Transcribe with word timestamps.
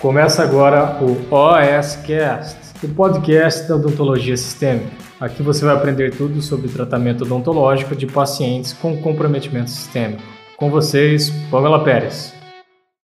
Começa 0.00 0.42
agora 0.42 0.98
o 1.02 1.12
OSCast, 1.30 2.56
o 2.82 2.88
podcast 2.94 3.68
da 3.68 3.76
odontologia 3.76 4.34
sistêmica. 4.34 4.90
Aqui 5.20 5.42
você 5.42 5.62
vai 5.62 5.74
aprender 5.74 6.16
tudo 6.16 6.40
sobre 6.40 6.70
tratamento 6.70 7.24
odontológico 7.24 7.94
de 7.94 8.06
pacientes 8.06 8.72
com 8.72 8.96
comprometimento 9.02 9.68
sistêmico. 9.68 10.22
Com 10.56 10.70
vocês, 10.70 11.28
Pamela 11.50 11.84
Pérez. 11.84 12.32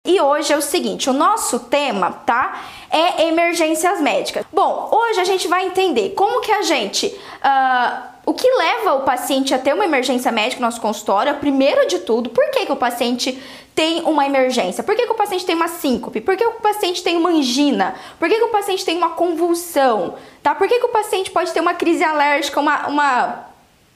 E 0.04 0.20
hoje 0.20 0.52
é 0.52 0.56
o 0.56 0.62
seguinte, 0.62 1.08
o 1.08 1.12
nosso 1.12 1.60
tema, 1.60 2.10
tá? 2.10 2.60
É 2.90 3.28
emergências 3.28 4.00
médicas. 4.00 4.44
Bom, 4.52 4.90
hoje 4.90 5.20
a 5.20 5.24
gente 5.24 5.46
vai 5.46 5.66
entender 5.66 6.10
como 6.16 6.40
que 6.40 6.50
a 6.50 6.62
gente 6.62 7.06
uh, 7.06 8.10
o 8.26 8.34
que 8.34 8.48
leva 8.48 8.94
o 8.94 9.02
paciente 9.02 9.52
a 9.52 9.58
ter 9.58 9.74
uma 9.74 9.84
emergência 9.84 10.30
médica 10.30 10.60
no 10.60 10.66
nosso 10.66 10.80
consultório, 10.80 11.34
primeiro 11.36 11.88
de 11.88 12.00
tudo, 12.00 12.30
por 12.30 12.50
que, 12.50 12.66
que 12.66 12.72
o 12.72 12.76
paciente 12.76 13.36
tem 13.80 14.02
uma 14.02 14.26
emergência? 14.26 14.84
Por 14.84 14.94
que, 14.94 15.06
que 15.06 15.12
o 15.12 15.14
paciente 15.14 15.46
tem 15.46 15.56
uma 15.56 15.66
síncope? 15.66 16.20
Por 16.20 16.36
que 16.36 16.44
o 16.44 16.52
paciente 16.60 17.02
tem 17.02 17.16
uma 17.16 17.30
angina? 17.30 17.94
Por 18.18 18.28
que, 18.28 18.34
que 18.36 18.44
o 18.44 18.48
paciente 18.48 18.84
tem 18.84 18.94
uma 18.94 19.12
convulsão? 19.12 20.16
Tá? 20.42 20.54
Por 20.54 20.68
que, 20.68 20.78
que 20.78 20.84
o 20.84 20.90
paciente 20.90 21.30
pode 21.30 21.50
ter 21.50 21.60
uma 21.60 21.72
crise 21.72 22.04
alérgica, 22.04 22.60
uma, 22.60 22.88
uma, 22.88 23.46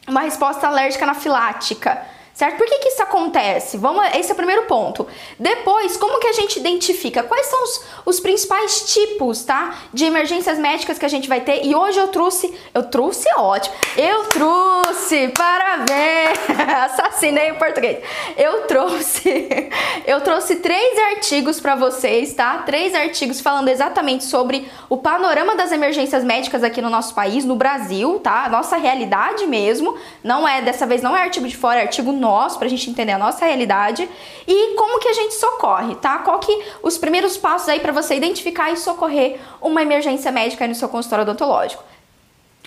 uma 0.09 0.20
resposta 0.23 0.66
alérgica 0.66 1.05
anafilática? 1.05 2.02
Certo? 2.34 2.56
Por 2.56 2.66
que, 2.66 2.79
que 2.80 2.88
isso 2.88 3.02
acontece? 3.02 3.79
Vamos, 3.79 4.05
esse 4.15 4.30
é 4.30 4.33
o 4.33 4.37
primeiro 4.37 4.62
ponto. 4.62 5.06
Depois, 5.38 5.97
como 5.97 6.19
que 6.19 6.27
a 6.27 6.33
gente 6.33 6.59
identifica 6.59 7.23
quais 7.23 7.47
são 7.47 7.62
os, 7.62 7.84
os 8.06 8.20
principais 8.20 8.92
tipos, 8.92 9.45
tá? 9.45 9.77
De 9.92 10.05
emergências 10.05 10.59
médicas 10.59 10.98
que 10.98 11.06
a 11.06 11.09
gente 11.09 11.28
vai 11.28 11.41
ter. 11.41 11.65
E 11.65 11.75
hoje 11.75 11.98
eu 11.98 12.09
trouxe, 12.09 12.52
eu 12.75 12.83
trouxe 12.83 13.28
ótimo. 13.37 13.75
Eu 13.97 14.25
trouxe, 14.25 15.28
parabéns! 15.28 16.39
Assassinei 16.84 17.53
o 17.53 17.56
português. 17.56 17.98
Eu 18.37 18.62
trouxe, 18.62 19.70
eu 20.05 20.20
trouxe 20.20 20.56
três 20.56 20.98
artigos 21.14 21.61
para 21.61 21.77
vocês, 21.77 22.34
tá? 22.34 22.59
Três 22.59 22.94
artigos 22.94 23.41
falando 23.41 23.69
exatamente 23.69 24.25
sobre 24.25 24.69
o 24.89 24.97
panorama 24.97 25.55
das 25.55 25.70
emergências 25.70 26.25
médicas 26.25 26.64
aqui 26.64 26.83
no 26.83 26.91
nosso 26.91 27.14
país, 27.14 27.44
no 27.44 27.55
Brasil, 27.55 28.19
tá? 28.19 28.44
A 28.44 28.48
nossa 28.48 28.77
realidade 28.77 29.47
mesmo. 29.47 29.97
Não 30.22 30.47
é 30.47 30.61
dessa 30.61 30.84
vez 30.84 31.00
não 31.00 31.16
é 31.16 31.22
artigo 31.22 31.47
de 31.47 31.56
fora, 31.56 31.78
é 31.78 31.83
artigo 31.83 32.12
nós, 32.25 32.56
pra 32.56 32.67
gente 32.69 32.89
entender 32.89 33.12
a 33.12 33.19
nossa 33.19 33.44
realidade 33.44 34.08
e 34.48 34.75
como 34.77 34.98
que 34.98 35.08
a 35.08 35.12
gente 35.12 35.34
socorre, 35.34 35.94
tá? 35.97 36.19
Qual 36.20 36.39
que 36.39 36.64
os 36.83 36.97
primeiros 36.97 37.36
passos 37.36 37.69
aí 37.69 37.81
para 37.81 37.92
você 37.92 38.14
identificar 38.14 38.70
e 38.72 38.77
socorrer 38.78 39.39
uma 39.61 39.83
emergência 39.83 40.33
médica 40.33 40.66
no 40.66 40.75
seu 40.75 40.89
consultório 40.89 41.22
odontológico. 41.22 41.84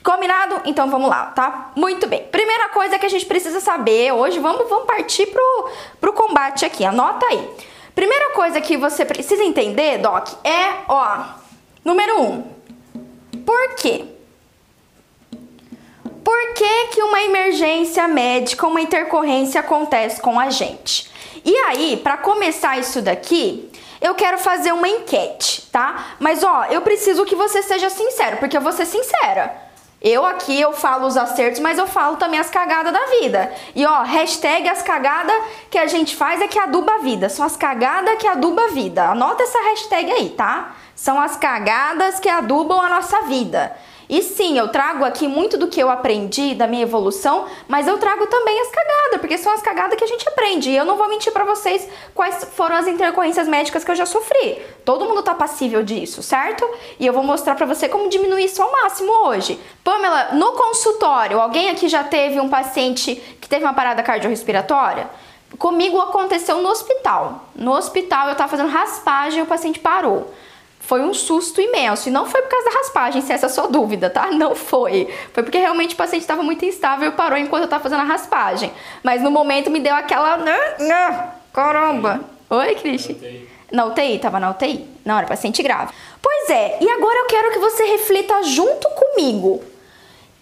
Combinado? 0.03 0.61
Então 0.65 0.89
vamos 0.89 1.09
lá, 1.09 1.25
tá? 1.27 1.71
Muito 1.75 2.07
bem. 2.07 2.23
Primeira 2.25 2.69
coisa 2.69 2.99
que 2.99 3.05
a 3.05 3.09
gente 3.09 3.25
precisa 3.25 3.59
saber 3.59 4.13
hoje, 4.13 4.39
vamos, 4.39 4.69
vamos 4.69 4.85
partir 4.85 5.25
pro, 5.25 5.69
pro 5.99 6.13
combate 6.13 6.63
aqui, 6.63 6.85
anota 6.85 7.25
aí. 7.25 7.49
Primeira 7.95 8.29
coisa 8.33 8.61
que 8.61 8.77
você 8.77 9.03
precisa 9.03 9.43
entender, 9.43 9.97
Doc, 9.97 10.29
é, 10.43 10.83
ó, 10.87 11.25
número 11.83 12.21
um, 12.21 12.43
por 13.43 13.75
quê? 13.75 14.16
Por 16.27 16.53
que, 16.55 16.87
que 16.87 17.01
uma 17.01 17.21
emergência 17.21 18.05
médica, 18.05 18.67
uma 18.67 18.81
intercorrência 18.81 19.61
acontece 19.61 20.19
com 20.19 20.37
a 20.37 20.49
gente? 20.49 21.09
E 21.45 21.55
aí, 21.59 21.95
para 21.95 22.17
começar 22.17 22.77
isso 22.77 23.01
daqui, 23.01 23.71
eu 24.01 24.13
quero 24.13 24.37
fazer 24.37 24.73
uma 24.73 24.89
enquete, 24.89 25.61
tá? 25.71 26.17
Mas 26.19 26.43
ó, 26.43 26.65
eu 26.65 26.81
preciso 26.81 27.23
que 27.23 27.33
você 27.33 27.63
seja 27.63 27.89
sincero, 27.89 28.35
porque 28.35 28.57
eu 28.57 28.61
vou 28.61 28.73
ser 28.73 28.85
sincera. 28.85 29.55
Eu 30.01 30.25
aqui 30.25 30.59
eu 30.59 30.73
falo 30.73 31.07
os 31.07 31.15
acertos, 31.15 31.61
mas 31.61 31.79
eu 31.79 31.87
falo 31.87 32.17
também 32.17 32.41
as 32.41 32.49
cagadas 32.49 32.91
da 32.91 33.05
vida. 33.21 33.49
E 33.73 33.85
ó, 33.85 34.01
hashtag 34.01 34.67
as 34.67 34.81
cagadas 34.81 35.41
que 35.71 35.77
a 35.77 35.87
gente 35.87 36.13
faz 36.13 36.41
é 36.41 36.47
que 36.49 36.59
aduba 36.59 36.95
a 36.95 36.97
vida. 36.97 37.29
São 37.29 37.45
as 37.45 37.55
cagadas 37.55 38.17
que 38.17 38.27
aduba 38.27 38.65
a 38.65 38.67
vida. 38.67 39.11
Anota 39.11 39.43
essa 39.43 39.63
hashtag 39.63 40.11
aí, 40.11 40.29
tá? 40.31 40.75
São 40.93 41.21
as 41.21 41.37
cagadas 41.37 42.19
que 42.19 42.27
adubam 42.27 42.81
a 42.81 42.89
nossa 42.89 43.21
vida. 43.21 43.73
E 44.09 44.21
sim, 44.21 44.57
eu 44.57 44.69
trago 44.69 45.03
aqui 45.03 45.27
muito 45.27 45.57
do 45.57 45.67
que 45.67 45.81
eu 45.81 45.89
aprendi 45.89 46.55
da 46.55 46.65
minha 46.65 46.83
evolução, 46.83 47.45
mas 47.67 47.87
eu 47.87 47.97
trago 47.97 48.25
também 48.27 48.59
as 48.61 48.69
cagadas, 48.69 49.19
porque 49.19 49.37
são 49.37 49.51
as 49.51 49.61
cagadas 49.61 49.97
que 49.97 50.03
a 50.03 50.07
gente 50.07 50.27
aprende. 50.29 50.69
E 50.69 50.77
eu 50.77 50.85
não 50.85 50.95
vou 50.95 51.09
mentir 51.09 51.33
para 51.33 51.43
vocês 51.43 51.87
quais 52.15 52.47
foram 52.55 52.77
as 52.77 52.87
intercorrências 52.87 53.47
médicas 53.49 53.83
que 53.83 53.91
eu 53.91 53.95
já 53.95 54.05
sofri. 54.05 54.61
Todo 54.85 55.05
mundo 55.05 55.21
tá 55.23 55.35
passível 55.35 55.83
disso, 55.83 56.23
certo? 56.23 56.65
E 56.97 57.05
eu 57.05 57.11
vou 57.11 57.23
mostrar 57.23 57.55
para 57.55 57.65
você 57.65 57.89
como 57.89 58.09
diminuir 58.09 58.45
isso 58.45 58.61
ao 58.61 58.71
máximo 58.71 59.11
hoje. 59.27 59.59
Pamela, 59.83 60.29
no 60.33 60.53
consultório, 60.53 61.41
alguém 61.41 61.69
aqui 61.69 61.89
já 61.89 62.03
teve 62.03 62.39
um 62.39 62.47
paciente 62.47 63.15
que 63.41 63.49
teve 63.49 63.65
uma 63.65 63.73
parada 63.73 64.01
cardiorrespiratória? 64.03 65.09
Comigo 65.57 65.99
aconteceu 65.99 66.61
no 66.61 66.69
hospital. 66.69 67.45
No 67.55 67.73
hospital 67.73 68.29
eu 68.29 68.35
tava 68.35 68.49
fazendo 68.49 68.69
raspagem 68.69 69.39
e 69.39 69.43
o 69.43 69.45
paciente 69.45 69.79
parou. 69.79 70.31
Foi 70.87 71.01
um 71.01 71.13
susto 71.13 71.59
imenso. 71.59 72.07
E 72.07 72.11
não 72.13 72.25
foi 72.25 72.41
por 72.41 72.47
causa 72.47 72.69
da 72.69 72.77
raspagem, 72.77 73.21
se 73.21 73.33
essa 73.33 73.47
é 73.47 73.49
a 73.49 73.49
sua 73.49 73.67
dúvida, 73.67 74.09
tá? 74.09 74.31
Não 74.31 74.55
foi. 74.55 75.13
Foi 75.33 75.43
porque 75.43 75.57
realmente 75.57 75.93
o 75.93 75.97
paciente 75.97 76.21
estava 76.21 76.41
muito 76.41 76.63
instável 76.63 77.09
e 77.09 77.11
parou 77.11 77.37
enquanto 77.37 77.63
eu 77.63 77.65
estava 77.65 77.83
fazendo 77.83 77.99
a 77.99 78.05
raspagem. 78.05 78.71
Mas 79.03 79.21
no 79.21 79.29
momento 79.29 79.69
me 79.69 79.81
deu 79.81 79.93
aquela. 79.93 80.37
Caramba! 81.53 82.21
Oi, 82.49 82.75
Cristi? 82.75 83.49
Na 83.69 83.83
UTI? 83.83 84.17
Tava 84.19 84.39
na 84.39 84.51
UTI? 84.51 84.87
Não, 85.03 85.17
era 85.17 85.27
paciente 85.27 85.61
grave. 85.61 85.91
Pois 86.21 86.49
é, 86.49 86.77
e 86.79 86.89
agora 86.89 87.19
eu 87.19 87.25
quero 87.25 87.51
que 87.51 87.59
você 87.59 87.83
reflita 87.83 88.43
junto 88.43 88.87
comigo. 88.91 89.61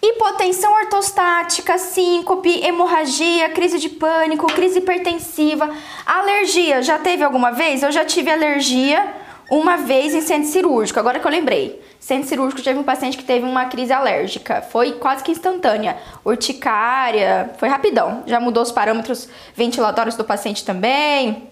Hipotensão 0.00 0.72
ortostática, 0.74 1.76
síncope, 1.76 2.64
hemorragia, 2.64 3.48
crise 3.48 3.80
de 3.80 3.88
pânico, 3.88 4.46
crise 4.46 4.78
hipertensiva, 4.78 5.68
alergia. 6.06 6.82
Já 6.82 7.00
teve 7.00 7.24
alguma 7.24 7.50
vez? 7.50 7.82
Eu 7.82 7.90
já 7.90 8.04
tive 8.04 8.30
alergia 8.30 9.25
uma 9.50 9.76
vez 9.76 10.14
em 10.14 10.20
centro 10.20 10.48
cirúrgico, 10.48 10.98
agora 10.98 11.20
que 11.20 11.26
eu 11.26 11.30
lembrei. 11.30 11.80
Centro 12.00 12.28
cirúrgico 12.28 12.62
teve 12.62 12.78
um 12.78 12.82
paciente 12.82 13.16
que 13.16 13.24
teve 13.24 13.44
uma 13.44 13.66
crise 13.66 13.92
alérgica. 13.92 14.62
Foi 14.62 14.92
quase 14.92 15.22
que 15.22 15.30
instantânea. 15.30 15.96
Urticária, 16.24 17.50
foi 17.58 17.68
rapidão. 17.68 18.22
Já 18.26 18.40
mudou 18.40 18.62
os 18.62 18.72
parâmetros 18.72 19.28
ventilatórios 19.54 20.16
do 20.16 20.24
paciente 20.24 20.64
também. 20.64 21.48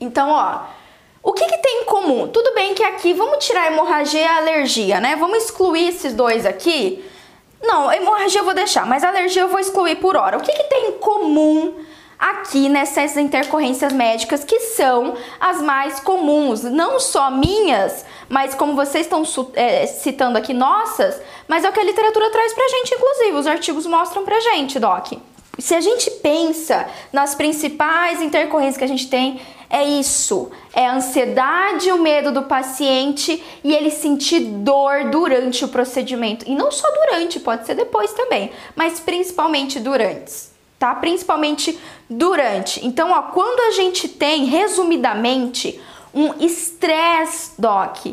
Então, 0.00 0.30
ó, 0.30 0.62
o 1.22 1.32
que, 1.32 1.44
que 1.46 1.58
tem 1.58 1.82
em 1.82 1.84
comum? 1.84 2.28
Tudo 2.28 2.54
bem 2.54 2.74
que 2.74 2.82
aqui 2.82 3.12
vamos 3.12 3.44
tirar 3.44 3.62
a 3.62 3.66
hemorragia 3.66 4.20
e 4.20 4.24
a 4.24 4.36
alergia, 4.38 5.00
né? 5.00 5.16
Vamos 5.16 5.44
excluir 5.44 5.88
esses 5.88 6.14
dois 6.14 6.46
aqui. 6.46 7.04
Não, 7.62 7.92
hemorragia 7.92 8.40
eu 8.40 8.44
vou 8.44 8.54
deixar, 8.54 8.86
mas 8.86 9.04
alergia 9.04 9.42
eu 9.42 9.48
vou 9.48 9.60
excluir 9.60 9.96
por 9.96 10.16
hora. 10.16 10.38
O 10.38 10.40
que, 10.40 10.52
que 10.52 10.64
tem 10.64 10.88
em 10.88 10.92
comum 10.92 11.74
aqui 12.20 12.68
nessas 12.68 13.16
intercorrências 13.16 13.94
médicas 13.94 14.44
que 14.44 14.60
são 14.60 15.16
as 15.40 15.62
mais 15.62 15.98
comuns, 16.00 16.62
não 16.64 17.00
só 17.00 17.30
minhas, 17.30 18.04
mas 18.28 18.54
como 18.54 18.74
vocês 18.74 19.06
estão 19.06 19.22
é, 19.54 19.86
citando 19.86 20.36
aqui 20.36 20.52
nossas, 20.52 21.18
mas 21.48 21.64
é 21.64 21.70
o 21.70 21.72
que 21.72 21.80
a 21.80 21.84
literatura 21.84 22.30
traz 22.30 22.52
pra 22.52 22.68
gente, 22.68 22.94
inclusive, 22.94 23.32
os 23.32 23.46
artigos 23.46 23.86
mostram 23.86 24.24
pra 24.24 24.38
gente, 24.38 24.78
Doc. 24.78 25.12
Se 25.58 25.74
a 25.74 25.80
gente 25.80 26.10
pensa 26.10 26.86
nas 27.12 27.34
principais 27.34 28.20
intercorrências 28.20 28.76
que 28.76 28.84
a 28.84 28.88
gente 28.88 29.08
tem, 29.08 29.40
é 29.68 29.84
isso: 29.84 30.50
é 30.72 30.86
a 30.86 30.94
ansiedade, 30.94 31.92
o 31.92 31.98
medo 31.98 32.32
do 32.32 32.42
paciente 32.42 33.42
e 33.62 33.74
ele 33.74 33.90
sentir 33.90 34.40
dor 34.40 35.10
durante 35.10 35.64
o 35.64 35.68
procedimento. 35.68 36.44
E 36.48 36.54
não 36.54 36.70
só 36.70 36.88
durante, 36.90 37.40
pode 37.40 37.66
ser 37.66 37.74
depois 37.74 38.12
também, 38.12 38.50
mas 38.74 39.00
principalmente 39.00 39.78
durante 39.78 40.49
tá? 40.80 40.94
Principalmente 40.94 41.78
durante. 42.08 42.84
Então, 42.84 43.12
ó, 43.12 43.22
quando 43.22 43.60
a 43.68 43.70
gente 43.72 44.08
tem, 44.08 44.46
resumidamente, 44.46 45.78
um 46.14 46.42
estresse, 46.42 47.52
doc, 47.58 48.06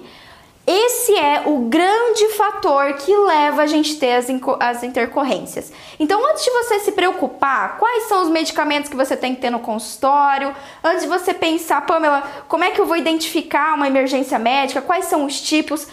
esse 0.67 1.17
é 1.17 1.43
o 1.45 1.59
grande 1.59 2.27
fator 2.33 2.93
que 2.95 3.15
leva 3.15 3.61
a 3.61 3.67
gente 3.67 3.95
a 3.95 3.99
ter 4.01 4.11
as, 4.15 4.27
as 4.59 4.83
intercorrências. 4.83 5.71
Então, 5.97 6.21
antes 6.29 6.43
de 6.43 6.51
você 6.51 6.81
se 6.81 6.91
preocupar, 6.91 7.77
quais 7.77 8.03
são 8.03 8.21
os 8.23 8.27
medicamentos 8.27 8.89
que 8.89 8.97
você 8.97 9.15
tem 9.15 9.33
que 9.33 9.39
ter 9.39 9.49
no 9.49 9.59
consultório, 9.59 10.53
antes 10.83 11.03
de 11.03 11.07
você 11.07 11.33
pensar, 11.33 11.85
Pamela, 11.85 12.21
como 12.49 12.65
é 12.65 12.71
que 12.71 12.81
eu 12.81 12.85
vou 12.85 12.97
identificar 12.97 13.75
uma 13.75 13.87
emergência 13.87 14.37
médica, 14.37 14.81
quais 14.81 15.05
são 15.05 15.25
os 15.25 15.39
tipos, 15.39 15.87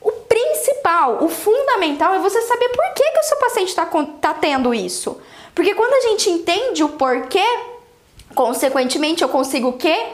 o 0.00 0.10
principal, 0.10 1.22
o 1.22 1.28
fundamental 1.28 2.14
é 2.14 2.18
você 2.18 2.42
saber 2.42 2.68
por 2.70 2.94
que, 2.94 3.10
que 3.12 3.18
o 3.20 3.22
seu 3.22 3.36
paciente 3.38 3.68
está 3.68 3.86
tá 4.20 4.34
tendo 4.34 4.74
isso. 4.74 5.20
Porque 5.56 5.74
quando 5.74 5.94
a 5.94 6.10
gente 6.10 6.28
entende 6.28 6.84
o 6.84 6.90
porquê, 6.90 7.42
consequentemente 8.34 9.22
eu 9.22 9.28
consigo 9.30 9.68
o 9.68 9.72
quê? 9.72 10.08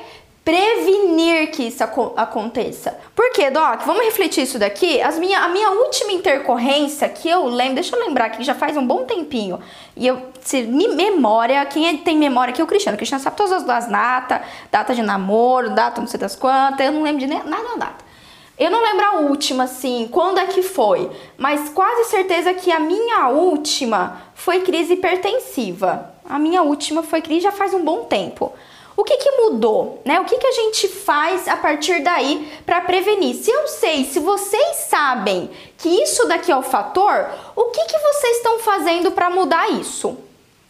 Prevenir 0.44 1.50
que 1.50 1.65
isso 1.65 1.83
aconteça. 1.83 2.97
Por 3.12 3.33
quê, 3.33 3.50
Doc? 3.50 3.83
Vamos 3.85 4.05
refletir 4.05 4.44
isso 4.44 4.56
daqui? 4.56 5.03
As 5.03 5.19
minha, 5.19 5.41
a 5.41 5.49
minha 5.49 5.71
última 5.71 6.12
intercorrência 6.12 7.09
que 7.09 7.29
eu 7.29 7.47
lembro, 7.47 7.75
deixa 7.75 7.97
eu 7.97 8.06
lembrar 8.06 8.31
que 8.31 8.44
já 8.44 8.55
faz 8.55 8.77
um 8.77 8.87
bom 8.87 9.05
tempinho. 9.05 9.59
E 9.97 10.06
eu, 10.06 10.23
se 10.41 10.62
me 10.62 10.87
memória, 10.87 11.65
quem 11.67 11.89
é, 11.89 11.97
tem 11.97 12.17
memória 12.17 12.53
aqui 12.53 12.61
é 12.61 12.65
o 12.65 12.67
Cristiano. 12.67 12.94
O 12.94 12.99
Cristiano 12.99 13.23
sabe 13.23 13.37
todas 13.37 13.69
as 13.69 13.87
datas, 13.89 14.43
data 14.71 14.94
de 14.94 15.03
namoro, 15.03 15.71
data 15.71 16.00
não 16.00 16.06
sei 16.06 16.21
das 16.21 16.37
quantas, 16.37 16.87
eu 16.87 16.93
não 16.93 17.03
lembro 17.03 17.19
de 17.19 17.27
nada 17.27 17.47
da 17.47 17.75
data. 17.79 18.12
Eu 18.58 18.70
não 18.70 18.82
lembro 18.82 19.04
a 19.06 19.12
última, 19.20 19.64
assim, 19.64 20.08
quando 20.12 20.38
é 20.38 20.46
que 20.46 20.62
foi, 20.62 21.10
mas 21.38 21.70
quase 21.70 22.10
certeza 22.10 22.52
que 22.52 22.70
a 22.70 22.78
minha 22.78 23.28
última 23.28 24.22
foi 24.34 24.60
crise 24.60 24.94
hipertensiva. 24.94 26.14
A 26.28 26.38
minha 26.38 26.62
última 26.62 27.02
foi 27.02 27.22
crise 27.22 27.40
já 27.40 27.52
faz 27.52 27.72
um 27.72 27.82
bom 27.82 28.04
tempo. 28.04 28.52
O 28.94 29.04
que, 29.04 29.16
que 29.16 29.31
mudou, 29.32 30.02
né? 30.04 30.20
O 30.20 30.25
que, 30.25 30.37
que 30.37 30.46
a 30.46 30.52
gente 30.52 30.87
faz 30.87 31.49
a 31.49 31.56
partir 31.56 32.02
daí 32.02 32.52
para 32.66 32.82
prevenir? 32.82 33.34
Se 33.37 33.50
eu 33.50 33.66
sei, 33.66 34.04
se 34.04 34.19
vocês 34.20 34.76
sabem 34.88 35.50
que 35.78 35.88
isso 35.88 36.28
daqui 36.28 36.52
é 36.52 36.56
o 36.56 36.62
fator, 36.62 37.26
o 37.56 37.64
que, 37.64 37.84
que 37.87 37.98
vocês 37.98 38.37
estão 38.37 38.58
fazendo 38.58 39.10
para 39.10 39.31
mudar 39.31 39.70
isso? 39.70 40.16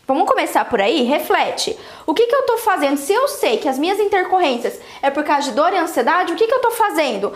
Vamos 0.04 0.28
começar 0.28 0.64
por 0.64 0.81
aí? 0.81 1.04
Reflete. 1.04 1.78
O 2.04 2.12
que, 2.12 2.26
que 2.26 2.34
eu 2.34 2.40
estou 2.40 2.58
fazendo? 2.58 2.96
Se 2.96 3.12
eu 3.12 3.28
sei 3.28 3.58
que 3.58 3.69
as 3.69 3.78
minhas 3.78 4.00
intercorrências 4.00 4.81
é 5.00 5.10
por 5.10 5.22
causa 5.22 5.49
de 5.49 5.54
dor 5.54 5.72
e 5.72 5.78
ansiedade, 5.78 6.32
o 6.32 6.37
que, 6.37 6.46
que 6.46 6.52
eu 6.52 6.56
estou 6.56 6.72
fazendo? 6.72 7.32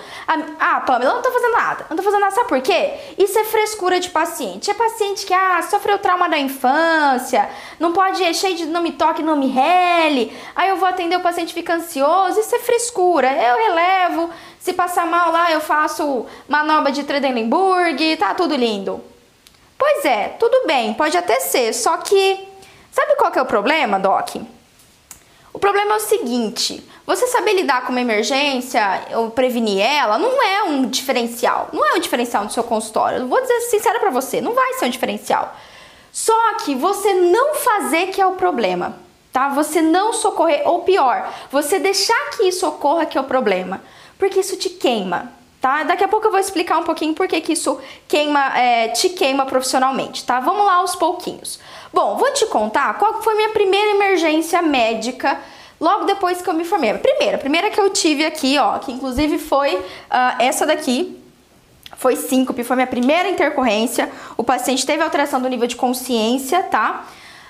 Ah, 0.58 0.80
Pamela, 0.80 1.10
eu 1.10 1.14
não 1.14 1.20
estou 1.20 1.32
fazendo 1.32 1.52
nada. 1.52 1.86
Não 1.88 1.96
estou 1.96 2.04
fazendo 2.04 2.20
nada. 2.20 2.34
Sabe 2.34 2.48
por 2.48 2.60
quê? 2.60 2.94
Isso 3.16 3.38
é 3.38 3.44
frescura 3.44 4.00
de 4.00 4.10
paciente. 4.10 4.68
É 4.68 4.74
paciente 4.74 5.24
que 5.24 5.32
ah, 5.32 5.62
sofreu 5.62 5.96
trauma 5.98 6.28
da 6.28 6.38
infância, 6.38 7.48
não 7.78 7.92
pode, 7.92 8.22
é 8.22 8.32
cheio 8.32 8.56
de 8.56 8.66
não 8.66 8.82
me 8.82 8.92
toque, 8.92 9.22
não 9.22 9.36
me 9.36 9.46
rele. 9.46 10.36
Aí 10.56 10.68
eu 10.68 10.76
vou 10.76 10.88
atender 10.88 11.16
o 11.16 11.20
paciente 11.20 11.54
fica 11.54 11.74
ansioso. 11.74 12.40
Isso 12.40 12.54
é 12.54 12.58
frescura. 12.58 13.30
Eu 13.32 13.56
relevo. 13.56 14.30
Se 14.58 14.72
passar 14.72 15.06
mal 15.06 15.30
lá, 15.30 15.52
eu 15.52 15.60
faço 15.60 16.26
manobra 16.48 16.90
de 16.90 17.04
Tredenlenburg. 17.04 18.16
Tá 18.16 18.34
tudo 18.34 18.56
lindo. 18.56 19.00
Pois 19.78 20.04
é, 20.04 20.28
tudo 20.40 20.66
bem, 20.66 20.94
pode 20.94 21.16
até 21.18 21.38
ser, 21.38 21.74
só 21.74 21.98
que 21.98 22.48
Sabe 22.96 23.14
qual 23.16 23.30
que 23.30 23.38
é 23.38 23.42
o 23.42 23.46
problema, 23.46 23.98
Doc? 23.98 24.36
O 25.52 25.58
problema 25.58 25.92
é 25.92 25.96
o 25.96 26.00
seguinte: 26.00 26.82
você 27.06 27.26
saber 27.26 27.52
lidar 27.52 27.84
com 27.84 27.92
uma 27.92 28.00
emergência 28.00 28.82
ou 29.16 29.30
prevenir 29.30 29.84
ela 29.84 30.18
não 30.18 30.42
é 30.42 30.62
um 30.62 30.86
diferencial. 30.86 31.68
Não 31.74 31.84
é 31.84 31.92
um 31.92 32.00
diferencial 32.00 32.44
no 32.44 32.50
seu 32.50 32.64
consultório. 32.64 33.28
Vou 33.28 33.38
dizer 33.42 33.60
sincera 33.68 34.00
para 34.00 34.08
você, 34.08 34.40
não 34.40 34.54
vai 34.54 34.72
ser 34.74 34.86
um 34.86 34.88
diferencial. 34.88 35.54
Só 36.10 36.54
que 36.64 36.74
você 36.74 37.12
não 37.12 37.56
fazer 37.56 38.06
que 38.06 38.20
é 38.20 38.26
o 38.26 38.32
problema, 38.32 38.96
tá? 39.30 39.50
Você 39.50 39.82
não 39.82 40.14
socorrer, 40.14 40.62
ou 40.66 40.80
pior, 40.80 41.30
você 41.52 41.78
deixar 41.78 42.30
que 42.30 42.44
isso 42.44 42.66
ocorra 42.66 43.04
que 43.04 43.18
é 43.18 43.20
o 43.20 43.24
problema, 43.24 43.82
porque 44.18 44.40
isso 44.40 44.56
te 44.56 44.70
queima, 44.70 45.30
tá? 45.66 45.82
Daqui 45.82 46.04
a 46.04 46.08
pouco 46.08 46.28
eu 46.28 46.30
vou 46.30 46.38
explicar 46.38 46.78
um 46.78 46.84
pouquinho 46.84 47.12
por 47.12 47.26
que, 47.26 47.52
isso 47.52 47.76
queima, 48.06 48.56
é, 48.56 48.86
te 48.90 49.08
queima 49.08 49.44
profissionalmente, 49.46 50.24
tá? 50.24 50.38
Vamos 50.38 50.64
lá 50.64 50.74
aos 50.74 50.94
pouquinhos. 50.94 51.58
Bom, 51.92 52.16
vou 52.16 52.32
te 52.32 52.46
contar 52.46 52.96
qual 52.98 53.20
foi 53.20 53.34
minha 53.34 53.48
primeira 53.48 53.90
emergência 53.90 54.62
médica 54.62 55.40
logo 55.80 56.04
depois 56.04 56.40
que 56.40 56.48
eu 56.48 56.54
me 56.54 56.64
formei. 56.64 56.94
Primeira, 56.94 57.36
primeira 57.36 57.68
que 57.68 57.80
eu 57.80 57.90
tive 57.90 58.24
aqui, 58.24 58.56
ó, 58.58 58.78
que 58.78 58.92
inclusive 58.92 59.38
foi 59.38 59.74
uh, 59.74 59.82
essa 60.38 60.64
daqui, 60.64 61.20
foi 61.96 62.14
síncope, 62.14 62.62
foi 62.62 62.76
minha 62.76 62.86
primeira 62.86 63.28
intercorrência. 63.28 64.08
O 64.36 64.44
paciente 64.44 64.86
teve 64.86 65.02
alteração 65.02 65.42
do 65.42 65.48
nível 65.48 65.66
de 65.66 65.74
consciência, 65.74 66.62
tá? 66.62 67.06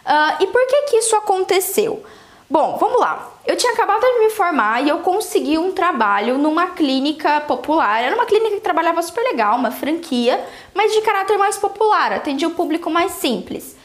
Uh, 0.07 0.43
e 0.43 0.47
por 0.47 0.67
que 0.67 0.83
que 0.85 0.97
isso 0.97 1.15
aconteceu? 1.17 2.03
Bom, 2.49 2.79
vamos 2.81 2.99
lá. 2.99 3.36
Eu 3.47 3.55
tinha 3.57 3.73
acabado 3.73 4.01
de 4.01 4.19
me 4.19 4.31
formar 4.31 4.85
e 4.85 4.89
eu 4.89 4.99
consegui 4.99 5.57
um 5.57 5.71
trabalho 5.71 6.37
numa 6.37 6.67
clínica 6.69 7.41
popular. 7.43 8.03
Era 8.03 8.17
uma 8.17 8.27
clínica 8.27 8.57
que 8.57 8.61
trabalhava 8.61 9.01
super 9.03 9.23
legal, 9.23 9.57
uma 9.57 9.71
franquia, 9.71 10.45
mas 10.75 10.93
de 10.93 11.01
caráter 11.01 11.39
mais 11.39 11.57
popular, 11.57 12.13
atendia 12.13 12.49
o 12.49 12.55
público 12.55 12.91
mais 12.91 13.13
simples. 13.13 13.77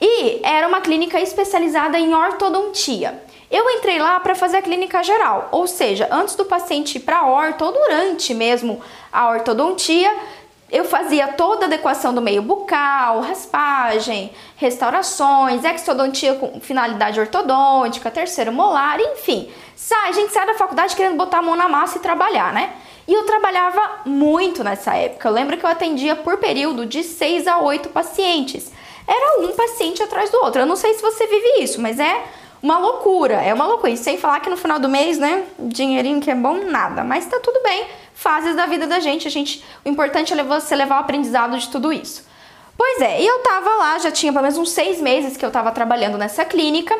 E 0.00 0.40
era 0.44 0.68
uma 0.68 0.80
clínica 0.80 1.20
especializada 1.20 1.98
em 1.98 2.14
ortodontia. 2.14 3.20
Eu 3.50 3.68
entrei 3.68 3.98
lá 3.98 4.20
para 4.20 4.36
fazer 4.36 4.58
a 4.58 4.62
clínica 4.62 5.02
geral, 5.02 5.48
ou 5.50 5.66
seja, 5.66 6.08
antes 6.12 6.36
do 6.36 6.44
paciente 6.44 6.98
ir 6.98 7.00
para 7.00 7.26
orto 7.26 7.64
ou 7.64 7.72
durante 7.72 8.32
mesmo 8.32 8.80
a 9.12 9.28
ortodontia, 9.28 10.08
eu 10.70 10.84
fazia 10.84 11.28
toda 11.28 11.64
a 11.64 11.66
adequação 11.66 12.14
do 12.14 12.20
meio 12.20 12.42
bucal, 12.42 13.20
raspagem, 13.20 14.32
restaurações, 14.56 15.64
exodontia 15.64 16.34
com 16.34 16.60
finalidade 16.60 17.18
ortodôntica, 17.18 18.10
terceiro 18.10 18.52
molar, 18.52 19.00
enfim. 19.00 19.50
Sai, 19.74 20.10
a 20.10 20.12
gente 20.12 20.32
sai 20.32 20.46
da 20.46 20.54
faculdade 20.54 20.94
querendo 20.94 21.16
botar 21.16 21.38
a 21.38 21.42
mão 21.42 21.56
na 21.56 21.68
massa 21.68 21.98
e 21.98 22.00
trabalhar, 22.00 22.52
né? 22.52 22.72
E 23.08 23.12
eu 23.12 23.24
trabalhava 23.24 24.00
muito 24.04 24.62
nessa 24.62 24.94
época. 24.94 25.28
Eu 25.28 25.32
lembro 25.32 25.56
que 25.56 25.64
eu 25.64 25.70
atendia 25.70 26.14
por 26.14 26.36
período 26.36 26.86
de 26.86 27.02
6 27.02 27.46
a 27.46 27.58
8 27.58 27.88
pacientes 27.88 28.70
era 29.10 29.40
um 29.40 29.52
paciente 29.52 30.00
atrás 30.02 30.30
do 30.30 30.38
outro. 30.38 30.60
Eu 30.60 30.66
não 30.66 30.76
sei 30.76 30.94
se 30.94 31.02
você 31.02 31.26
vive 31.26 31.62
isso, 31.62 31.80
mas 31.80 31.98
é 31.98 32.24
uma 32.62 32.78
loucura, 32.78 33.34
é 33.34 33.52
uma 33.52 33.66
loucura. 33.66 33.90
E 33.90 33.96
sem 33.96 34.18
falar 34.18 34.40
que 34.40 34.50
no 34.50 34.56
final 34.56 34.78
do 34.78 34.88
mês, 34.88 35.18
né, 35.18 35.44
dinheirinho 35.58 36.20
que 36.20 36.30
é 36.30 36.34
bom, 36.34 36.64
nada. 36.64 37.02
Mas 37.02 37.26
tá 37.26 37.38
tudo 37.40 37.62
bem, 37.62 37.86
fases 38.14 38.54
da 38.54 38.66
vida 38.66 38.86
da 38.86 39.00
gente, 39.00 39.26
a 39.26 39.30
gente, 39.30 39.64
o 39.84 39.88
importante 39.88 40.32
é 40.32 40.44
você 40.44 40.74
levar 40.74 40.96
o 40.96 41.00
aprendizado 41.00 41.58
de 41.58 41.68
tudo 41.68 41.92
isso. 41.92 42.28
Pois 42.76 43.00
é, 43.02 43.20
e 43.20 43.26
eu 43.26 43.40
tava 43.40 43.70
lá, 43.76 43.98
já 43.98 44.10
tinha 44.10 44.32
pelo 44.32 44.42
menos 44.42 44.56
uns 44.56 44.70
seis 44.70 45.00
meses 45.00 45.36
que 45.36 45.44
eu 45.44 45.50
tava 45.50 45.70
trabalhando 45.70 46.16
nessa 46.16 46.46
clínica, 46.46 46.96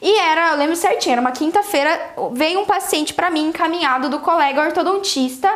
e 0.00 0.18
era, 0.18 0.50
eu 0.50 0.58
lembro 0.58 0.76
certinho, 0.76 1.12
era 1.14 1.20
uma 1.20 1.32
quinta-feira, 1.32 2.14
veio 2.32 2.60
um 2.60 2.64
paciente 2.64 3.14
para 3.14 3.30
mim 3.30 3.48
encaminhado 3.48 4.08
do 4.08 4.20
colega 4.20 4.60
ortodontista 4.60 5.50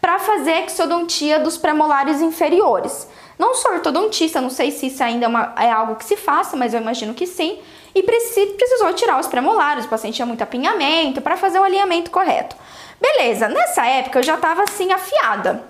para 0.00 0.18
fazer 0.18 0.66
exodontia 0.66 1.40
dos 1.40 1.56
premolares 1.56 2.20
inferiores. 2.20 3.08
Não 3.38 3.54
sou 3.54 3.72
ortodontista, 3.72 4.40
não 4.40 4.50
sei 4.50 4.70
se 4.70 4.86
isso 4.86 5.02
ainda 5.02 5.24
é, 5.24 5.28
uma, 5.28 5.54
é 5.58 5.70
algo 5.70 5.96
que 5.96 6.04
se 6.04 6.16
faça, 6.16 6.56
mas 6.56 6.74
eu 6.74 6.80
imagino 6.80 7.14
que 7.14 7.26
sim. 7.26 7.58
E 7.94 8.02
precisou 8.02 8.92
tirar 8.92 9.20
os 9.20 9.26
premolares, 9.26 9.84
o 9.84 9.88
paciente 9.88 10.16
tinha 10.16 10.26
muito 10.26 10.42
apinhamento 10.42 11.20
para 11.20 11.36
fazer 11.36 11.60
o 11.60 11.62
alinhamento 11.62 12.10
correto. 12.10 12.56
Beleza, 13.00 13.48
nessa 13.48 13.86
época 13.86 14.18
eu 14.18 14.22
já 14.22 14.34
estava 14.34 14.62
assim 14.62 14.92
afiada. 14.92 15.64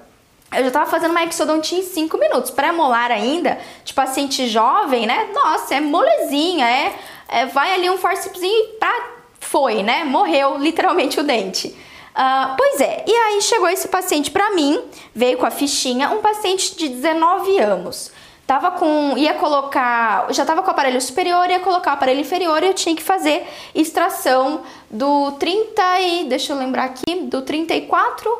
Eu 0.53 0.61
já 0.61 0.69
estava 0.69 0.87
fazendo 0.87 1.11
uma 1.11 1.25
exodontia 1.25 1.79
em 1.79 1.83
5 1.83 2.17
minutos. 2.17 2.51
Pré-molar 2.51 3.11
ainda, 3.11 3.59
de 3.85 3.93
paciente 3.93 4.47
jovem, 4.47 5.07
né? 5.07 5.29
Nossa, 5.35 5.75
é 5.75 5.81
molezinha, 5.81 6.67
é, 6.67 6.95
é 7.29 7.47
vai 7.47 7.75
ali 7.75 7.91
um 7.91 7.99
forceps 7.99 8.41
e 8.41 8.63
tá, 8.79 8.93
foi, 9.41 9.83
né? 9.83 10.05
Morreu 10.05 10.57
literalmente 10.57 11.19
o 11.19 11.25
dente. 11.25 11.69
Uh, 12.15 12.55
pois 12.57 12.81
é, 12.81 13.05
e 13.09 13.13
aí 13.13 13.43
chegou 13.43 13.69
esse 13.69 13.89
paciente 13.89 14.31
para 14.31 14.53
mim, 14.53 14.81
veio 15.13 15.37
com 15.37 15.45
a 15.45 15.51
fichinha, 15.51 16.11
um 16.11 16.21
paciente 16.21 16.77
de 16.77 16.89
19 16.89 17.59
anos. 17.59 18.13
Tava 18.47 18.73
com, 18.73 19.15
ia 19.17 19.35
colocar, 19.35 20.27
já 20.31 20.45
tava 20.45 20.61
com 20.61 20.69
o 20.69 20.71
aparelho 20.71 21.01
superior, 21.01 21.49
ia 21.49 21.61
colocar 21.61 21.93
o 21.93 21.95
aparelho 21.95 22.21
inferior 22.21 22.63
e 22.63 22.67
eu 22.67 22.75
tinha 22.75 22.95
que 22.95 23.03
fazer 23.03 23.47
extração 23.75 24.63
do 24.91 25.33
30 25.33 26.01
e, 26.01 26.25
deixa 26.25 26.53
eu 26.53 26.59
lembrar 26.59 26.85
aqui, 26.85 27.23
do 27.23 27.41
34, 27.41 28.31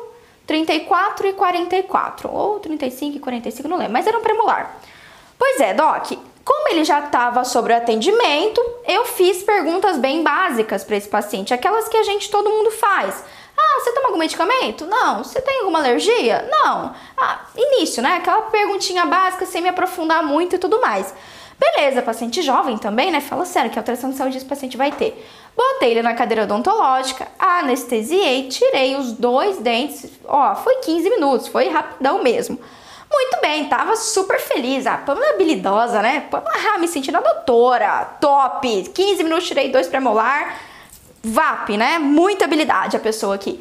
34 0.45 1.27
e 1.27 1.33
44, 1.33 2.31
ou 2.31 2.59
35 2.59 3.17
e 3.17 3.19
45, 3.19 3.67
não 3.67 3.77
lembro, 3.77 3.93
mas 3.93 4.05
era 4.05 4.17
um 4.17 4.21
premolar. 4.21 4.77
Pois 5.39 5.59
é, 5.59 5.73
Doc, 5.73 6.11
como 6.43 6.69
ele 6.69 6.83
já 6.83 6.99
estava 6.99 7.43
sobre 7.43 7.73
o 7.73 7.75
atendimento, 7.75 8.61
eu 8.87 9.05
fiz 9.05 9.41
perguntas 9.41 9.97
bem 9.97 10.21
básicas 10.21 10.83
para 10.83 10.97
esse 10.97 11.09
paciente, 11.09 11.51
aquelas 11.51 11.87
que 11.87 11.97
a 11.97 12.03
gente 12.03 12.29
todo 12.29 12.47
mundo 12.47 12.69
faz. 12.69 13.23
Ah, 13.57 13.79
você 13.79 13.91
toma 13.93 14.07
algum 14.07 14.19
medicamento? 14.19 14.85
Não. 14.85 15.23
Você 15.23 15.41
tem 15.41 15.59
alguma 15.59 15.79
alergia? 15.79 16.47
Não. 16.51 16.93
Ah, 17.17 17.41
início, 17.55 18.01
né? 18.01 18.15
Aquela 18.17 18.43
perguntinha 18.43 19.05
básica 19.05 19.45
sem 19.45 19.61
me 19.61 19.69
aprofundar 19.69 20.23
muito 20.23 20.55
e 20.55 20.59
tudo 20.59 20.81
mais. 20.81 21.13
Beleza, 21.57 22.01
paciente 22.01 22.41
jovem 22.41 22.77
também, 22.77 23.11
né? 23.11 23.21
Fala 23.21 23.45
sério, 23.45 23.71
que 23.71 23.79
alteração 23.79 24.09
de 24.09 24.17
saúde 24.17 24.35
esse 24.37 24.45
paciente 24.45 24.75
vai 24.75 24.91
ter. 24.91 25.25
Botei 25.55 25.91
ele 25.91 26.01
na 26.01 26.13
cadeira 26.13 26.43
odontológica, 26.43 27.27
anestesiei, 27.39 28.49
tirei 28.49 28.95
os 28.97 29.13
dois 29.13 29.57
dentes. 29.57 30.11
Ó, 30.25 30.53
foi 30.55 30.75
15 30.75 31.09
minutos, 31.09 31.47
foi 31.47 31.69
rapidão 31.69 32.21
mesmo. 32.21 32.59
Muito 33.09 33.39
bem, 33.39 33.69
tava 33.69 33.95
super 33.95 34.37
feliz. 34.37 34.85
A 34.85 34.97
Pamela 34.97 35.27
é 35.27 35.29
habilidosa, 35.35 36.01
né? 36.01 36.27
Pamela, 36.29 36.77
me 36.77 36.89
sentindo 36.89 37.17
a 37.17 37.21
doutora, 37.21 38.03
top. 38.19 38.89
15 38.93 39.23
minutos, 39.23 39.47
tirei 39.47 39.71
dois 39.71 39.87
premolar 39.87 40.59
VAP, 41.25 41.77
né? 41.77 41.97
Muita 41.97 42.45
habilidade 42.45 42.95
a 42.95 42.99
pessoa 42.99 43.35
aqui. 43.35 43.59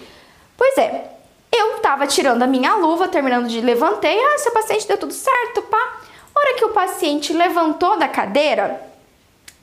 Pois 0.56 0.76
é, 0.78 1.10
eu 1.52 1.78
tava 1.78 2.06
tirando 2.06 2.42
a 2.42 2.46
minha 2.46 2.74
luva, 2.76 3.08
terminando 3.08 3.48
de 3.48 3.60
levantei, 3.60 4.18
ah, 4.18 4.38
seu 4.38 4.52
paciente 4.52 4.86
deu 4.86 4.98
tudo 4.98 5.12
certo, 5.12 5.62
pá. 5.62 6.00
hora 6.34 6.54
que 6.56 6.64
o 6.64 6.70
paciente 6.70 7.32
levantou 7.32 7.96
da 7.98 8.08
cadeira, 8.08 8.80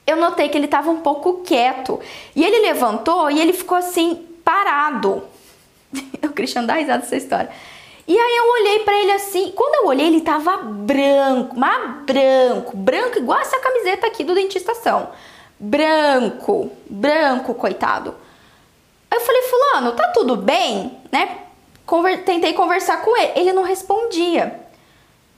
eu 0.07 0.17
notei 0.17 0.49
que 0.49 0.57
ele 0.57 0.67
tava 0.67 0.89
um 0.89 1.01
pouco 1.01 1.41
quieto. 1.43 1.99
E 2.35 2.43
ele 2.43 2.59
levantou 2.59 3.29
e 3.29 3.39
ele 3.39 3.53
ficou 3.53 3.77
assim, 3.77 4.27
parado. 4.43 5.23
o 6.23 6.29
Christian 6.29 6.65
dá 6.65 6.73
risada 6.73 6.99
dessa 6.99 7.15
história. 7.15 7.49
E 8.07 8.17
aí 8.17 8.37
eu 8.37 8.51
olhei 8.51 8.79
para 8.79 8.97
ele 8.97 9.11
assim, 9.11 9.51
quando 9.55 9.75
eu 9.75 9.87
olhei 9.87 10.07
ele 10.07 10.21
tava 10.21 10.57
branco, 10.57 11.57
mas 11.57 12.03
branco, 12.03 12.75
branco 12.75 13.19
igual 13.19 13.39
essa 13.39 13.59
camiseta 13.59 14.07
aqui 14.07 14.23
do 14.23 14.33
dentistação 14.33 15.09
branco, 15.61 16.71
branco, 16.89 17.53
coitado. 17.53 18.15
Aí 19.09 19.19
eu 19.19 19.21
falei, 19.21 19.41
fulano, 19.43 19.91
tá 19.91 20.07
tudo 20.07 20.35
bem? 20.35 20.97
Né? 21.11 21.37
Conver 21.85 22.23
tentei 22.23 22.53
conversar 22.53 23.01
com 23.03 23.15
ele, 23.15 23.33
ele 23.35 23.53
não 23.53 23.63
respondia. 23.63 24.59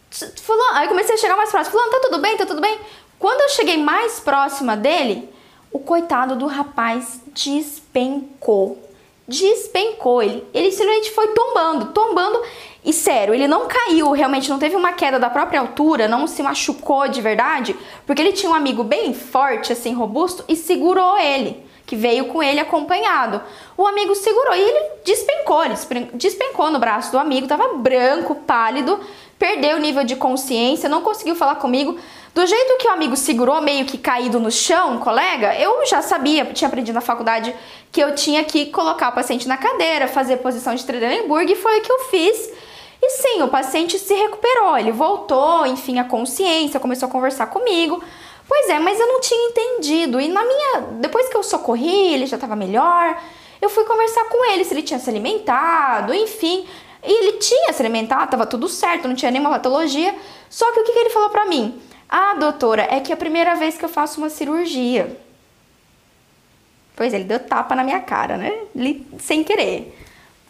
Fulano, 0.10 0.78
aí 0.78 0.88
comecei 0.88 1.16
a 1.16 1.18
chegar 1.18 1.36
mais 1.36 1.50
próximo, 1.50 1.72
fulano, 1.72 1.92
tá 1.92 2.00
tudo 2.00 2.22
bem, 2.22 2.38
tá 2.38 2.46
tudo 2.46 2.62
bem? 2.62 2.80
Quando 3.20 3.42
eu 3.42 3.50
cheguei 3.50 3.78
mais 3.78 4.20
próxima 4.20 4.78
dele, 4.78 5.30
o 5.72 5.80
coitado 5.80 6.36
do 6.36 6.48
rapaz 6.48 7.20
despencou. 7.34 8.83
Despencou 9.28 10.22
ele. 10.22 10.46
Ele 10.54 10.72
simplesmente 10.72 11.12
foi 11.12 11.28
tombando, 11.30 11.86
tombando. 11.94 12.42
E 12.84 12.92
sério, 12.92 13.34
ele 13.34 13.48
não 13.48 13.68
caiu, 13.68 14.12
realmente 14.12 14.50
não 14.50 14.60
teve 14.60 14.76
uma 14.76 14.92
queda 14.92 15.18
da 15.18 15.30
própria 15.30 15.62
altura, 15.62 16.08
não 16.08 16.28
se 16.28 16.44
machucou 16.44 17.08
de 17.08 17.22
verdade, 17.22 17.76
porque 18.06 18.22
ele 18.22 18.34
tinha 18.34 18.52
um 18.52 18.56
amigo 18.56 18.84
bem 18.84 19.14
forte, 19.14 19.72
assim, 19.72 19.94
robusto, 19.94 20.44
e 20.50 20.56
segurou 20.56 21.18
ele. 21.18 21.64
que 21.86 21.96
veio 21.96 22.26
com 22.26 22.42
ele 22.42 22.60
acompanhado. 22.60 23.42
O 23.78 23.86
amigo 23.86 24.16
segurou 24.16 24.56
e 24.56 24.60
ele 24.60 24.90
despencou, 25.04 25.64
ele 25.64 25.76
despencou 26.14 26.72
no 26.72 26.80
braço 26.80 27.12
do 27.12 27.20
amigo, 27.20 27.48
tava 27.48 27.76
branco, 27.76 28.36
pálido, 28.36 29.00
perdeu 29.38 29.78
o 29.78 29.80
nível 29.80 30.04
de 30.04 30.16
consciência, 30.16 30.90
não 30.90 31.02
conseguiu 31.02 31.36
falar 31.36 31.56
comigo. 31.56 31.98
Do 32.34 32.48
jeito 32.48 32.78
que 32.78 32.88
o 32.88 32.92
amigo 32.92 33.16
segurou, 33.16 33.62
meio 33.62 33.86
que 33.86 33.96
caído 33.96 34.40
no 34.40 34.50
chão, 34.50 34.98
colega, 34.98 35.56
eu 35.56 35.86
já 35.86 36.02
sabia, 36.02 36.44
tinha 36.46 36.68
aprendido 36.68 36.96
na 36.96 37.02
faculdade 37.02 37.54
que 37.92 38.02
eu 38.02 38.16
tinha 38.16 38.44
que 38.44 38.66
colocar 38.68 39.10
o 39.10 39.12
paciente 39.12 39.48
na 39.48 39.56
cadeira, 39.56 40.08
fazer 40.08 40.38
posição 40.38 40.74
de 40.74 40.84
Trendelenburg 40.84 41.52
e 41.52 41.56
foi 41.56 41.78
o 41.78 41.82
que 41.82 41.92
eu 41.92 42.00
fiz. 42.06 42.52
E 43.00 43.10
sim, 43.12 43.44
o 43.44 43.50
paciente 43.50 44.00
se 44.00 44.16
recuperou, 44.16 44.76
ele 44.76 44.92
voltou, 44.92 45.68
enfim, 45.68 46.00
a 46.00 46.06
consciência, 46.06 46.80
começou 46.80 47.08
a 47.08 47.12
conversar 47.12 47.48
comigo. 47.48 48.04
Pois 48.48 48.68
é, 48.68 48.80
mas 48.80 49.00
eu 49.00 49.06
não 49.06 49.22
tinha 49.22 49.50
entendido. 49.50 50.20
E 50.20 50.28
na 50.28 50.44
minha, 50.44 50.82
depois 50.94 51.30
que 51.30 51.38
eu 51.38 51.44
socorri, 51.44 52.16
ele 52.16 52.26
já 52.26 52.38
estava 52.38 52.56
melhor. 52.56 53.16
Eu 53.62 53.70
fui 53.70 53.84
conversar 53.84 54.26
com 54.26 54.44
ele 54.52 54.66
se 54.66 54.74
ele 54.74 54.82
tinha 54.82 55.00
se 55.00 55.08
alimentado, 55.08 56.12
enfim. 56.12 56.66
E 57.06 57.12
ele 57.12 57.34
tinha 57.34 57.72
se 57.74 57.82
alimentado, 57.82 58.26
estava 58.26 58.48
tudo 58.48 58.68
certo, 58.68 59.08
não 59.08 59.16
tinha 59.16 59.30
nenhuma 59.30 59.52
patologia. 59.52 60.16
Só 60.50 60.72
que 60.72 60.80
o 60.80 60.84
que, 60.84 60.94
que 60.94 61.00
ele 61.00 61.10
falou 61.12 61.30
para 61.30 61.46
mim? 61.46 61.80
Ah, 62.16 62.36
doutora, 62.36 62.88
é 62.92 63.00
que 63.00 63.12
é 63.12 63.16
a 63.16 63.18
primeira 63.18 63.56
vez 63.56 63.76
que 63.76 63.84
eu 63.84 63.90
faço 63.90 64.22
uma 64.22 64.30
cirurgia. 64.30 65.20
Pois 66.96 67.12
é, 67.12 67.18
ele 67.18 67.24
deu 67.24 67.40
tapa 67.40 67.76
na 67.76 67.84
minha 67.84 68.02
cara, 68.02 68.38
né? 68.38 68.54
Ele, 68.76 69.04
sem 69.18 69.44
querer. 69.44 69.98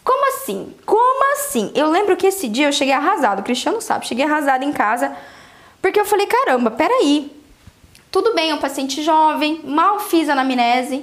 Como 0.04 0.28
assim? 0.28 0.74
Como 0.84 1.32
assim? 1.32 1.72
Eu 1.74 1.88
lembro 1.88 2.18
que 2.18 2.26
esse 2.26 2.48
dia 2.50 2.66
eu 2.66 2.72
cheguei 2.72 2.92
arrasado, 2.92 3.40
o 3.40 3.42
Cristiano 3.42 3.80
sabe, 3.80 4.06
cheguei 4.06 4.26
arrasado 4.26 4.62
em 4.62 4.74
casa, 4.74 5.16
porque 5.80 5.98
eu 5.98 6.04
falei, 6.04 6.26
caramba, 6.26 6.70
peraí. 6.70 7.34
Tudo 8.10 8.34
bem, 8.34 8.50
é 8.50 8.54
um 8.54 8.58
paciente 8.58 9.02
jovem, 9.02 9.62
mal 9.64 10.00
fiz 10.00 10.28
anamnese, 10.28 11.02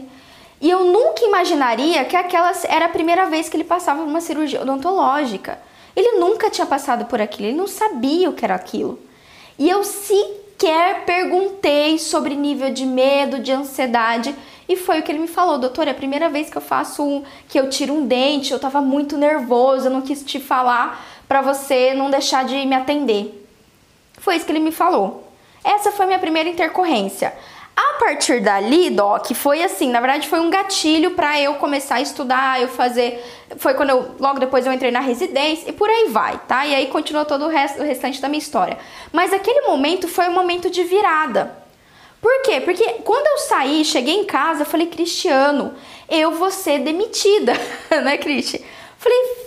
e 0.62 0.70
eu 0.70 0.86
nunca 0.86 1.26
imaginaria 1.26 2.06
que 2.06 2.16
aquela 2.16 2.54
era 2.70 2.86
a 2.86 2.90
primeira 2.90 3.26
vez 3.26 3.50
que 3.50 3.58
ele 3.58 3.64
passava 3.64 4.04
uma 4.04 4.22
cirurgia 4.22 4.62
odontológica. 4.62 5.60
Ele 5.96 6.20
nunca 6.20 6.52
tinha 6.52 6.68
passado 6.68 7.06
por 7.06 7.20
aquilo, 7.20 7.48
ele 7.48 7.58
não 7.58 7.66
sabia 7.66 8.30
o 8.30 8.34
que 8.34 8.46
era 8.46 8.54
aquilo. 8.54 9.00
E 9.58 9.68
eu 9.68 9.84
sequer 9.84 10.51
perguntei 11.06 11.98
sobre 11.98 12.36
nível 12.36 12.72
de 12.72 12.86
medo, 12.86 13.40
de 13.40 13.52
ansiedade, 13.52 14.36
e 14.68 14.76
foi 14.76 15.00
o 15.00 15.04
que 15.04 15.12
ele 15.12 15.20
me 15.20 15.28
falou, 15.28 15.58
doutor, 15.58 15.88
é 15.88 15.92
a 15.92 15.96
primeira 15.96 16.30
vez 16.30 16.50
que 16.50 16.58
eu 16.58 16.62
faço 16.62 17.04
um, 17.04 17.24
que 17.48 17.60
eu 17.60 17.70
tiro 17.70 17.94
um 17.94 18.06
dente, 18.06 18.52
eu 18.52 18.60
tava 18.60 18.80
muito 18.82 19.18
nervoso, 19.18 19.88
eu 19.88 19.92
não 19.92 20.02
quis 20.02 20.24
te 20.24 20.40
falar 20.40 21.06
para 21.28 21.42
você 21.42 21.94
não 21.94 22.10
deixar 22.10 22.46
de 22.46 22.66
me 22.66 22.76
atender. 22.76 23.48
Foi 24.18 24.36
isso 24.36 24.46
que 24.46 24.52
ele 24.52 24.60
me 24.60 24.72
falou. 24.72 25.28
Essa 25.64 25.92
foi 25.92 26.06
minha 26.06 26.20
primeira 26.20 26.50
intercorrência. 26.50 27.34
A 27.76 27.94
partir 28.00 28.42
dali, 28.42 28.90
Doc, 28.90 29.32
foi 29.34 29.64
assim, 29.64 29.90
na 29.90 30.00
verdade 30.00 30.28
foi 30.28 30.40
um 30.40 30.50
gatilho 30.50 31.12
para 31.12 31.40
eu 31.40 31.56
começar 31.56 31.96
a 31.96 32.02
estudar, 32.02 32.62
eu 32.62 32.68
fazer, 32.68 33.24
foi 33.58 33.74
quando 33.74 33.92
eu 33.92 34.16
logo 34.20 34.40
depois 34.40 34.66
eu 34.66 34.74
entrei 34.74 34.92
na 34.92 35.00
residência 35.00 35.70
e 35.70 35.74
por 35.74 35.90
aí 35.90 36.10
vai, 36.10 36.40
tá? 36.48 36.66
E 36.66 36.76
aí 36.76 36.88
continuou 36.88 37.26
todo 37.26 37.46
o, 37.46 37.48
resto, 37.48 37.82
o 37.82 37.86
restante 37.86 38.22
da 38.22 38.28
minha 38.28 38.40
história. 38.40 38.78
Mas 39.12 39.32
aquele 39.34 39.62
momento 39.62 40.08
foi 40.08 40.28
um 40.28 40.34
momento 40.34 40.70
de 40.70 40.84
virada. 40.84 41.62
Por 42.22 42.44
quê? 42.44 42.62
Porque 42.62 42.88
quando 43.04 43.26
eu 43.26 43.38
saí, 43.40 43.84
cheguei 43.84 44.16
em 44.16 44.26
casa, 44.26 44.62
eu 44.62 44.66
falei, 44.66 44.86
Cristiano, 44.86 45.74
eu 46.08 46.32
vou 46.32 46.52
ser 46.52 46.80
demitida, 46.80 47.54
né, 48.04 48.18
Cristi? 48.18 48.64
Falei, 48.98 49.41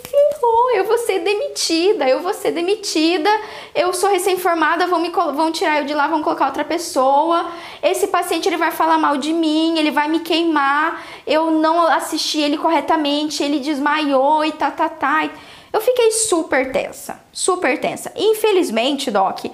ferrou, 0.45 0.71
eu 0.71 0.83
vou 0.85 0.97
ser 0.97 1.19
demitida, 1.19 2.07
eu 2.07 2.21
vou 2.21 2.33
ser 2.33 2.51
demitida, 2.51 3.29
eu 3.73 3.93
sou 3.93 4.09
recém-formada, 4.09 4.87
vão, 4.87 4.99
me, 4.99 5.09
vão 5.09 5.51
tirar 5.51 5.79
eu 5.79 5.85
de 5.85 5.93
lá, 5.93 6.07
vão 6.07 6.21
colocar 6.23 6.47
outra 6.47 6.63
pessoa, 6.63 7.51
esse 7.81 8.07
paciente 8.07 8.47
ele 8.47 8.57
vai 8.57 8.71
falar 8.71 8.97
mal 8.97 9.17
de 9.17 9.33
mim, 9.33 9.77
ele 9.77 9.91
vai 9.91 10.07
me 10.07 10.19
queimar, 10.19 11.05
eu 11.25 11.51
não 11.51 11.87
assisti 11.87 12.39
ele 12.39 12.57
corretamente, 12.57 13.43
ele 13.43 13.59
desmaiou 13.59 14.45
e 14.45 14.51
tá, 14.51 14.71
tá, 14.71 14.89
tá. 14.89 15.29
Eu 15.71 15.81
fiquei 15.81 16.11
super 16.11 16.71
tensa, 16.71 17.19
super 17.33 17.79
tensa. 17.79 18.11
Infelizmente, 18.15 19.11
Doc, 19.11 19.45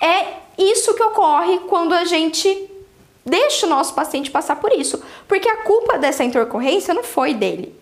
é 0.00 0.26
isso 0.56 0.94
que 0.94 1.02
ocorre 1.02 1.58
quando 1.60 1.92
a 1.92 2.04
gente 2.04 2.70
deixa 3.24 3.66
o 3.66 3.68
nosso 3.68 3.92
paciente 3.92 4.30
passar 4.30 4.56
por 4.56 4.72
isso, 4.72 5.02
porque 5.26 5.48
a 5.48 5.56
culpa 5.56 5.98
dessa 5.98 6.22
intercorrência 6.22 6.94
não 6.94 7.02
foi 7.02 7.34
dele, 7.34 7.74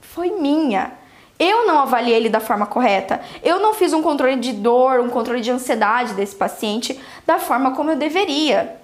foi 0.00 0.30
minha. 0.30 0.99
Eu 1.40 1.66
não 1.66 1.78
avaliei 1.78 2.14
ele 2.14 2.28
da 2.28 2.38
forma 2.38 2.66
correta. 2.66 3.18
Eu 3.42 3.58
não 3.58 3.72
fiz 3.72 3.94
um 3.94 4.02
controle 4.02 4.36
de 4.36 4.52
dor, 4.52 5.00
um 5.00 5.08
controle 5.08 5.40
de 5.40 5.50
ansiedade 5.50 6.12
desse 6.12 6.36
paciente 6.36 7.00
da 7.26 7.38
forma 7.38 7.70
como 7.70 7.90
eu 7.90 7.96
deveria. 7.96 8.76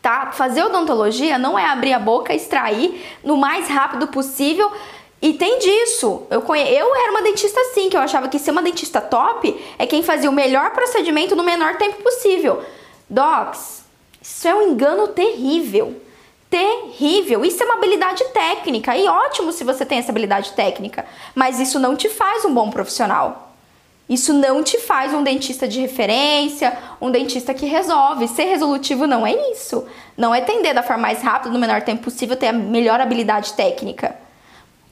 Tá? 0.00 0.32
Fazer 0.32 0.64
odontologia 0.64 1.36
não 1.36 1.58
é 1.58 1.66
abrir 1.66 1.92
a 1.92 1.98
boca, 1.98 2.32
extrair 2.32 3.04
no 3.22 3.36
mais 3.36 3.68
rápido 3.68 4.06
possível 4.06 4.72
e 5.20 5.34
tem 5.34 5.58
disso. 5.58 6.22
Eu, 6.30 6.40
conhe... 6.40 6.62
eu 6.62 6.94
era 6.94 7.10
uma 7.10 7.20
dentista 7.20 7.60
assim, 7.60 7.90
que 7.90 7.96
eu 7.96 8.00
achava 8.00 8.28
que 8.28 8.38
ser 8.38 8.50
uma 8.50 8.62
dentista 8.62 9.02
top 9.02 9.54
é 9.78 9.86
quem 9.86 10.02
fazia 10.02 10.30
o 10.30 10.32
melhor 10.32 10.70
procedimento 10.70 11.36
no 11.36 11.42
menor 11.42 11.76
tempo 11.76 12.02
possível. 12.02 12.62
Docs, 13.10 13.84
isso 14.22 14.48
é 14.48 14.54
um 14.54 14.70
engano 14.70 15.08
terrível. 15.08 16.00
Terrível. 16.54 17.44
Isso 17.44 17.60
é 17.60 17.66
uma 17.66 17.74
habilidade 17.74 18.22
técnica. 18.26 18.96
E 18.96 19.08
ótimo 19.08 19.50
se 19.50 19.64
você 19.64 19.84
tem 19.84 19.98
essa 19.98 20.12
habilidade 20.12 20.52
técnica. 20.52 21.04
Mas 21.34 21.58
isso 21.58 21.80
não 21.80 21.96
te 21.96 22.08
faz 22.08 22.44
um 22.44 22.54
bom 22.54 22.70
profissional. 22.70 23.56
Isso 24.08 24.32
não 24.32 24.62
te 24.62 24.78
faz 24.78 25.12
um 25.12 25.24
dentista 25.24 25.66
de 25.66 25.80
referência, 25.80 26.78
um 27.00 27.10
dentista 27.10 27.52
que 27.52 27.66
resolve. 27.66 28.28
Ser 28.28 28.44
resolutivo 28.44 29.04
não 29.04 29.26
é 29.26 29.32
isso. 29.50 29.84
Não 30.16 30.32
é 30.32 30.38
atender 30.38 30.72
da 30.72 30.84
forma 30.84 31.02
mais 31.02 31.22
rápida, 31.22 31.52
no 31.52 31.58
menor 31.58 31.82
tempo 31.82 32.04
possível, 32.04 32.36
ter 32.36 32.46
a 32.46 32.52
melhor 32.52 33.00
habilidade 33.00 33.54
técnica. 33.54 34.14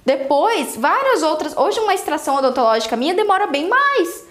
Depois, 0.05 0.77
várias 0.77 1.23
outras. 1.23 1.57
Hoje, 1.57 1.79
uma 1.79 1.95
extração 1.95 2.35
odontológica 2.35 2.97
minha 2.97 3.15
demora 3.15 3.47
bem 3.47 3.69
mais. 3.69 4.27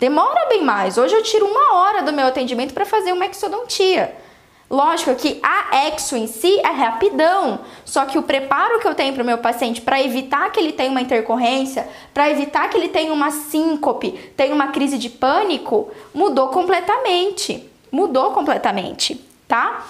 Demora 0.00 0.48
bem 0.48 0.64
mais. 0.64 0.98
Hoje 0.98 1.14
eu 1.14 1.22
tiro 1.22 1.46
uma 1.46 1.74
hora 1.74 2.02
do 2.02 2.12
meu 2.12 2.26
atendimento 2.26 2.74
para 2.74 2.84
fazer 2.84 3.12
uma 3.12 3.26
exodontia. 3.26 4.20
Lógico 4.72 5.14
que 5.16 5.38
a 5.42 5.86
exo 5.88 6.16
em 6.16 6.26
si 6.26 6.58
é 6.60 6.70
rapidão, 6.70 7.60
só 7.84 8.06
que 8.06 8.18
o 8.18 8.22
preparo 8.22 8.80
que 8.80 8.88
eu 8.88 8.94
tenho 8.94 9.12
para 9.12 9.22
o 9.22 9.26
meu 9.26 9.36
paciente 9.36 9.82
para 9.82 10.00
evitar 10.00 10.50
que 10.50 10.58
ele 10.58 10.72
tenha 10.72 10.90
uma 10.90 11.02
intercorrência, 11.02 11.86
para 12.14 12.30
evitar 12.30 12.70
que 12.70 12.78
ele 12.78 12.88
tenha 12.88 13.12
uma 13.12 13.30
síncope, 13.30 14.12
tenha 14.34 14.54
uma 14.54 14.68
crise 14.68 14.96
de 14.96 15.10
pânico, 15.10 15.90
mudou 16.14 16.48
completamente. 16.48 17.68
Mudou 17.90 18.30
completamente, 18.30 19.22
tá? 19.46 19.86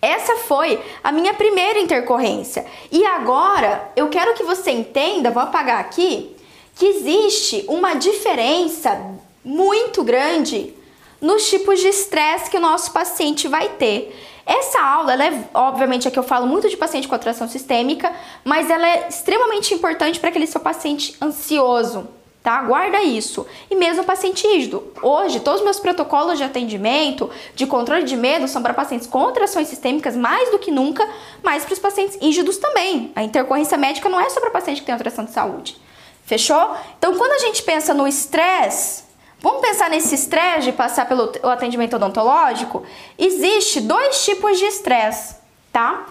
Essa 0.00 0.36
foi 0.36 0.82
a 1.04 1.12
minha 1.12 1.34
primeira 1.34 1.78
intercorrência. 1.78 2.64
E 2.90 3.04
agora 3.04 3.90
eu 3.94 4.08
quero 4.08 4.32
que 4.32 4.42
você 4.42 4.70
entenda, 4.70 5.30
vou 5.30 5.42
apagar 5.42 5.80
aqui, 5.80 6.34
que 6.74 6.86
existe 6.86 7.62
uma 7.68 7.92
diferença 7.92 8.98
muito 9.44 10.02
grande 10.02 10.77
nos 11.20 11.48
tipos 11.48 11.80
de 11.80 11.88
estresse 11.88 12.50
que 12.50 12.56
o 12.56 12.60
nosso 12.60 12.92
paciente 12.92 13.48
vai 13.48 13.68
ter. 13.70 14.14
Essa 14.48 14.80
aula, 14.80 15.12
ela 15.12 15.26
é, 15.26 15.44
obviamente, 15.52 16.08
aqui 16.08 16.18
eu 16.18 16.22
falo 16.22 16.46
muito 16.46 16.70
de 16.70 16.76
paciente 16.76 17.06
com 17.06 17.14
atração 17.14 17.46
sistêmica, 17.46 18.10
mas 18.42 18.70
ela 18.70 18.88
é 18.88 19.06
extremamente 19.06 19.74
importante 19.74 20.18
para 20.18 20.30
aquele 20.30 20.46
seu 20.46 20.58
paciente 20.58 21.14
ansioso, 21.20 22.08
tá? 22.42 22.62
Guarda 22.62 23.02
isso. 23.02 23.46
E 23.70 23.74
mesmo 23.74 24.04
paciente 24.04 24.46
rígido. 24.46 24.90
Hoje, 25.02 25.40
todos 25.40 25.60
os 25.60 25.64
meus 25.64 25.78
protocolos 25.78 26.38
de 26.38 26.44
atendimento, 26.44 27.28
de 27.54 27.66
controle 27.66 28.04
de 28.04 28.16
medo, 28.16 28.48
são 28.48 28.62
para 28.62 28.72
pacientes 28.72 29.06
com 29.06 29.18
alterações 29.18 29.68
sistêmicas 29.68 30.16
mais 30.16 30.50
do 30.50 30.58
que 30.58 30.70
nunca, 30.70 31.06
mas 31.42 31.66
para 31.66 31.74
os 31.74 31.78
pacientes 31.78 32.16
rígidos 32.18 32.56
também. 32.56 33.12
A 33.14 33.22
intercorrência 33.22 33.76
médica 33.76 34.08
não 34.08 34.18
é 34.18 34.30
só 34.30 34.40
para 34.40 34.50
paciente 34.50 34.80
que 34.80 34.86
tem 34.86 34.94
alteração 34.94 35.26
de 35.26 35.32
saúde. 35.32 35.76
Fechou? 36.24 36.74
Então, 36.96 37.14
quando 37.18 37.32
a 37.32 37.38
gente 37.38 37.62
pensa 37.62 37.92
no 37.92 38.08
estresse, 38.08 39.07
vamos 39.40 39.60
pensar 39.60 39.90
nesse 39.90 40.14
estresse 40.14 40.66
de 40.66 40.72
passar 40.72 41.06
pelo 41.06 41.30
atendimento 41.44 41.96
odontológico? 41.96 42.84
Existe 43.18 43.80
dois 43.80 44.24
tipos 44.24 44.58
de 44.58 44.64
estresse, 44.64 45.36
tá? 45.72 46.06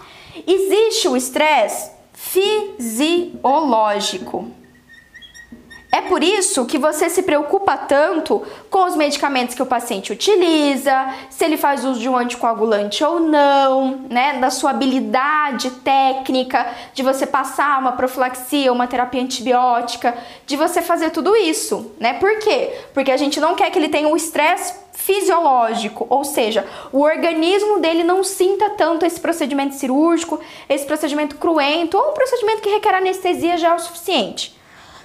Existe 0.46 1.08
o 1.08 1.16
estresse 1.16 1.90
fisiológico. 2.12 4.50
É 5.98 6.02
por 6.02 6.22
isso 6.22 6.64
que 6.64 6.78
você 6.78 7.10
se 7.10 7.24
preocupa 7.24 7.76
tanto 7.76 8.40
com 8.70 8.84
os 8.84 8.94
medicamentos 8.94 9.56
que 9.56 9.62
o 9.62 9.66
paciente 9.66 10.12
utiliza, 10.12 11.12
se 11.28 11.44
ele 11.44 11.56
faz 11.56 11.84
uso 11.84 11.98
de 11.98 12.08
um 12.08 12.16
anticoagulante 12.16 13.02
ou 13.02 13.18
não, 13.18 14.06
né? 14.08 14.34
Da 14.34 14.48
sua 14.48 14.70
habilidade 14.70 15.72
técnica 15.82 16.64
de 16.94 17.02
você 17.02 17.26
passar 17.26 17.80
uma 17.80 17.90
profilaxia, 17.90 18.72
uma 18.72 18.86
terapia 18.86 19.20
antibiótica, 19.20 20.16
de 20.46 20.56
você 20.56 20.80
fazer 20.80 21.10
tudo 21.10 21.34
isso, 21.34 21.90
né? 21.98 22.12
Por 22.12 22.38
quê? 22.38 22.78
Porque 22.94 23.10
a 23.10 23.16
gente 23.16 23.40
não 23.40 23.56
quer 23.56 23.68
que 23.72 23.78
ele 23.80 23.88
tenha 23.88 24.06
um 24.06 24.14
estresse 24.14 24.74
fisiológico, 24.92 26.06
ou 26.08 26.22
seja, 26.22 26.64
o 26.92 27.00
organismo 27.00 27.80
dele 27.80 28.04
não 28.04 28.22
sinta 28.22 28.70
tanto 28.70 29.04
esse 29.04 29.18
procedimento 29.18 29.74
cirúrgico, 29.74 30.38
esse 30.68 30.86
procedimento 30.86 31.34
cruento 31.34 31.98
ou 31.98 32.10
um 32.12 32.14
procedimento 32.14 32.62
que 32.62 32.70
requer 32.70 32.94
anestesia 32.94 33.56
já 33.56 33.70
é 33.70 33.74
o 33.74 33.80
suficiente. 33.80 34.57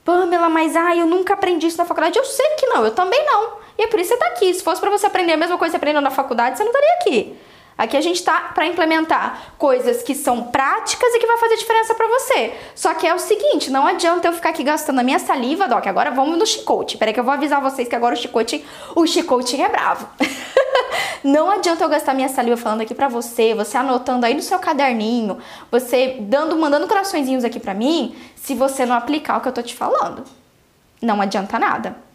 Pamela, 0.04 0.48
mas 0.48 0.76
ah, 0.76 0.94
eu 0.94 1.04
nunca 1.04 1.34
aprendi 1.34 1.66
isso 1.66 1.78
na 1.78 1.84
faculdade. 1.84 2.16
Eu 2.16 2.24
sei 2.24 2.46
que 2.50 2.66
não, 2.68 2.84
eu 2.84 2.94
também 2.94 3.26
não. 3.26 3.54
E 3.76 3.82
é 3.82 3.86
por 3.88 3.98
isso 3.98 4.10
que 4.10 4.18
você 4.18 4.24
está 4.24 4.36
aqui. 4.36 4.54
Se 4.54 4.62
fosse 4.62 4.80
para 4.80 4.90
você 4.90 5.06
aprender 5.06 5.32
a 5.32 5.36
mesma 5.36 5.58
coisa 5.58 5.72
que 5.72 5.72
você 5.72 5.78
aprendeu 5.78 6.00
na 6.00 6.12
faculdade, 6.12 6.58
você 6.58 6.62
não 6.62 6.70
estaria 6.70 6.94
aqui. 7.00 7.36
Aqui 7.78 7.94
a 7.96 8.00
gente 8.00 8.22
tá 8.22 8.52
para 8.54 8.66
implementar 8.66 9.52
coisas 9.58 10.02
que 10.02 10.14
são 10.14 10.44
práticas 10.44 11.14
e 11.14 11.18
que 11.18 11.26
vai 11.26 11.36
fazer 11.36 11.56
diferença 11.56 11.94
para 11.94 12.08
você. 12.08 12.54
Só 12.74 12.94
que 12.94 13.06
é 13.06 13.14
o 13.14 13.18
seguinte, 13.18 13.70
não 13.70 13.86
adianta 13.86 14.26
eu 14.26 14.32
ficar 14.32 14.50
aqui 14.50 14.64
gastando 14.64 15.00
a 15.00 15.02
minha 15.02 15.18
saliva, 15.18 15.68
Doc. 15.68 15.86
Agora 15.86 16.10
vamos 16.10 16.38
no 16.38 16.46
chicote. 16.46 16.96
Peraí 16.96 17.12
que 17.12 17.20
eu 17.20 17.24
vou 17.24 17.34
avisar 17.34 17.60
vocês 17.60 17.86
que 17.86 17.94
agora 17.94 18.14
o 18.14 18.18
chicote, 18.18 18.64
o 18.94 19.06
chicote 19.06 19.60
é 19.60 19.68
bravo. 19.68 20.08
não 21.22 21.50
adianta 21.50 21.84
eu 21.84 21.88
gastar 21.90 22.14
minha 22.14 22.30
saliva 22.30 22.56
falando 22.56 22.80
aqui 22.80 22.94
para 22.94 23.08
você, 23.08 23.54
você 23.54 23.76
anotando 23.76 24.24
aí 24.24 24.32
no 24.32 24.42
seu 24.42 24.58
caderninho, 24.58 25.36
você 25.70 26.16
dando, 26.20 26.56
mandando 26.56 26.88
coraçõezinhos 26.88 27.44
aqui 27.44 27.60
para 27.60 27.74
mim, 27.74 28.16
se 28.36 28.54
você 28.54 28.86
não 28.86 28.96
aplicar 28.96 29.36
o 29.36 29.40
que 29.42 29.48
eu 29.48 29.52
tô 29.52 29.62
te 29.62 29.74
falando. 29.74 30.24
Não 31.02 31.20
adianta 31.20 31.58
nada. 31.58 32.05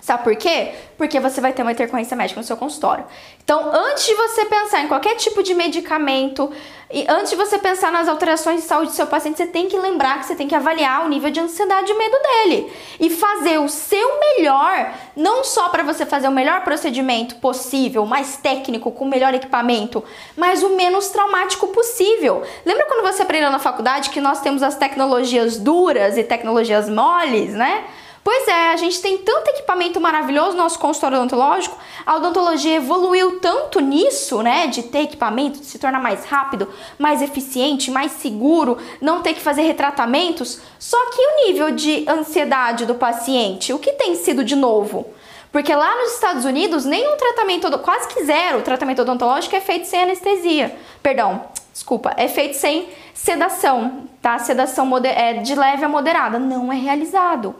Sabe 0.00 0.24
por 0.24 0.34
quê? 0.36 0.72
Porque 0.96 1.20
você 1.20 1.40
vai 1.40 1.52
ter 1.52 1.62
uma 1.62 1.72
intercorrência 1.72 2.16
médica 2.16 2.40
no 2.40 2.46
seu 2.46 2.56
consultório. 2.56 3.04
Então, 3.42 3.70
antes 3.72 4.06
de 4.06 4.14
você 4.14 4.44
pensar 4.44 4.80
em 4.80 4.88
qualquer 4.88 5.16
tipo 5.16 5.42
de 5.42 5.54
medicamento, 5.54 6.50
e 6.92 7.04
antes 7.08 7.30
de 7.30 7.36
você 7.36 7.58
pensar 7.58 7.92
nas 7.92 8.08
alterações 8.08 8.62
de 8.62 8.66
saúde 8.66 8.90
do 8.90 8.94
seu 8.94 9.06
paciente, 9.06 9.36
você 9.36 9.46
tem 9.46 9.68
que 9.68 9.76
lembrar 9.76 10.18
que 10.18 10.26
você 10.26 10.34
tem 10.34 10.48
que 10.48 10.54
avaliar 10.54 11.04
o 11.04 11.08
nível 11.08 11.30
de 11.30 11.38
ansiedade 11.38 11.92
e 11.92 11.94
medo 11.94 12.16
dele 12.18 12.72
e 12.98 13.08
fazer 13.08 13.58
o 13.58 13.68
seu 13.68 14.18
melhor, 14.18 14.92
não 15.14 15.44
só 15.44 15.68
para 15.68 15.84
você 15.84 16.04
fazer 16.04 16.26
o 16.26 16.32
melhor 16.32 16.62
procedimento 16.64 17.36
possível, 17.36 18.04
mais 18.04 18.36
técnico, 18.38 18.90
com 18.90 19.04
o 19.04 19.08
melhor 19.08 19.34
equipamento, 19.34 20.02
mas 20.36 20.64
o 20.64 20.70
menos 20.70 21.08
traumático 21.10 21.68
possível. 21.68 22.42
Lembra 22.64 22.86
quando 22.86 23.02
você 23.02 23.22
aprendeu 23.22 23.50
na 23.50 23.60
faculdade 23.60 24.10
que 24.10 24.20
nós 24.20 24.40
temos 24.40 24.62
as 24.62 24.74
tecnologias 24.76 25.58
duras 25.58 26.18
e 26.18 26.24
tecnologias 26.24 26.88
moles, 26.88 27.52
né? 27.52 27.84
Pois 28.22 28.46
é, 28.48 28.70
a 28.70 28.76
gente 28.76 29.00
tem 29.00 29.18
tanto 29.18 29.48
equipamento 29.48 29.98
maravilhoso 29.98 30.50
no 30.50 30.62
nosso 30.62 30.78
consultório 30.78 31.16
odontológico, 31.16 31.76
a 32.04 32.16
odontologia 32.16 32.76
evoluiu 32.76 33.40
tanto 33.40 33.80
nisso, 33.80 34.42
né, 34.42 34.66
de 34.66 34.82
ter 34.82 35.00
equipamento, 35.00 35.58
de 35.58 35.64
se 35.64 35.78
tornar 35.78 36.00
mais 36.00 36.26
rápido, 36.26 36.68
mais 36.98 37.22
eficiente, 37.22 37.90
mais 37.90 38.12
seguro, 38.12 38.76
não 39.00 39.22
ter 39.22 39.32
que 39.32 39.40
fazer 39.40 39.62
retratamentos, 39.62 40.60
só 40.78 40.98
que 41.10 41.20
o 41.20 41.46
nível 41.46 41.70
de 41.70 42.04
ansiedade 42.08 42.84
do 42.84 42.94
paciente, 42.94 43.72
o 43.72 43.78
que 43.78 43.92
tem 43.92 44.14
sido 44.14 44.44
de 44.44 44.54
novo? 44.54 45.06
Porque 45.50 45.74
lá 45.74 45.96
nos 45.96 46.14
Estados 46.14 46.44
Unidos, 46.44 46.84
nenhum 46.84 47.16
tratamento, 47.16 47.70
quase 47.78 48.06
que 48.06 48.24
zero, 48.24 48.62
tratamento 48.62 49.02
odontológico 49.02 49.56
é 49.56 49.60
feito 49.60 49.86
sem 49.86 50.02
anestesia. 50.02 50.76
Perdão, 51.02 51.42
desculpa, 51.72 52.14
é 52.16 52.28
feito 52.28 52.54
sem 52.54 52.88
sedação, 53.12 54.04
tá? 54.22 54.38
Sedação 54.38 54.88
é, 55.02 55.34
de 55.34 55.54
leve 55.56 55.84
a 55.84 55.88
moderada. 55.88 56.38
Não 56.38 56.72
é 56.72 56.76
realizado. 56.76 57.56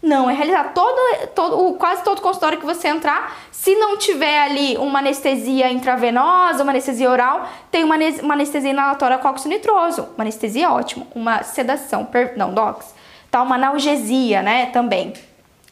Não, 0.00 0.30
é 0.30 0.32
realizar 0.32 0.72
todo, 0.72 0.96
todo, 1.34 1.74
quase 1.74 2.04
todo 2.04 2.22
consultório 2.22 2.58
que 2.58 2.64
você 2.64 2.86
entrar, 2.86 3.36
se 3.50 3.74
não 3.74 3.96
tiver 3.96 4.42
ali 4.42 4.76
uma 4.76 5.00
anestesia 5.00 5.70
intravenosa, 5.70 6.62
uma 6.62 6.70
anestesia 6.70 7.10
oral, 7.10 7.48
tem 7.70 7.82
uma, 7.82 7.96
uma 8.22 8.34
anestesia 8.34 8.70
inalatória 8.70 9.18
cóccix 9.18 9.46
nitroso. 9.46 10.08
Uma 10.14 10.22
anestesia 10.22 10.70
ótimo, 10.70 11.06
uma 11.14 11.42
sedação, 11.42 12.04
per, 12.04 12.34
não, 12.36 12.54
docs, 12.54 12.94
tá? 13.28 13.42
Uma 13.42 13.56
analgesia, 13.56 14.40
né, 14.40 14.66
também. 14.66 15.12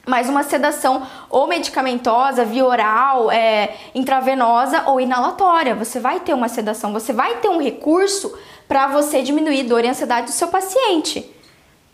Mas 0.04 0.28
uma 0.28 0.42
sedação 0.42 1.06
ou 1.30 1.46
medicamentosa, 1.46 2.44
via 2.44 2.64
oral, 2.64 3.30
é, 3.30 3.74
intravenosa 3.94 4.84
ou 4.86 5.00
inalatória. 5.00 5.74
Você 5.74 6.00
vai 6.00 6.18
ter 6.18 6.34
uma 6.34 6.48
sedação, 6.48 6.92
você 6.92 7.12
vai 7.12 7.36
ter 7.36 7.48
um 7.48 7.60
recurso 7.60 8.36
para 8.66 8.88
você 8.88 9.22
diminuir 9.22 9.64
dor 9.64 9.84
e 9.84 9.88
ansiedade 9.88 10.26
do 10.26 10.32
seu 10.32 10.48
paciente. 10.48 11.35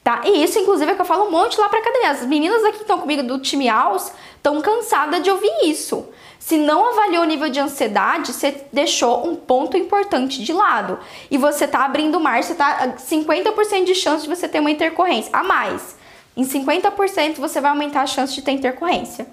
Tá? 0.03 0.23
E 0.25 0.43
isso, 0.43 0.59
inclusive, 0.59 0.91
é 0.91 0.95
que 0.95 1.01
eu 1.01 1.05
falo 1.05 1.27
um 1.27 1.31
monte 1.31 1.61
lá 1.61 1.69
pra 1.69 1.79
academia. 1.79 2.11
As 2.11 2.27
meninas 2.27 2.65
aqui 2.65 2.79
que 2.79 2.83
estão 2.83 2.99
comigo 2.99 3.23
do 3.23 3.39
time 3.39 3.69
AUS 3.69 4.11
estão 4.37 4.61
cansadas 4.61 5.23
de 5.23 5.31
ouvir 5.31 5.53
isso. 5.63 6.09
Se 6.41 6.59
não 6.59 6.89
avaliou 6.89 7.23
o 7.23 7.27
nível 7.27 7.49
de 7.49 7.61
ansiedade, 7.61 8.33
você 8.33 8.65
deixou 8.73 9.25
um 9.25 9.37
ponto 9.37 9.77
importante 9.77 10.43
de 10.43 10.53
lado. 10.53 10.99
E 11.31 11.39
você 11.39 11.69
tá 11.69 11.85
abrindo 11.85 12.19
mar, 12.19 12.43
você 12.43 12.53
tá 12.53 12.95
50% 12.99 13.85
de 13.85 13.95
chance 13.95 14.25
de 14.25 14.35
você 14.35 14.49
ter 14.49 14.59
uma 14.59 14.73
intercorrência 14.73 15.31
a 15.33 15.45
mais. 15.45 15.97
Em 16.37 16.43
50% 16.43 17.37
você 17.37 17.61
vai 17.61 17.71
aumentar 17.71 18.03
a 18.03 18.07
chance 18.07 18.35
de 18.35 18.43
ter 18.43 18.51
intercorrência. 18.51 19.29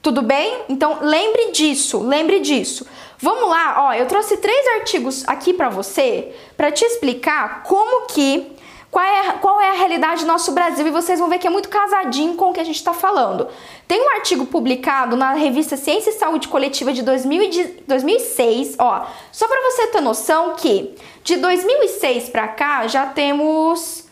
Tudo 0.00 0.22
bem? 0.22 0.60
Então 0.68 0.98
lembre 1.00 1.50
disso, 1.50 1.98
lembre 1.98 2.38
disso. 2.38 2.86
Vamos 3.18 3.48
lá, 3.48 3.86
ó, 3.88 3.94
eu 3.94 4.06
trouxe 4.06 4.36
três 4.36 4.66
artigos 4.78 5.24
aqui 5.26 5.52
para 5.54 5.70
você 5.70 6.36
para 6.56 6.70
te 6.70 6.84
explicar 6.84 7.64
como 7.64 8.06
que 8.06 8.54
qual 8.94 9.04
é, 9.04 9.32
qual 9.40 9.60
é 9.60 9.70
a 9.70 9.72
realidade 9.72 10.20
do 10.20 10.28
nosso 10.28 10.52
Brasil 10.52 10.86
e 10.86 10.90
vocês 10.92 11.18
vão 11.18 11.28
ver 11.28 11.38
que 11.40 11.48
é 11.48 11.50
muito 11.50 11.68
casadinho 11.68 12.36
com 12.36 12.50
o 12.50 12.52
que 12.52 12.60
a 12.60 12.64
gente 12.64 12.76
está 12.76 12.94
falando. 12.94 13.48
Tem 13.88 14.00
um 14.00 14.08
artigo 14.10 14.46
publicado 14.46 15.16
na 15.16 15.32
revista 15.32 15.76
Ciência 15.76 16.10
e 16.10 16.12
Saúde 16.12 16.46
Coletiva 16.46 16.92
de 16.92 17.02
2006, 17.02 18.76
ó, 18.78 19.04
só 19.32 19.48
para 19.48 19.60
você 19.68 19.88
ter 19.88 20.00
noção 20.00 20.54
que 20.54 20.94
de 21.24 21.34
2006 21.38 22.28
para 22.28 22.46
cá 22.46 22.86
já 22.86 23.04
temos 23.04 24.04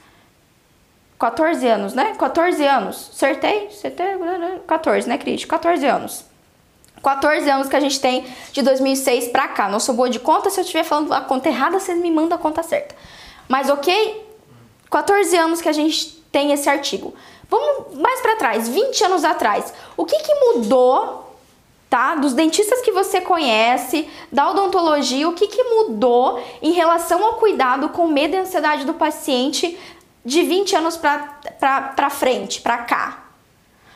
14 1.16 1.64
anos, 1.64 1.94
né? 1.94 2.16
14 2.18 2.66
anos. 2.66 3.08
Acertei? 3.14 3.68
Acertei? 3.68 4.16
14, 4.66 5.08
né, 5.08 5.16
Cris? 5.16 5.44
14 5.44 5.86
anos. 5.86 6.24
14 7.00 7.48
anos 7.48 7.68
que 7.68 7.76
a 7.76 7.80
gente 7.80 8.00
tem 8.00 8.26
de 8.52 8.62
2006 8.62 9.28
para 9.28 9.46
cá. 9.46 9.68
Não 9.68 9.78
sou 9.78 9.94
boa 9.94 10.10
de 10.10 10.18
conta, 10.18 10.50
se 10.50 10.58
eu 10.58 10.64
estiver 10.64 10.82
falando 10.82 11.12
a 11.12 11.20
conta 11.20 11.48
errada, 11.48 11.78
vocês 11.78 11.96
me 11.96 12.10
mandam 12.10 12.36
a 12.36 12.40
conta 12.40 12.64
certa. 12.64 12.96
Mas 13.48 13.70
ok? 13.70 14.21
14 14.92 15.34
anos 15.38 15.62
que 15.62 15.68
a 15.68 15.72
gente 15.72 16.22
tem 16.30 16.52
esse 16.52 16.68
artigo. 16.68 17.14
Vamos 17.48 17.96
mais 17.98 18.20
para 18.20 18.36
trás, 18.36 18.68
20 18.68 19.04
anos 19.04 19.24
atrás. 19.24 19.72
O 19.96 20.04
que, 20.04 20.18
que 20.18 20.34
mudou, 20.34 21.34
tá? 21.88 22.14
Dos 22.14 22.34
dentistas 22.34 22.82
que 22.82 22.92
você 22.92 23.20
conhece, 23.20 24.08
da 24.30 24.50
odontologia, 24.50 25.28
o 25.28 25.32
que, 25.32 25.46
que 25.46 25.64
mudou 25.64 26.42
em 26.60 26.72
relação 26.72 27.24
ao 27.24 27.34
cuidado 27.34 27.88
com 27.88 28.06
medo 28.06 28.36
e 28.36 28.38
ansiedade 28.38 28.84
do 28.84 28.94
paciente 28.94 29.78
de 30.24 30.42
20 30.42 30.76
anos 30.76 30.96
para 30.96 32.10
frente, 32.10 32.60
para 32.60 32.78
cá? 32.78 33.21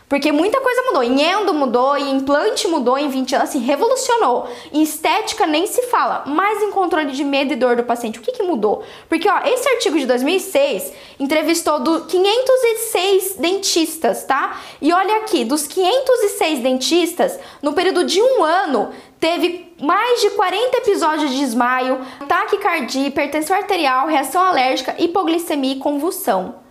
Porque 0.09 0.31
muita 0.31 0.61
coisa 0.61 0.83
mudou. 0.83 1.03
Em 1.03 1.21
endo 1.21 1.53
mudou, 1.53 1.97
em 1.97 2.17
implante 2.17 2.69
mudou 2.69 2.97
em 2.97 3.09
20 3.09 3.35
anos, 3.35 3.49
assim, 3.49 3.59
revolucionou. 3.59 4.49
Em 4.73 4.83
estética 4.83 5.47
nem 5.47 5.67
se 5.67 5.83
fala, 5.83 6.23
mas 6.27 6.63
em 6.63 6.71
controle 6.71 7.11
de 7.11 7.25
medo 7.25 7.53
e 7.53 7.57
dor 7.57 7.77
do 7.77 7.83
paciente, 7.83 8.19
o 8.19 8.23
que, 8.23 8.33
que 8.33 8.43
mudou? 8.43 8.85
Porque, 9.09 9.29
ó, 9.29 9.41
esse 9.45 9.69
artigo 9.69 9.99
de 9.99 10.07
2006 10.07 10.93
entrevistou 11.19 11.81
do 11.81 12.05
506 12.05 13.37
dentistas, 13.37 14.25
tá? 14.25 14.61
E 14.81 14.93
olha 14.93 15.17
aqui, 15.19 15.45
dos 15.45 15.67
506 15.67 16.61
dentistas, 16.61 17.39
no 17.61 17.73
período 17.73 18.05
de 18.05 18.23
um 18.23 18.45
ano, 18.45 18.91
teve 19.19 19.75
mais 19.81 20.21
de 20.21 20.31
40 20.31 20.77
episódios 20.79 21.31
de 21.33 21.39
desmaio, 21.39 22.01
taquicardia, 22.29 23.09
hipertensão 23.09 23.57
arterial, 23.57 24.07
reação 24.07 24.41
alérgica, 24.41 24.95
hipoglicemia 24.99 25.75
e 25.75 25.79
convulsão. 25.79 26.66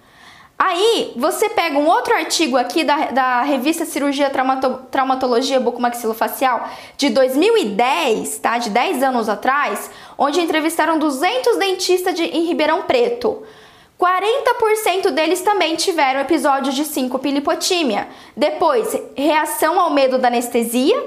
Aí, 0.58 1.12
você 1.18 1.50
pega 1.50 1.78
um 1.78 1.86
outro 1.86 2.13
artigo 2.13 2.56
aqui 2.56 2.86
da, 2.86 3.08
da 3.12 3.41
revista 3.41 3.84
Cirurgia 3.84 4.30
Traumato, 4.30 4.80
Traumatologia 4.89 5.60
Bucomaxilofacial 5.60 6.70
de 6.96 7.10
2010, 7.10 8.38
tá? 8.38 8.58
De 8.58 8.70
10 8.70 9.04
anos 9.04 9.28
atrás, 9.28 9.91
onde 10.18 10.39
entrevistaram 10.39 10.98
200 10.98 11.58
dentistas 11.58 12.13
de, 12.13 12.24
em 12.24 12.46
Ribeirão 12.46 12.84
Preto. 12.84 13.44
40% 14.00 15.12
deles 15.12 15.41
também 15.41 15.76
tiveram 15.76 16.22
episódios 16.22 16.74
de 16.74 16.86
síncope 16.86 17.28
e 17.28 17.32
lipotímia. 17.32 18.08
Depois, 18.36 18.98
reação 19.15 19.80
ao 19.80 19.89
medo 19.89 20.18
da 20.18 20.30
anestesia, 20.30 21.02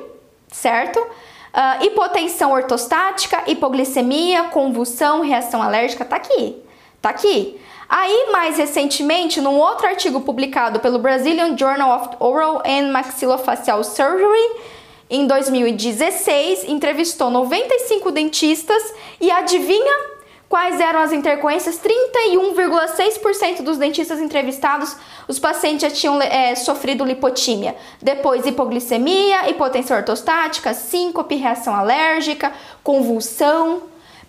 certo? 0.49 0.99
Uh, 1.01 1.85
hipotensão 1.85 2.53
ortostática, 2.53 3.45
hipoglicemia, 3.47 4.45
convulsão, 4.45 5.23
reação 5.23 5.63
alérgica, 5.63 6.05
tá 6.05 6.17
aqui. 6.17 6.63
Tá 7.01 7.11
aqui. 7.11 7.59
Aí, 7.89 8.29
mais 8.31 8.59
recentemente, 8.59 9.41
num 9.41 9.57
outro 9.59 9.87
artigo 9.87 10.21
publicado 10.21 10.79
pelo 10.81 10.99
Brazilian 10.99 11.57
Journal 11.57 11.97
of 11.97 12.17
Oral 12.21 12.63
and 12.67 12.93
Maxillofacial 12.93 13.83
Surgery, 13.83 14.61
em 15.09 15.27
2016, 15.27 16.65
entrevistou 16.69 17.31
95 17.31 18.11
dentistas 18.11 18.95
e 19.19 19.31
adivinha 19.31 20.19
Quais 20.49 20.81
eram 20.81 21.01
as 21.01 21.13
intercorrências? 21.13 21.79
31,6% 21.79 23.63
dos 23.63 23.77
dentistas 23.77 24.19
entrevistados, 24.19 24.97
os 25.29 25.39
pacientes 25.39 25.83
já 25.83 25.91
tinham 25.95 26.23
é, 26.23 26.55
sofrido 26.55 27.05
lipotímia. 27.05 27.77
Depois, 28.01 28.47
hipoglicemia, 28.47 29.51
hipotensão 29.51 29.99
ortostática, 29.99 30.73
síncope, 30.73 31.35
reação 31.35 31.75
alérgica, 31.75 32.51
convulsão. 32.83 33.83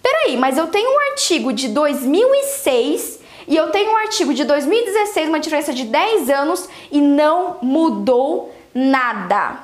Peraí, 0.03 0.35
mas 0.35 0.57
eu 0.57 0.67
tenho 0.67 0.93
um 0.93 1.11
artigo 1.11 1.53
de 1.53 1.69
2006 1.69 3.18
e 3.49 3.57
eu 3.57 3.71
tenho 3.71 3.91
um 3.91 3.97
artigo 3.97 4.31
de 4.31 4.43
2016, 4.43 5.27
uma 5.27 5.39
diferença 5.39 5.73
de 5.73 5.83
10 5.83 6.29
anos 6.29 6.69
e 6.91 7.01
não 7.01 7.57
mudou 7.63 8.53
nada. 8.75 9.57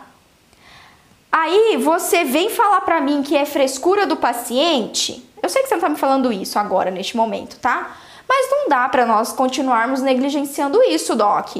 Aí 1.32 1.78
você 1.78 2.24
vem 2.24 2.50
falar 2.50 2.82
para 2.82 3.00
mim 3.00 3.22
que 3.22 3.38
é 3.38 3.46
frescura 3.46 4.08
do 4.08 4.18
paciente? 4.18 5.24
Eu 5.42 5.50
sei 5.50 5.62
que 5.62 5.70
você 5.70 5.76
não 5.76 5.82
tá 5.82 5.90
me 5.90 5.98
falando 5.98 6.34
isso 6.34 6.58
agora, 6.58 6.90
neste 6.90 7.16
momento, 7.16 7.60
tá? 7.60 7.96
Mas 8.28 8.50
não 8.50 8.70
dá 8.70 8.90
para 8.90 9.06
nós 9.06 9.32
continuarmos 9.32 10.02
negligenciando 10.02 10.82
isso, 10.82 11.16
Doc. 11.16 11.56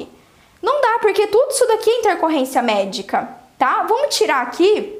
Não 0.64 0.82
dá, 0.82 0.98
porque 1.02 1.28
tudo 1.28 1.52
isso 1.52 1.68
daqui 1.68 1.92
é 1.92 2.00
intercorrência 2.00 2.60
médica, 2.60 3.30
tá? 3.56 3.86
Vamos 3.88 4.16
tirar 4.16 4.42
aqui 4.42 4.95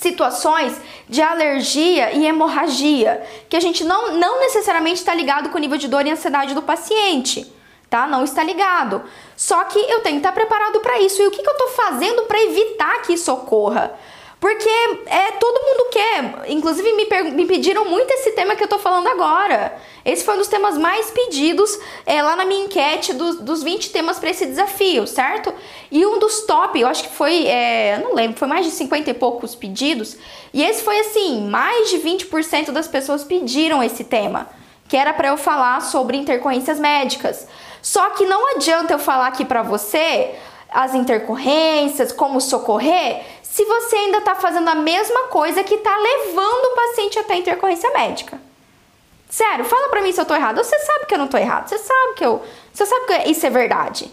situações 0.00 0.80
de 1.08 1.22
alergia 1.22 2.12
e 2.12 2.26
hemorragia, 2.26 3.24
que 3.48 3.56
a 3.56 3.60
gente 3.60 3.84
não, 3.84 4.12
não 4.12 4.40
necessariamente 4.40 5.00
está 5.00 5.14
ligado 5.14 5.50
com 5.50 5.58
o 5.58 5.60
nível 5.60 5.78
de 5.78 5.88
dor 5.88 6.06
e 6.06 6.10
ansiedade 6.10 6.54
do 6.54 6.62
paciente, 6.62 7.50
tá? 7.88 8.06
Não 8.06 8.24
está 8.24 8.42
ligado. 8.42 9.02
Só 9.36 9.64
que 9.64 9.78
eu 9.78 10.00
tenho 10.00 10.16
que 10.16 10.26
estar 10.26 10.32
preparado 10.32 10.80
para 10.80 11.00
isso. 11.00 11.22
E 11.22 11.26
o 11.26 11.30
que, 11.30 11.42
que 11.42 11.48
eu 11.48 11.52
estou 11.52 11.68
fazendo 11.68 12.22
para 12.22 12.42
evitar 12.42 13.02
que 13.02 13.14
isso 13.14 13.32
ocorra? 13.32 13.92
Porque 14.44 14.68
é, 15.06 15.32
todo 15.40 15.58
mundo 15.58 15.88
quer. 15.90 16.50
Inclusive, 16.52 16.92
me, 16.92 17.06
me 17.30 17.46
pediram 17.46 17.86
muito 17.86 18.10
esse 18.10 18.32
tema 18.32 18.54
que 18.54 18.62
eu 18.62 18.68
tô 18.68 18.78
falando 18.78 19.06
agora. 19.06 19.74
Esse 20.04 20.22
foi 20.22 20.34
um 20.34 20.36
dos 20.36 20.48
temas 20.48 20.76
mais 20.76 21.10
pedidos 21.10 21.80
é, 22.04 22.22
lá 22.22 22.36
na 22.36 22.44
minha 22.44 22.66
enquete 22.66 23.14
dos, 23.14 23.40
dos 23.40 23.62
20 23.62 23.88
temas 23.88 24.18
para 24.18 24.28
esse 24.28 24.44
desafio, 24.44 25.06
certo? 25.06 25.50
E 25.90 26.04
um 26.04 26.18
dos 26.18 26.42
top, 26.42 26.78
eu 26.78 26.86
acho 26.86 27.04
que 27.04 27.16
foi, 27.16 27.46
é, 27.46 27.98
não 28.04 28.14
lembro, 28.14 28.38
foi 28.38 28.46
mais 28.46 28.66
de 28.66 28.72
50 28.72 29.08
e 29.08 29.14
poucos 29.14 29.54
pedidos. 29.54 30.14
E 30.52 30.62
esse 30.62 30.82
foi 30.84 31.00
assim: 31.00 31.48
mais 31.48 31.88
de 31.88 32.00
20% 32.00 32.70
das 32.70 32.86
pessoas 32.86 33.24
pediram 33.24 33.82
esse 33.82 34.04
tema, 34.04 34.50
que 34.86 34.94
era 34.98 35.14
para 35.14 35.28
eu 35.28 35.38
falar 35.38 35.80
sobre 35.80 36.18
intercorrências 36.18 36.78
médicas. 36.78 37.48
Só 37.80 38.10
que 38.10 38.26
não 38.26 38.56
adianta 38.56 38.92
eu 38.92 38.98
falar 38.98 39.28
aqui 39.28 39.46
para 39.46 39.62
você 39.62 40.34
as 40.74 40.92
intercorrências, 40.92 42.10
como 42.10 42.40
socorrer, 42.40 43.22
se 43.54 43.64
você 43.66 43.94
ainda 43.94 44.18
está 44.18 44.34
fazendo 44.34 44.68
a 44.68 44.74
mesma 44.74 45.28
coisa 45.28 45.62
que 45.62 45.76
está 45.76 45.96
levando 45.96 46.64
o 46.64 46.74
paciente 46.74 47.20
até 47.20 47.34
a 47.34 47.36
intercorrência 47.36 47.88
médica. 47.92 48.40
Sério, 49.30 49.64
fala 49.64 49.88
pra 49.90 50.02
mim 50.02 50.10
se 50.10 50.20
eu 50.20 50.24
tô 50.24 50.34
errado. 50.34 50.56
Você 50.56 50.76
sabe 50.76 51.06
que 51.06 51.14
eu 51.14 51.18
não 51.18 51.28
tô 51.28 51.36
errado. 51.36 51.68
Você 51.68 51.78
sabe 51.78 52.14
que 52.16 52.26
eu. 52.26 52.44
Você 52.72 52.84
sabe 52.84 53.06
que 53.06 53.30
isso 53.30 53.46
é 53.46 53.50
verdade. 53.50 54.10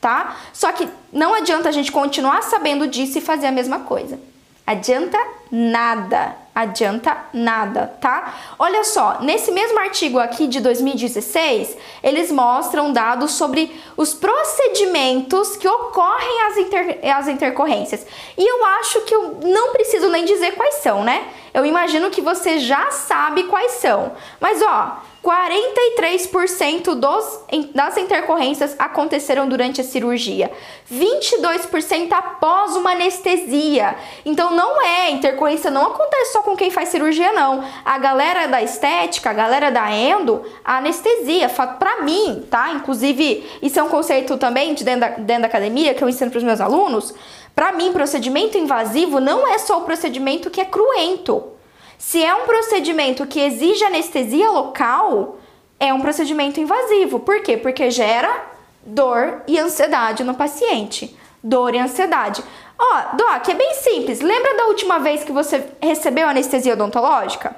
Tá? 0.00 0.36
Só 0.52 0.72
que 0.72 0.88
não 1.12 1.32
adianta 1.34 1.68
a 1.68 1.72
gente 1.72 1.92
continuar 1.92 2.42
sabendo 2.42 2.88
disso 2.88 3.18
e 3.18 3.20
fazer 3.20 3.46
a 3.46 3.52
mesma 3.52 3.78
coisa. 3.78 4.18
Adianta 4.66 5.18
nada, 5.52 6.34
adianta 6.54 7.16
nada, 7.32 7.86
tá? 8.00 8.34
Olha 8.58 8.84
só, 8.84 9.18
nesse 9.20 9.50
mesmo 9.50 9.78
artigo 9.78 10.18
aqui 10.18 10.46
de 10.46 10.60
2016, 10.60 11.76
eles 12.02 12.30
mostram 12.30 12.92
dados 12.92 13.32
sobre 13.32 13.80
os 13.96 14.12
procedimentos 14.12 15.56
que 15.56 15.68
ocorrem 15.68 16.42
as, 16.42 16.56
inter, 16.58 17.00
as 17.16 17.28
intercorrências. 17.28 18.06
E 18.36 18.46
eu 18.46 18.64
acho 18.80 19.00
que 19.02 19.14
eu 19.14 19.38
não 19.42 19.72
preciso 19.72 20.08
nem 20.08 20.24
dizer 20.24 20.52
quais 20.52 20.76
são, 20.76 21.04
né? 21.04 21.28
Eu 21.52 21.64
imagino 21.64 22.10
que 22.10 22.20
você 22.20 22.58
já 22.58 22.90
sabe 22.90 23.44
quais 23.44 23.72
são. 23.72 24.12
Mas 24.40 24.62
ó, 24.62 24.98
43% 25.22 26.94
dos, 26.94 27.40
das 27.74 27.96
intercorrências 27.98 28.74
aconteceram 28.78 29.46
durante 29.46 29.80
a 29.80 29.84
cirurgia, 29.84 30.50
22% 30.90 32.10
após 32.12 32.74
uma 32.74 32.92
anestesia. 32.92 33.96
Então 34.24 34.50
não 34.56 34.80
é, 34.80 35.10
intercorrência 35.10 35.70
não 35.70 35.88
acontece 35.88 36.32
só 36.32 36.42
com 36.42 36.56
quem 36.56 36.70
faz 36.70 36.88
cirurgia 36.88 37.32
não. 37.32 37.62
A 37.84 37.98
galera 37.98 38.46
da 38.46 38.62
estética, 38.62 39.28
a 39.28 39.34
galera 39.34 39.70
da 39.70 39.94
endo, 39.94 40.42
a 40.64 40.78
anestesia, 40.78 41.50
para 41.50 42.00
mim, 42.00 42.46
tá? 42.50 42.72
Inclusive, 42.72 43.46
isso 43.60 43.78
é 43.78 43.82
um 43.82 43.88
conceito 43.88 44.38
também 44.38 44.72
de 44.72 44.84
dentro 44.84 45.00
da, 45.00 45.08
dentro 45.08 45.42
da 45.42 45.48
academia 45.48 45.92
que 45.92 46.02
eu 46.02 46.08
ensino 46.08 46.30
para 46.30 46.38
os 46.38 46.44
meus 46.44 46.62
alunos. 46.62 47.14
Para 47.54 47.72
mim, 47.72 47.92
procedimento 47.92 48.56
invasivo 48.56 49.20
não 49.20 49.46
é 49.46 49.58
só 49.58 49.78
o 49.78 49.84
procedimento 49.84 50.48
que 50.48 50.62
é 50.62 50.64
cruento. 50.64 51.59
Se 52.00 52.24
é 52.24 52.34
um 52.34 52.46
procedimento 52.46 53.26
que 53.26 53.38
exige 53.38 53.84
anestesia 53.84 54.50
local, 54.50 55.36
é 55.78 55.92
um 55.92 56.00
procedimento 56.00 56.58
invasivo. 56.58 57.20
Por 57.20 57.42
quê? 57.42 57.58
Porque 57.58 57.90
gera 57.90 58.46
dor 58.82 59.42
e 59.46 59.58
ansiedade 59.58 60.24
no 60.24 60.32
paciente. 60.32 61.14
Dor 61.44 61.74
e 61.74 61.78
ansiedade. 61.78 62.42
Ó, 62.78 63.16
Doc, 63.16 63.46
é 63.50 63.54
bem 63.54 63.74
simples. 63.74 64.22
Lembra 64.22 64.56
da 64.56 64.64
última 64.68 64.98
vez 64.98 65.22
que 65.22 65.30
você 65.30 65.62
recebeu 65.78 66.26
anestesia 66.26 66.72
odontológica? 66.72 67.54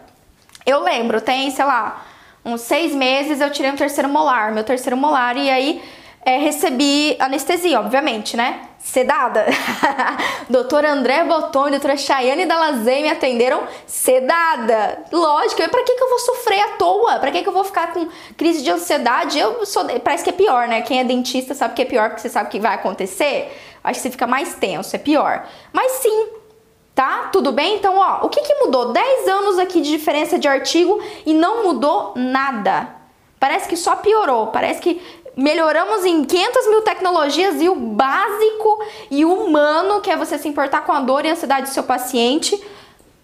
Eu 0.66 0.80
lembro, 0.80 1.20
tem, 1.20 1.48
sei 1.52 1.64
lá, 1.64 2.04
uns 2.44 2.62
seis 2.62 2.92
meses 2.92 3.40
eu 3.40 3.48
tirei 3.48 3.70
um 3.70 3.76
terceiro 3.76 4.08
molar, 4.08 4.50
meu 4.50 4.64
terceiro 4.64 4.96
molar, 4.96 5.36
e 5.36 5.48
aí 5.48 5.80
é, 6.26 6.38
recebi 6.38 7.14
anestesia, 7.20 7.78
obviamente, 7.78 8.36
né? 8.36 8.60
Sedada. 8.82 9.46
doutora 10.50 10.92
André 10.92 11.24
Botton 11.24 11.68
e 11.68 11.70
doutora 11.70 11.96
Chayane 11.96 12.44
Dalazé 12.44 13.00
me 13.00 13.08
atenderam 13.08 13.62
sedada. 13.86 15.04
Lógico, 15.12 15.62
para 15.70 15.84
que, 15.84 15.94
que 15.94 16.02
eu 16.02 16.10
vou 16.10 16.18
sofrer 16.18 16.60
à 16.60 16.68
toa? 16.70 17.18
Para 17.18 17.30
que, 17.30 17.42
que 17.42 17.48
eu 17.48 17.52
vou 17.52 17.64
ficar 17.64 17.92
com 17.92 18.08
crise 18.36 18.62
de 18.62 18.70
ansiedade? 18.70 19.38
Eu 19.38 19.64
sou, 19.64 19.84
parece 20.00 20.24
que 20.24 20.30
é 20.30 20.32
pior, 20.32 20.66
né? 20.66 20.82
Quem 20.82 20.98
é 20.98 21.04
dentista 21.04 21.54
sabe 21.54 21.74
que 21.74 21.82
é 21.82 21.84
pior, 21.84 22.10
porque 22.10 22.22
você 22.22 22.28
sabe 22.28 22.48
o 22.48 22.50
que 22.50 22.58
vai 22.58 22.74
acontecer. 22.74 23.56
Acho 23.84 23.98
que 23.98 24.02
você 24.02 24.10
fica 24.10 24.26
mais 24.26 24.54
tenso, 24.56 24.94
é 24.94 24.98
pior. 24.98 25.46
Mas 25.72 25.92
sim, 25.92 26.28
tá? 26.94 27.30
Tudo 27.32 27.52
bem? 27.52 27.76
Então, 27.76 27.96
ó, 27.96 28.26
o 28.26 28.28
que, 28.28 28.40
que 28.40 28.54
mudou? 28.56 28.92
10 28.92 29.28
anos 29.28 29.58
aqui 29.58 29.80
de 29.80 29.90
diferença 29.90 30.38
de 30.38 30.48
artigo 30.48 31.00
e 31.24 31.32
não 31.32 31.64
mudou 31.64 32.12
nada. 32.16 33.00
Parece 33.38 33.68
que 33.68 33.76
só 33.76 33.96
piorou. 33.96 34.48
Parece 34.48 34.80
que 34.80 35.02
melhoramos 35.36 36.04
em 36.04 36.24
500 36.24 36.68
mil 36.68 36.82
tecnologias 36.82 37.60
e 37.60 37.68
o 37.68 37.74
básico 37.74 38.84
e 39.10 39.24
humano, 39.24 40.00
que 40.00 40.10
é 40.10 40.16
você 40.16 40.38
se 40.38 40.48
importar 40.48 40.82
com 40.82 40.92
a 40.92 41.00
dor 41.00 41.24
e 41.24 41.28
a 41.28 41.32
ansiedade 41.32 41.68
do 41.68 41.72
seu 41.72 41.82
paciente, 41.82 42.60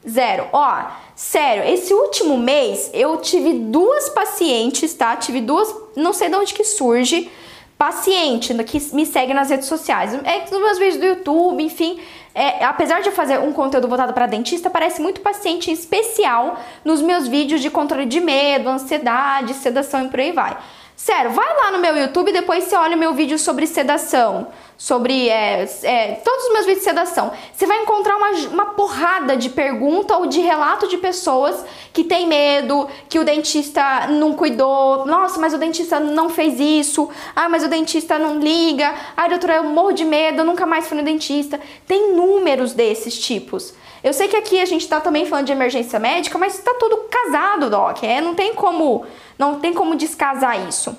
zero. 0.09 0.47
Ó, 0.53 0.85
sério, 1.15 1.65
esse 1.65 1.93
último 1.93 2.37
mês 2.39 2.91
eu 2.95 3.17
tive 3.19 3.53
duas 3.55 4.09
pacientes, 4.11 4.95
tá? 4.95 5.17
Tive 5.17 5.41
duas, 5.41 5.75
não 5.97 6.13
sei 6.13 6.29
de 6.29 6.37
onde 6.37 6.55
que 6.55 6.65
surge, 6.65 7.31
paciente 7.77 8.53
que 8.65 8.95
me 8.95 9.07
segue 9.07 9.33
nas 9.33 9.51
redes 9.51 9.69
sociais, 9.69 10.13
é 10.25 10.41
nos 10.51 10.61
meus 10.61 10.79
vídeos 10.79 10.97
do 10.97 11.07
YouTube, 11.07 11.63
enfim. 11.63 12.01
É, 12.35 12.65
apesar 12.65 13.01
de 13.01 13.09
eu 13.09 13.13
fazer 13.13 13.39
um 13.41 13.53
conteúdo 13.53 13.89
voltado 13.89 14.13
para 14.13 14.27
dentista, 14.27 14.71
parece 14.71 15.01
muito 15.01 15.21
paciente 15.21 15.71
especial 15.71 16.59
nos 16.85 17.03
meus 17.03 17.27
vídeos 17.27 17.61
de 17.61 17.71
controle 17.71 18.07
de 18.07 18.21
medo, 18.21 18.69
ansiedade, 18.69 19.55
sedação 19.55 20.07
e 20.07 20.09
por 20.09 20.21
aí 20.21 20.33
vai. 20.33 20.57
Sério, 20.99 21.31
vai 21.31 21.47
lá 21.57 21.71
no 21.71 21.79
meu 21.79 21.97
YouTube 21.97 22.31
e 22.31 22.33
depois 22.33 22.65
você 22.65 22.75
olha 22.75 22.97
o 22.97 22.99
meu 22.99 23.15
vídeo 23.15 23.39
sobre 23.39 23.69
sedação, 23.69 24.49
sobre 24.77 25.29
é, 25.29 25.63
é, 25.85 26.15
todos 26.25 26.47
os 26.47 26.53
meus 26.53 26.67
vídeos 26.67 26.81
de 26.81 26.91
sedação. 26.91 27.31
Você 27.55 27.67
vai 27.67 27.81
encontrar 27.85 28.17
uma, 28.17 28.31
uma 28.49 28.67
porrada 28.75 29.37
de 29.37 29.49
pergunta 29.49 30.17
ou 30.17 30.27
de 30.27 30.41
relato 30.41 30.89
de 30.89 30.99
pessoas 30.99 31.65
que 31.93 32.03
tem 32.03 32.27
medo, 32.27 32.89
que 33.09 33.17
o 33.21 33.25
dentista 33.25 34.09
não 34.09 34.35
cuidou. 34.35 35.07
Nossa, 35.07 35.39
mas 35.39 35.55
o 35.55 35.59
dentista 35.59 36.01
não 36.01 36.29
fez 36.29 36.59
isso. 36.59 37.09
Ah, 37.35 37.49
mas 37.49 37.63
o 37.63 37.69
dentista 37.69 38.19
não 38.19 38.41
liga. 38.41 38.93
Ai, 39.17 39.29
doutora, 39.29 39.55
eu 39.55 39.65
morro 39.65 39.93
de 39.93 40.05
medo, 40.05 40.41
eu 40.41 40.45
nunca 40.45 40.67
mais 40.67 40.89
fui 40.89 40.99
no 40.99 41.05
dentista. 41.05 41.61
Tem 41.87 42.13
números 42.13 42.73
desses 42.73 43.17
tipos. 43.17 43.73
Eu 44.03 44.13
sei 44.13 44.29
que 44.29 44.37
aqui 44.37 44.61
a 44.61 44.65
gente 44.65 44.87
tá 44.89 45.01
também 45.01 45.27
falando 45.27 45.47
de 45.47 45.53
emergência 45.53 45.99
médica, 45.99 46.39
mas 46.39 46.59
tá 46.59 46.75
tudo 46.75 47.09
casado, 47.11 47.69
Doc. 47.69 48.03
É, 48.03 48.21
não 48.21 48.35
tem 48.35 48.55
como, 48.55 49.05
não 49.39 49.59
tem 49.59 49.75
como 49.75 49.97
descasar 49.97 50.69
isso. 50.69 50.97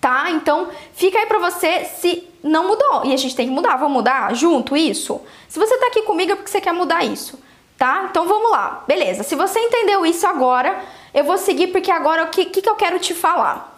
Tá? 0.00 0.30
Então, 0.30 0.68
fica 0.94 1.18
aí 1.18 1.26
pra 1.26 1.38
você 1.38 1.84
se 1.84 2.28
não 2.42 2.66
mudou. 2.66 3.04
E 3.04 3.12
a 3.12 3.16
gente 3.16 3.34
tem 3.34 3.48
que 3.48 3.52
mudar. 3.52 3.76
Vamos 3.76 3.94
mudar 3.94 4.34
junto 4.34 4.76
isso? 4.76 5.20
Se 5.48 5.58
você 5.58 5.76
tá 5.78 5.86
aqui 5.88 6.02
comigo 6.02 6.32
é 6.32 6.36
porque 6.36 6.50
você 6.50 6.60
quer 6.60 6.72
mudar 6.72 7.04
isso. 7.04 7.38
Tá? 7.76 8.06
Então 8.10 8.26
vamos 8.26 8.50
lá. 8.50 8.84
Beleza. 8.86 9.22
Se 9.22 9.34
você 9.34 9.58
entendeu 9.58 10.04
isso 10.04 10.26
agora, 10.26 10.82
eu 11.14 11.24
vou 11.24 11.38
seguir 11.38 11.68
porque 11.68 11.90
agora 11.90 12.24
o 12.24 12.28
que, 12.28 12.44
que, 12.46 12.62
que 12.62 12.68
eu 12.68 12.76
quero 12.76 12.98
te 12.98 13.14
falar? 13.14 13.77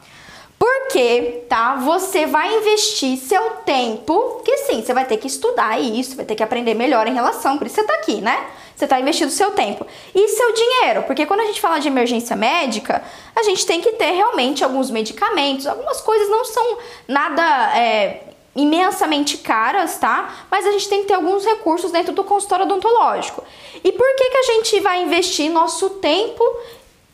Porque, 0.60 1.44
tá? 1.48 1.76
Você 1.76 2.26
vai 2.26 2.54
investir 2.58 3.16
seu 3.16 3.50
tempo, 3.64 4.42
que 4.44 4.58
sim, 4.58 4.82
você 4.82 4.92
vai 4.92 5.06
ter 5.06 5.16
que 5.16 5.26
estudar 5.26 5.80
isso, 5.80 6.16
vai 6.16 6.26
ter 6.26 6.34
que 6.34 6.42
aprender 6.42 6.74
melhor 6.74 7.06
em 7.06 7.14
relação, 7.14 7.56
por 7.56 7.66
isso 7.66 7.76
você 7.76 7.84
tá 7.84 7.94
aqui, 7.94 8.20
né? 8.20 8.46
Você 8.76 8.86
tá 8.86 9.00
investindo 9.00 9.30
seu 9.30 9.52
tempo. 9.52 9.86
E 10.14 10.28
seu 10.28 10.52
dinheiro, 10.52 11.04
porque 11.04 11.24
quando 11.24 11.40
a 11.40 11.46
gente 11.46 11.62
fala 11.62 11.78
de 11.78 11.88
emergência 11.88 12.36
médica, 12.36 13.02
a 13.34 13.42
gente 13.42 13.64
tem 13.64 13.80
que 13.80 13.92
ter 13.92 14.10
realmente 14.10 14.62
alguns 14.62 14.90
medicamentos, 14.90 15.66
algumas 15.66 16.02
coisas 16.02 16.28
não 16.28 16.44
são 16.44 16.78
nada 17.08 17.42
é, 17.78 18.24
imensamente 18.54 19.38
caras, 19.38 19.96
tá? 19.96 20.44
Mas 20.50 20.66
a 20.66 20.72
gente 20.72 20.90
tem 20.90 21.00
que 21.00 21.08
ter 21.08 21.14
alguns 21.14 21.42
recursos 21.42 21.90
dentro 21.90 22.12
do 22.12 22.22
consultório 22.22 22.66
odontológico. 22.66 23.42
E 23.82 23.90
por 23.90 24.14
que, 24.14 24.28
que 24.28 24.36
a 24.36 24.42
gente 24.42 24.80
vai 24.80 25.02
investir 25.04 25.50
nosso 25.50 25.88
tempo 25.88 26.44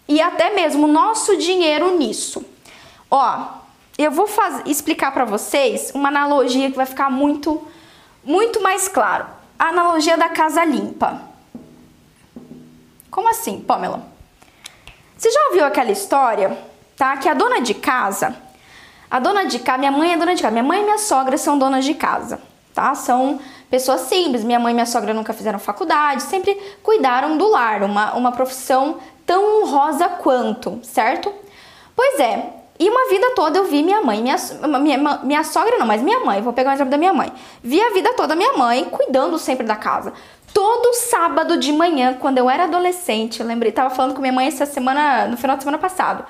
e 0.08 0.20
até 0.20 0.50
mesmo 0.50 0.88
nosso 0.88 1.36
dinheiro 1.36 1.96
nisso? 1.96 2.44
Ó, 3.10 3.46
eu 3.98 4.10
vou 4.10 4.28
explicar 4.66 5.12
para 5.12 5.24
vocês 5.24 5.90
uma 5.94 6.08
analogia 6.08 6.70
que 6.70 6.76
vai 6.76 6.86
ficar 6.86 7.10
muito, 7.10 7.66
muito 8.24 8.62
mais 8.62 8.88
claro. 8.88 9.26
A 9.58 9.68
analogia 9.68 10.16
da 10.16 10.28
casa 10.28 10.64
limpa. 10.64 11.22
Como 13.10 13.30
assim, 13.30 13.60
Pamela? 13.60 14.02
Você 15.16 15.30
já 15.30 15.46
ouviu 15.48 15.64
aquela 15.64 15.90
história, 15.90 16.58
tá? 16.94 17.16
Que 17.16 17.28
a 17.28 17.32
dona 17.32 17.60
de 17.60 17.72
casa, 17.72 18.36
a 19.10 19.18
dona 19.18 19.46
de 19.46 19.58
casa, 19.60 19.78
minha 19.78 19.90
mãe 19.90 20.12
é 20.12 20.16
dona 20.18 20.34
de 20.34 20.42
casa, 20.42 20.52
minha 20.52 20.62
mãe 20.62 20.80
e 20.80 20.84
minha 20.84 20.98
sogra 20.98 21.38
são 21.38 21.58
donas 21.58 21.84
de 21.84 21.94
casa, 21.94 22.38
tá? 22.74 22.94
São 22.94 23.40
pessoas 23.70 24.02
simples. 24.02 24.44
Minha 24.44 24.60
mãe 24.60 24.72
e 24.72 24.74
minha 24.74 24.84
sogra 24.84 25.14
nunca 25.14 25.32
fizeram 25.32 25.58
faculdade, 25.58 26.24
sempre 26.24 26.54
cuidaram 26.82 27.38
do 27.38 27.48
lar, 27.48 27.82
uma, 27.82 28.14
uma 28.14 28.32
profissão 28.32 28.98
tão 29.24 29.62
honrosa 29.62 30.08
quanto, 30.08 30.80
certo? 30.82 31.32
Pois 31.94 32.20
é, 32.20 32.55
e 32.78 32.88
uma 32.88 33.08
vida 33.08 33.32
toda 33.34 33.58
eu 33.58 33.64
vi 33.64 33.82
minha 33.82 34.02
mãe, 34.02 34.22
minha, 34.22 34.36
minha, 34.78 35.18
minha 35.22 35.44
sogra 35.44 35.78
não, 35.78 35.86
mas 35.86 36.02
minha 36.02 36.20
mãe, 36.20 36.42
vou 36.42 36.52
pegar 36.52 36.70
um 36.70 36.74
exemplo 36.74 36.90
da 36.90 36.98
minha 36.98 37.12
mãe. 37.12 37.32
Vi 37.62 37.80
a 37.80 37.90
vida 37.90 38.12
toda 38.14 38.36
minha 38.36 38.52
mãe 38.52 38.84
cuidando 38.84 39.38
sempre 39.38 39.66
da 39.66 39.76
casa. 39.76 40.12
Todo 40.52 40.94
sábado 40.94 41.58
de 41.58 41.72
manhã, 41.72 42.14
quando 42.20 42.38
eu 42.38 42.48
era 42.48 42.64
adolescente, 42.64 43.40
eu 43.40 43.46
lembrei, 43.46 43.72
tava 43.72 43.90
falando 43.90 44.14
com 44.14 44.20
minha 44.20 44.32
mãe 44.32 44.46
essa 44.46 44.66
semana, 44.66 45.26
no 45.26 45.36
final 45.36 45.56
de 45.56 45.62
semana 45.62 45.78
passado. 45.78 46.24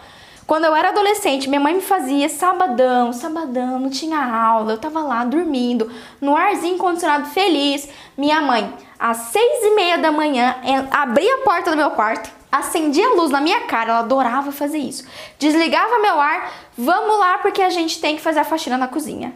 Quando 0.46 0.64
eu 0.64 0.76
era 0.76 0.90
adolescente, 0.90 1.48
minha 1.48 1.60
mãe 1.60 1.74
me 1.74 1.80
fazia 1.80 2.28
sabadão, 2.28 3.12
sabadão, 3.12 3.80
não 3.80 3.90
tinha 3.90 4.18
aula, 4.18 4.72
eu 4.72 4.78
tava 4.78 5.00
lá 5.00 5.24
dormindo, 5.24 5.90
no 6.20 6.36
arzinho 6.36 6.78
condicionado 6.78 7.26
feliz. 7.26 7.88
Minha 8.16 8.40
mãe, 8.40 8.72
às 8.96 9.16
seis 9.16 9.64
e 9.64 9.74
meia 9.74 9.98
da 9.98 10.12
manhã, 10.12 10.54
abria 10.92 11.34
a 11.34 11.38
porta 11.38 11.72
do 11.72 11.76
meu 11.76 11.90
quarto, 11.90 12.30
acendia 12.50 13.06
a 13.08 13.14
luz 13.14 13.30
na 13.30 13.40
minha 13.40 13.62
cara, 13.62 13.90
ela 13.90 13.98
adorava 14.00 14.52
fazer 14.52 14.78
isso. 14.78 15.06
Desligava 15.38 15.98
meu 15.98 16.20
ar, 16.20 16.52
vamos 16.76 17.18
lá 17.18 17.38
porque 17.38 17.62
a 17.62 17.70
gente 17.70 18.00
tem 18.00 18.16
que 18.16 18.22
fazer 18.22 18.40
a 18.40 18.44
faxina 18.44 18.76
na 18.76 18.88
cozinha. 18.88 19.34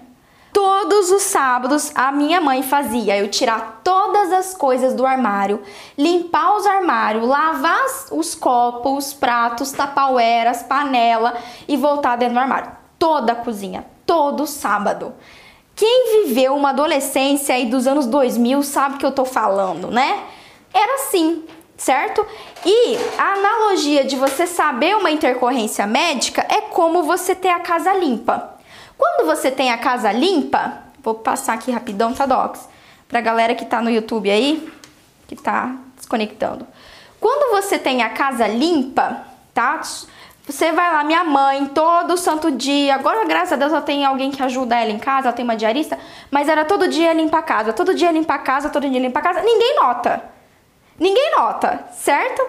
Todos 0.52 1.12
os 1.12 1.22
sábados 1.22 1.92
a 1.94 2.10
minha 2.10 2.40
mãe 2.40 2.62
fazia 2.62 3.16
eu 3.16 3.28
tirar 3.28 3.80
todas 3.84 4.32
as 4.32 4.52
coisas 4.52 4.94
do 4.94 5.06
armário, 5.06 5.62
limpar 5.96 6.56
os 6.56 6.66
armários, 6.66 7.26
lavar 7.26 7.84
os 8.10 8.34
copos, 8.34 9.06
os 9.06 9.14
pratos, 9.14 9.70
tapaueras, 9.70 10.62
panela 10.62 11.36
e 11.68 11.76
voltar 11.76 12.16
dentro 12.16 12.34
do 12.34 12.40
armário. 12.40 12.72
Toda 12.98 13.32
a 13.32 13.36
cozinha, 13.36 13.86
todo 14.04 14.46
sábado. 14.46 15.14
Quem 15.76 16.24
viveu 16.24 16.54
uma 16.56 16.70
adolescência 16.70 17.54
aí 17.54 17.66
dos 17.66 17.86
anos 17.86 18.06
2000 18.06 18.62
sabe 18.64 18.96
o 18.96 18.98
que 18.98 19.06
eu 19.06 19.12
tô 19.12 19.24
falando, 19.24 19.88
né? 19.90 20.24
Era 20.74 20.96
assim, 20.96 21.44
certo? 21.80 22.26
E 22.64 22.98
a 23.16 23.32
analogia 23.32 24.04
de 24.04 24.14
você 24.14 24.46
saber 24.46 24.94
uma 24.96 25.10
intercorrência 25.10 25.86
médica 25.86 26.46
é 26.46 26.60
como 26.60 27.02
você 27.02 27.34
ter 27.34 27.48
a 27.48 27.58
casa 27.58 27.92
limpa. 27.94 28.58
Quando 28.98 29.26
você 29.26 29.50
tem 29.50 29.72
a 29.72 29.78
casa 29.78 30.12
limpa, 30.12 30.74
vou 31.02 31.14
passar 31.14 31.54
aqui 31.54 31.70
rapidão, 31.70 32.12
tá, 32.12 32.26
Docs? 32.26 32.68
Pra 33.08 33.22
galera 33.22 33.54
que 33.54 33.64
tá 33.64 33.80
no 33.80 33.88
YouTube 33.88 34.30
aí, 34.30 34.70
que 35.26 35.34
tá 35.34 35.74
desconectando. 35.96 36.66
Quando 37.18 37.50
você 37.50 37.78
tem 37.78 38.02
a 38.02 38.10
casa 38.10 38.46
limpa, 38.46 39.22
tá? 39.54 39.80
Você 40.46 40.72
vai 40.72 40.92
lá, 40.92 41.02
minha 41.02 41.24
mãe, 41.24 41.64
todo 41.64 42.14
santo 42.18 42.50
dia. 42.50 42.94
Agora, 42.94 43.24
graças 43.24 43.54
a 43.54 43.56
Deus, 43.56 43.72
ela 43.72 43.80
tem 43.80 44.04
alguém 44.04 44.30
que 44.30 44.42
ajuda 44.42 44.78
ela 44.78 44.90
em 44.90 44.98
casa, 44.98 45.28
ela 45.28 45.36
tem 45.36 45.44
uma 45.44 45.56
diarista, 45.56 45.98
mas 46.30 46.46
era 46.46 46.62
todo 46.66 46.88
dia 46.88 47.14
limpar 47.14 47.38
a 47.38 47.42
casa, 47.42 47.72
todo 47.72 47.94
dia 47.94 48.12
limpar 48.12 48.34
a 48.34 48.38
casa, 48.38 48.68
todo 48.68 48.86
dia 48.86 49.00
limpar 49.00 49.20
a 49.20 49.22
casa. 49.22 49.42
Ninguém 49.42 49.76
nota. 49.76 50.39
Ninguém 51.00 51.30
nota, 51.34 51.86
certo? 51.94 52.42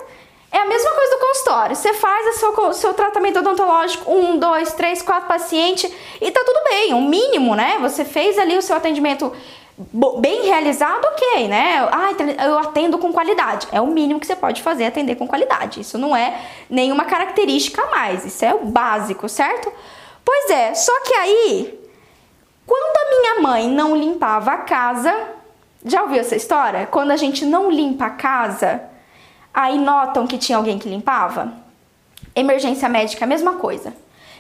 É 0.52 0.58
a 0.60 0.66
mesma 0.66 0.92
coisa 0.92 1.16
do 1.16 1.20
consultório. 1.26 1.76
Você 1.76 1.94
faz 1.94 2.36
o 2.36 2.40
seu, 2.40 2.74
seu 2.74 2.94
tratamento 2.94 3.40
odontológico, 3.40 4.12
um, 4.12 4.38
dois, 4.38 4.74
três, 4.74 5.02
quatro 5.02 5.30
pacientes 5.30 5.90
e 6.20 6.30
tá 6.30 6.44
tudo 6.46 6.62
bem, 6.66 6.94
um 6.94 7.08
mínimo, 7.08 7.56
né? 7.56 7.78
Você 7.80 8.04
fez 8.04 8.38
ali 8.38 8.58
o 8.58 8.62
seu 8.62 8.76
atendimento 8.76 9.32
bem 10.20 10.44
realizado, 10.44 11.06
ok, 11.06 11.48
né? 11.48 11.88
Ah, 11.90 12.12
eu 12.46 12.60
atendo 12.60 12.98
com 12.98 13.14
qualidade. 13.14 13.68
É 13.72 13.80
o 13.80 13.88
mínimo 13.88 14.20
que 14.20 14.28
você 14.28 14.36
pode 14.36 14.62
fazer, 14.62 14.86
atender 14.86 15.16
com 15.16 15.26
qualidade. 15.26 15.80
Isso 15.80 15.98
não 15.98 16.14
é 16.14 16.42
nenhuma 16.70 17.06
característica 17.06 17.82
a 17.82 17.90
mais, 17.90 18.26
isso 18.26 18.44
é 18.44 18.54
o 18.54 18.66
básico, 18.66 19.30
certo? 19.30 19.72
Pois 20.24 20.50
é, 20.50 20.74
só 20.76 20.92
que 21.02 21.14
aí, 21.14 21.80
quando 22.68 22.98
a 22.98 23.10
minha 23.10 23.40
mãe 23.42 23.70
não 23.70 23.96
limpava 23.96 24.52
a 24.52 24.58
casa, 24.58 25.14
já 25.84 26.04
ouviu 26.04 26.20
essa 26.20 26.36
história? 26.36 26.88
Quando 26.88 27.12
a 27.12 27.18
gente 27.18 27.46
não 27.46 27.72
limpa 27.72 28.06
a 28.06 28.10
casa, 28.12 28.92
Aí 29.54 29.78
notam 29.78 30.26
que 30.26 30.38
tinha 30.38 30.58
alguém 30.58 30.80
que 30.80 30.88
limpava? 30.88 31.54
Emergência 32.34 32.88
médica, 32.88 33.26
a 33.26 33.28
mesma 33.28 33.56
coisa. 33.56 33.94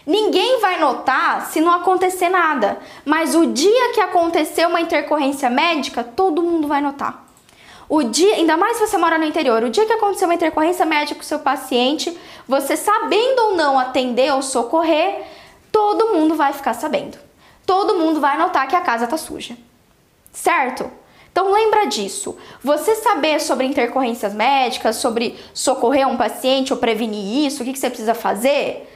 Ninguém 0.05 0.59
vai 0.61 0.79
notar 0.79 1.47
se 1.47 1.59
não 1.59 1.71
acontecer 1.71 2.29
nada, 2.29 2.79
mas 3.05 3.35
o 3.35 3.47
dia 3.47 3.93
que 3.93 3.99
acontecer 3.99 4.65
uma 4.65 4.81
intercorrência 4.81 5.49
médica, 5.49 6.03
todo 6.03 6.41
mundo 6.41 6.67
vai 6.67 6.81
notar. 6.81 7.27
O 7.87 8.03
dia, 8.03 8.35
ainda 8.35 8.55
mais 8.55 8.77
se 8.77 8.87
você 8.87 8.97
mora 8.97 9.17
no 9.17 9.25
interior, 9.25 9.63
o 9.63 9.69
dia 9.69 9.85
que 9.85 9.91
acontecer 9.91 10.23
uma 10.23 10.33
intercorrência 10.33 10.85
médica 10.85 11.15
com 11.15 11.21
o 11.21 11.25
seu 11.25 11.39
paciente, 11.39 12.17
você 12.47 12.77
sabendo 12.77 13.39
ou 13.41 13.55
não 13.55 13.77
atender 13.77 14.33
ou 14.33 14.41
socorrer, 14.41 15.23
todo 15.71 16.13
mundo 16.13 16.35
vai 16.35 16.53
ficar 16.53 16.73
sabendo. 16.73 17.17
Todo 17.65 17.95
mundo 17.95 18.21
vai 18.21 18.37
notar 18.37 18.67
que 18.67 18.75
a 18.75 18.81
casa 18.81 19.07
tá 19.07 19.17
suja. 19.17 19.57
Certo? 20.31 20.89
Então 21.41 21.51
lembra 21.51 21.87
disso. 21.87 22.37
Você 22.63 22.93
saber 22.97 23.41
sobre 23.41 23.65
intercorrências 23.65 24.31
médicas, 24.31 24.97
sobre 24.97 25.39
socorrer 25.55 26.07
um 26.07 26.15
paciente 26.15 26.71
ou 26.71 26.77
prevenir 26.77 27.47
isso, 27.47 27.63
o 27.63 27.65
que, 27.65 27.73
que 27.73 27.79
você 27.79 27.89
precisa 27.89 28.13
fazer, 28.13 28.87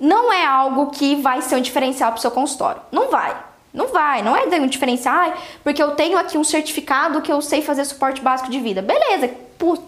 não 0.00 0.32
é 0.32 0.44
algo 0.44 0.90
que 0.90 1.14
vai 1.14 1.40
ser 1.40 1.54
um 1.54 1.60
diferencial 1.60 2.10
para 2.10 2.18
o 2.18 2.20
seu 2.20 2.32
consultório. 2.32 2.82
Não 2.90 3.12
vai. 3.12 3.36
Não 3.72 3.86
vai, 3.88 4.22
não 4.22 4.36
é 4.36 4.44
um 4.44 4.66
diferencial, 4.66 5.34
porque 5.62 5.80
eu 5.80 5.92
tenho 5.92 6.18
aqui 6.18 6.36
um 6.36 6.42
certificado 6.42 7.22
que 7.22 7.30
eu 7.30 7.40
sei 7.40 7.62
fazer 7.62 7.84
suporte 7.84 8.20
básico 8.20 8.50
de 8.50 8.58
vida. 8.58 8.82
Beleza, 8.82 9.30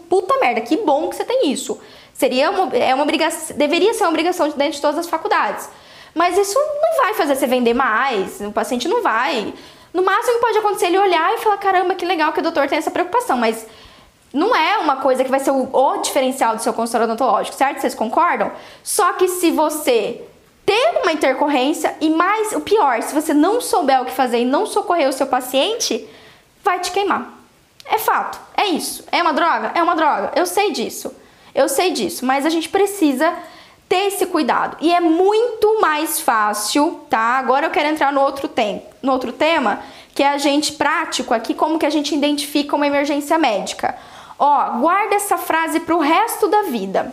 puta 0.08 0.38
merda, 0.38 0.60
que 0.60 0.76
bom 0.76 1.08
que 1.08 1.16
você 1.16 1.24
tem 1.24 1.50
isso. 1.50 1.76
Seria 2.14 2.50
uma, 2.50 2.76
é 2.76 2.94
uma 2.94 3.02
obrigação, 3.02 3.56
deveria 3.56 3.92
ser 3.94 4.04
uma 4.04 4.10
obrigação 4.10 4.48
dentro 4.50 4.74
de 4.74 4.80
todas 4.80 4.98
as 4.98 5.08
faculdades. 5.08 5.68
Mas 6.14 6.38
isso 6.38 6.56
não 6.56 7.02
vai 7.02 7.14
fazer 7.14 7.34
você 7.34 7.48
vender 7.48 7.74
mais, 7.74 8.40
o 8.40 8.52
paciente 8.52 8.86
não 8.86 9.02
vai 9.02 9.52
no 9.96 10.04
máximo 10.04 10.34
que 10.34 10.40
pode 10.40 10.58
acontecer 10.58 10.84
é 10.84 10.88
ele 10.88 10.98
olhar 10.98 11.34
e 11.34 11.38
falar: 11.38 11.56
caramba, 11.56 11.94
que 11.94 12.04
legal 12.04 12.30
que 12.30 12.40
o 12.40 12.42
doutor 12.42 12.68
tem 12.68 12.76
essa 12.76 12.90
preocupação, 12.90 13.38
mas 13.38 13.66
não 14.30 14.54
é 14.54 14.76
uma 14.76 14.96
coisa 14.96 15.24
que 15.24 15.30
vai 15.30 15.40
ser 15.40 15.50
o, 15.50 15.70
o 15.72 15.96
diferencial 16.02 16.54
do 16.54 16.62
seu 16.62 16.74
consultório 16.74 17.06
odontológico, 17.06 17.56
certo? 17.56 17.80
Vocês 17.80 17.94
concordam? 17.94 18.52
Só 18.82 19.14
que 19.14 19.26
se 19.26 19.50
você 19.50 20.20
ter 20.66 21.00
uma 21.02 21.12
intercorrência 21.12 21.96
e 21.98 22.10
mais, 22.10 22.52
o 22.52 22.60
pior, 22.60 23.02
se 23.02 23.14
você 23.14 23.32
não 23.32 23.58
souber 23.58 24.02
o 24.02 24.04
que 24.04 24.12
fazer 24.12 24.40
e 24.40 24.44
não 24.44 24.66
socorrer 24.66 25.08
o 25.08 25.12
seu 25.12 25.26
paciente, 25.26 26.06
vai 26.62 26.78
te 26.78 26.90
queimar. 26.90 27.32
É 27.86 27.96
fato, 27.96 28.38
é 28.54 28.66
isso. 28.66 29.02
É 29.10 29.22
uma 29.22 29.32
droga? 29.32 29.72
É 29.74 29.82
uma 29.82 29.96
droga. 29.96 30.32
Eu 30.36 30.44
sei 30.44 30.72
disso. 30.72 31.14
Eu 31.54 31.70
sei 31.70 31.92
disso, 31.92 32.26
mas 32.26 32.44
a 32.44 32.50
gente 32.50 32.68
precisa 32.68 33.32
ter 33.88 34.08
esse 34.08 34.26
cuidado. 34.26 34.76
E 34.80 34.92
é 34.92 35.00
muito 35.00 35.80
mais 35.80 36.20
fácil, 36.20 37.00
tá? 37.08 37.38
Agora 37.38 37.66
eu 37.66 37.70
quero 37.70 37.88
entrar 37.88 38.12
no 38.12 38.20
outro, 38.20 38.48
tem, 38.48 38.82
no 39.02 39.12
outro 39.12 39.32
tema, 39.32 39.80
que 40.14 40.22
é 40.22 40.28
a 40.28 40.38
gente 40.38 40.72
prático 40.72 41.32
aqui, 41.32 41.54
como 41.54 41.78
que 41.78 41.86
a 41.86 41.90
gente 41.90 42.14
identifica 42.14 42.74
uma 42.74 42.86
emergência 42.86 43.38
médica. 43.38 43.96
Ó, 44.38 44.70
guarda 44.78 45.14
essa 45.14 45.38
frase 45.38 45.80
para 45.80 45.96
o 45.96 46.00
resto 46.00 46.48
da 46.48 46.62
vida. 46.62 47.12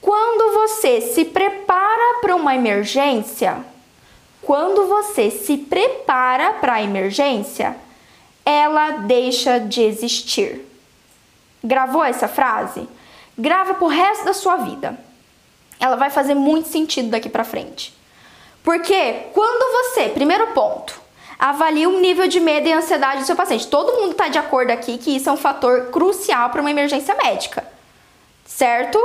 Quando 0.00 0.54
você 0.54 1.00
se 1.00 1.24
prepara 1.24 2.20
para 2.20 2.34
uma 2.34 2.54
emergência, 2.54 3.64
quando 4.42 4.86
você 4.86 5.30
se 5.30 5.56
prepara 5.56 6.54
para 6.54 6.74
a 6.74 6.82
emergência, 6.82 7.76
ela 8.44 8.90
deixa 8.90 9.58
de 9.58 9.82
existir. 9.82 10.60
Gravou 11.62 12.04
essa 12.04 12.28
frase? 12.28 12.86
Grava 13.36 13.74
pro 13.74 13.86
resto 13.86 14.26
da 14.26 14.34
sua 14.34 14.56
vida 14.56 14.98
ela 15.80 15.96
vai 15.96 16.10
fazer 16.10 16.34
muito 16.34 16.68
sentido 16.68 17.10
daqui 17.10 17.28
para 17.28 17.44
frente. 17.44 17.94
Porque 18.62 19.26
quando 19.32 19.92
você, 19.92 20.08
primeiro 20.08 20.48
ponto, 20.48 21.00
avalia 21.38 21.88
o 21.88 22.00
nível 22.00 22.26
de 22.26 22.40
medo 22.40 22.68
e 22.68 22.72
ansiedade 22.72 23.20
do 23.20 23.26
seu 23.26 23.36
paciente. 23.36 23.66
Todo 23.66 24.00
mundo 24.00 24.12
está 24.12 24.28
de 24.28 24.38
acordo 24.38 24.70
aqui 24.70 24.98
que 24.98 25.14
isso 25.14 25.28
é 25.28 25.32
um 25.32 25.36
fator 25.36 25.90
crucial 25.90 26.50
para 26.50 26.60
uma 26.60 26.70
emergência 26.70 27.14
médica, 27.14 27.66
certo? 28.46 28.98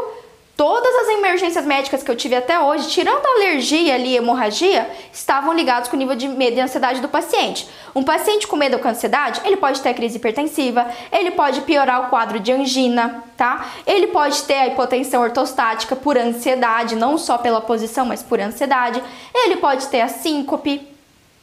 Todas 0.60 0.94
as 0.94 1.08
emergências 1.08 1.66
médicas 1.66 2.04
que 2.04 2.12
eu 2.12 2.18
tive 2.18 2.36
até 2.36 2.60
hoje, 2.60 2.90
tirando 2.90 3.26
a 3.26 3.30
alergia 3.30 3.96
ali, 3.96 4.18
hemorragia, 4.18 4.92
estavam 5.10 5.54
ligados 5.54 5.88
com 5.88 5.96
o 5.96 6.00
nível 6.00 6.18
de 6.18 6.28
medo 6.28 6.58
e 6.58 6.60
ansiedade 6.60 7.00
do 7.00 7.08
paciente. 7.08 7.66
Um 7.96 8.04
paciente 8.04 8.46
com 8.46 8.58
medo 8.58 8.74
ou 8.74 8.82
com 8.82 8.90
ansiedade, 8.90 9.40
ele 9.46 9.56
pode 9.56 9.80
ter 9.80 9.94
crise 9.94 10.18
hipertensiva, 10.18 10.86
ele 11.14 11.32
pode 11.32 11.62
piorar 11.62 12.02
o 12.02 12.10
quadro 12.10 12.42
de 12.42 12.52
angina, 12.52 13.24
tá? 13.38 13.68
Ele 13.88 14.08
pode 14.08 14.44
ter 14.44 14.56
a 14.56 14.68
hipotensão 14.68 15.22
ortostática 15.22 15.96
por 15.96 16.18
ansiedade, 16.18 16.94
não 16.94 17.18
só 17.18 17.38
pela 17.38 17.62
posição, 17.62 18.06
mas 18.06 18.22
por 18.22 18.38
ansiedade. 18.42 19.02
Ele 19.34 19.56
pode 19.56 19.88
ter 19.88 20.02
a 20.02 20.10
síncope, 20.10 20.86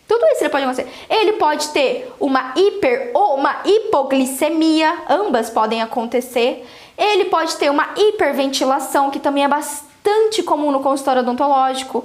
tudo 0.07 0.25
isso 0.27 0.43
ele 0.43 0.51
pode 0.51 0.65
acontecer. 0.65 0.89
Ele 1.11 1.33
pode 1.33 1.69
ter 1.69 2.13
uma 2.21 2.53
hiper 2.55 3.11
ou 3.13 3.35
uma 3.37 3.63
hipoglicemia, 3.65 4.95
ambas 5.09 5.51
podem 5.51 5.83
acontecer. 5.83 6.65
Ele 6.97 7.27
pode 7.27 7.57
ter 7.57 7.71
uma 7.71 7.91
hiperventilação, 7.97 9.11
que 9.11 9.21
também 9.21 9.45
é 9.45 9.49
bastante 9.49 10.43
comum 10.43 10.71
no 10.71 10.81
consultório 10.81 11.23
odontológico. 11.23 12.05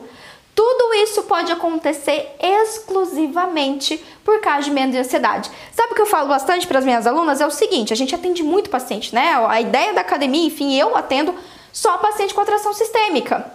Tudo 0.54 0.94
isso 0.96 1.24
pode 1.24 1.52
acontecer 1.52 2.36
exclusivamente 2.40 4.04
por 4.24 4.42
causa 4.42 4.64
de 4.64 4.72
medo 4.72 4.92
de 4.92 4.98
ansiedade. 4.98 5.50
Sabe 5.72 5.94
o 5.94 5.96
que 5.96 6.02
eu 6.02 6.06
falo 6.06 6.28
bastante 6.28 6.68
para 6.68 6.80
as 6.80 6.86
minhas 6.86 7.08
alunas? 7.08 7.40
É 7.40 7.48
o 7.48 7.52
seguinte: 7.52 7.94
a 7.94 7.96
gente 7.96 8.14
atende 8.14 8.44
muito 8.44 8.70
paciente, 8.70 9.16
né? 9.16 9.34
A 9.48 9.62
ideia 9.62 9.94
da 9.94 10.02
academia, 10.02 10.46
enfim, 10.46 10.76
eu 10.76 10.96
atendo 10.96 11.34
só 11.72 11.98
paciente 11.98 12.34
com 12.34 12.42
atração 12.42 12.74
sistêmica. 12.74 13.52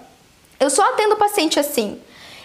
Eu 0.58 0.70
só 0.70 0.82
atendo 0.90 1.16
paciente 1.16 1.60
assim. 1.60 2.00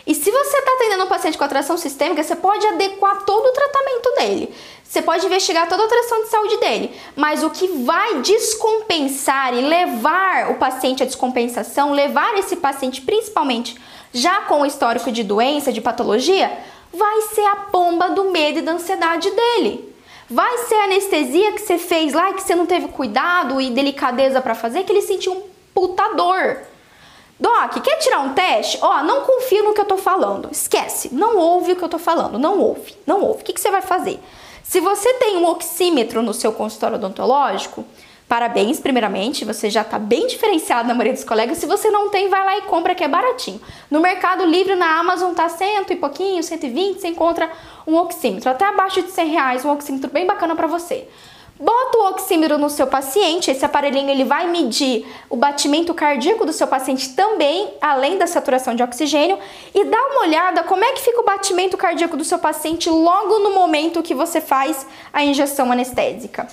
E 0.05 0.15
se 0.15 0.31
você 0.31 0.57
está 0.57 0.71
atendendo 0.73 1.03
um 1.03 1.07
paciente 1.07 1.37
com 1.37 1.43
atração 1.43 1.77
sistêmica, 1.77 2.23
você 2.23 2.35
pode 2.35 2.65
adequar 2.65 3.23
todo 3.23 3.45
o 3.45 3.53
tratamento 3.53 4.13
dele. 4.17 4.53
Você 4.83 5.01
pode 5.01 5.25
investigar 5.25 5.69
toda 5.69 5.83
a 5.83 5.85
atração 5.85 6.23
de 6.23 6.29
saúde 6.29 6.57
dele. 6.57 6.91
Mas 7.15 7.43
o 7.43 7.49
que 7.49 7.67
vai 7.67 8.19
descompensar 8.21 9.53
e 9.53 9.61
levar 9.61 10.51
o 10.51 10.55
paciente 10.55 11.03
à 11.03 11.05
descompensação, 11.05 11.93
levar 11.93 12.37
esse 12.37 12.55
paciente 12.55 13.01
principalmente 13.01 13.79
já 14.11 14.41
com 14.41 14.61
o 14.61 14.65
histórico 14.65 15.11
de 15.11 15.23
doença, 15.23 15.71
de 15.71 15.79
patologia, 15.79 16.51
vai 16.93 17.21
ser 17.33 17.45
a 17.45 17.55
pomba 17.55 18.09
do 18.09 18.31
medo 18.31 18.59
e 18.59 18.61
da 18.61 18.73
ansiedade 18.73 19.31
dele. 19.31 19.93
Vai 20.29 20.57
ser 20.59 20.75
a 20.75 20.83
anestesia 20.85 21.51
que 21.53 21.61
você 21.61 21.77
fez 21.77 22.13
lá 22.13 22.33
que 22.33 22.41
você 22.41 22.55
não 22.55 22.65
teve 22.65 22.87
cuidado 22.89 23.59
e 23.61 23.69
delicadeza 23.69 24.41
para 24.41 24.55
fazer, 24.55 24.83
que 24.83 24.91
ele 24.91 25.01
sentiu 25.01 25.33
um 25.33 25.43
puta 25.73 26.15
dor. 26.15 26.70
Doc, 27.41 27.81
quer 27.81 27.97
tirar 27.97 28.19
um 28.19 28.35
teste? 28.35 28.77
Ó, 28.83 28.99
oh, 28.99 29.03
não 29.03 29.21
confia 29.21 29.63
no 29.63 29.73
que 29.73 29.81
eu 29.81 29.85
tô 29.85 29.97
falando. 29.97 30.49
Esquece, 30.51 31.09
não 31.11 31.37
ouve 31.37 31.71
o 31.71 31.75
que 31.75 31.83
eu 31.83 31.89
tô 31.89 31.97
falando. 31.97 32.37
Não 32.37 32.59
ouve, 32.59 32.95
não 33.03 33.23
ouve. 33.23 33.41
O 33.41 33.43
que, 33.43 33.51
que 33.51 33.59
você 33.59 33.71
vai 33.71 33.81
fazer? 33.81 34.19
Se 34.63 34.79
você 34.79 35.11
tem 35.15 35.37
um 35.37 35.47
oxímetro 35.47 36.21
no 36.21 36.35
seu 36.35 36.53
consultório 36.53 36.97
odontológico, 36.97 37.83
parabéns, 38.29 38.79
primeiramente, 38.79 39.43
você 39.43 39.71
já 39.71 39.81
está 39.81 39.97
bem 39.97 40.27
diferenciado 40.27 40.87
na 40.87 40.93
maioria 40.93 41.13
dos 41.13 41.23
colegas. 41.23 41.57
Se 41.57 41.65
você 41.65 41.89
não 41.89 42.09
tem, 42.09 42.29
vai 42.29 42.45
lá 42.45 42.57
e 42.59 42.61
compra 42.61 42.93
que 42.93 43.03
é 43.03 43.07
baratinho. 43.07 43.59
No 43.89 43.99
Mercado 43.99 44.45
Livre, 44.45 44.75
na 44.75 44.99
Amazon, 44.99 45.33
tá 45.33 45.49
cento 45.49 45.91
e 45.91 45.95
pouquinho, 45.95 46.43
120, 46.43 47.01
você 47.01 47.07
encontra 47.07 47.51
um 47.87 47.97
oxímetro. 47.97 48.51
Até 48.51 48.65
abaixo 48.65 49.01
de 49.01 49.09
100 49.09 49.27
reais, 49.29 49.65
um 49.65 49.71
oxímetro 49.71 50.11
bem 50.11 50.27
bacana 50.27 50.55
para 50.55 50.67
você. 50.67 51.07
Bota 51.61 51.99
o 51.99 52.09
oxímetro 52.09 52.57
no 52.57 52.71
seu 52.71 52.87
paciente, 52.87 53.51
esse 53.51 53.63
aparelhinho 53.63 54.09
ele 54.09 54.23
vai 54.23 54.47
medir 54.47 55.05
o 55.29 55.35
batimento 55.35 55.93
cardíaco 55.93 56.43
do 56.43 56.51
seu 56.51 56.65
paciente 56.65 57.13
também, 57.13 57.71
além 57.79 58.17
da 58.17 58.25
saturação 58.25 58.73
de 58.73 58.81
oxigênio, 58.81 59.37
e 59.71 59.85
dá 59.85 60.07
uma 60.07 60.21
olhada 60.21 60.63
como 60.63 60.83
é 60.83 60.91
que 60.93 61.01
fica 61.01 61.21
o 61.21 61.23
batimento 61.23 61.77
cardíaco 61.77 62.17
do 62.17 62.25
seu 62.25 62.39
paciente 62.39 62.89
logo 62.89 63.37
no 63.37 63.51
momento 63.53 64.01
que 64.01 64.15
você 64.15 64.41
faz 64.41 64.87
a 65.13 65.23
injeção 65.23 65.71
anestésica. 65.71 66.47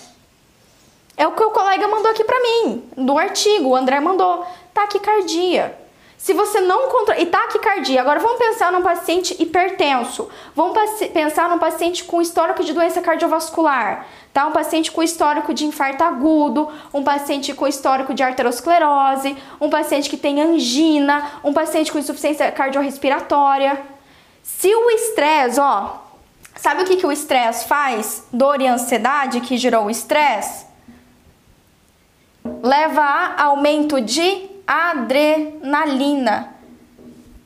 É 1.16 1.27
o 1.27 1.33
que 1.33 1.42
o 1.42 1.53
colega 1.53 1.88
mandou 1.88 2.11
aqui 2.11 2.23
para 2.23 2.40
mim, 2.40 2.85
do 2.94 3.16
artigo, 3.16 3.71
o 3.71 3.77
André 3.77 4.01
mandou, 4.01 4.44
taquicardia. 4.75 5.88
Se 6.19 6.35
você 6.35 6.61
não 6.61 6.89
controla. 6.89 7.21
E 7.21 7.27
taquicardia. 7.27 8.01
Agora 8.01 8.19
vamos 8.19 8.39
pensar 8.39 8.73
num 8.73 8.83
paciente 8.83 9.41
hipertenso. 9.41 10.29
Vamos 10.55 10.77
pensar 11.15 11.49
num 11.49 11.61
paciente 11.61 12.03
com 12.03 12.21
histórico 12.21 12.65
de 12.65 12.73
doença 12.73 13.01
cardiovascular. 13.01 14.05
Tá? 14.33 14.49
Um 14.49 14.53
paciente 14.53 14.91
com 14.91 15.01
histórico 15.01 15.55
de 15.55 15.65
infarto 15.65 16.03
agudo, 16.03 16.69
um 16.93 17.05
paciente 17.05 17.55
com 17.55 17.69
histórico 17.69 18.13
de 18.13 18.25
arteriosclerose, 18.25 19.37
um 19.61 19.71
paciente 19.71 20.11
que 20.11 20.17
tem 20.17 20.43
angina, 20.43 21.41
um 21.45 21.53
paciente 21.53 21.93
com 21.93 21.99
insuficiência 21.99 22.51
cardiorrespiratória. 22.51 23.81
Se 24.43 24.75
o 24.75 24.91
estresse, 24.91 25.61
ó, 25.61 25.99
sabe 26.57 26.83
o 26.83 26.85
que, 26.85 26.97
que 26.97 27.07
o 27.07 27.13
estresse 27.13 27.65
faz? 27.67 28.27
Dor 28.33 28.61
e 28.61 28.67
ansiedade 28.67 29.41
que 29.41 29.57
gerou 29.57 29.87
o 29.87 29.91
estresse? 29.91 30.67
Leva 32.61 33.03
a 33.03 33.45
aumento 33.45 34.01
de 34.01 34.48
adrenalina. 34.69 36.55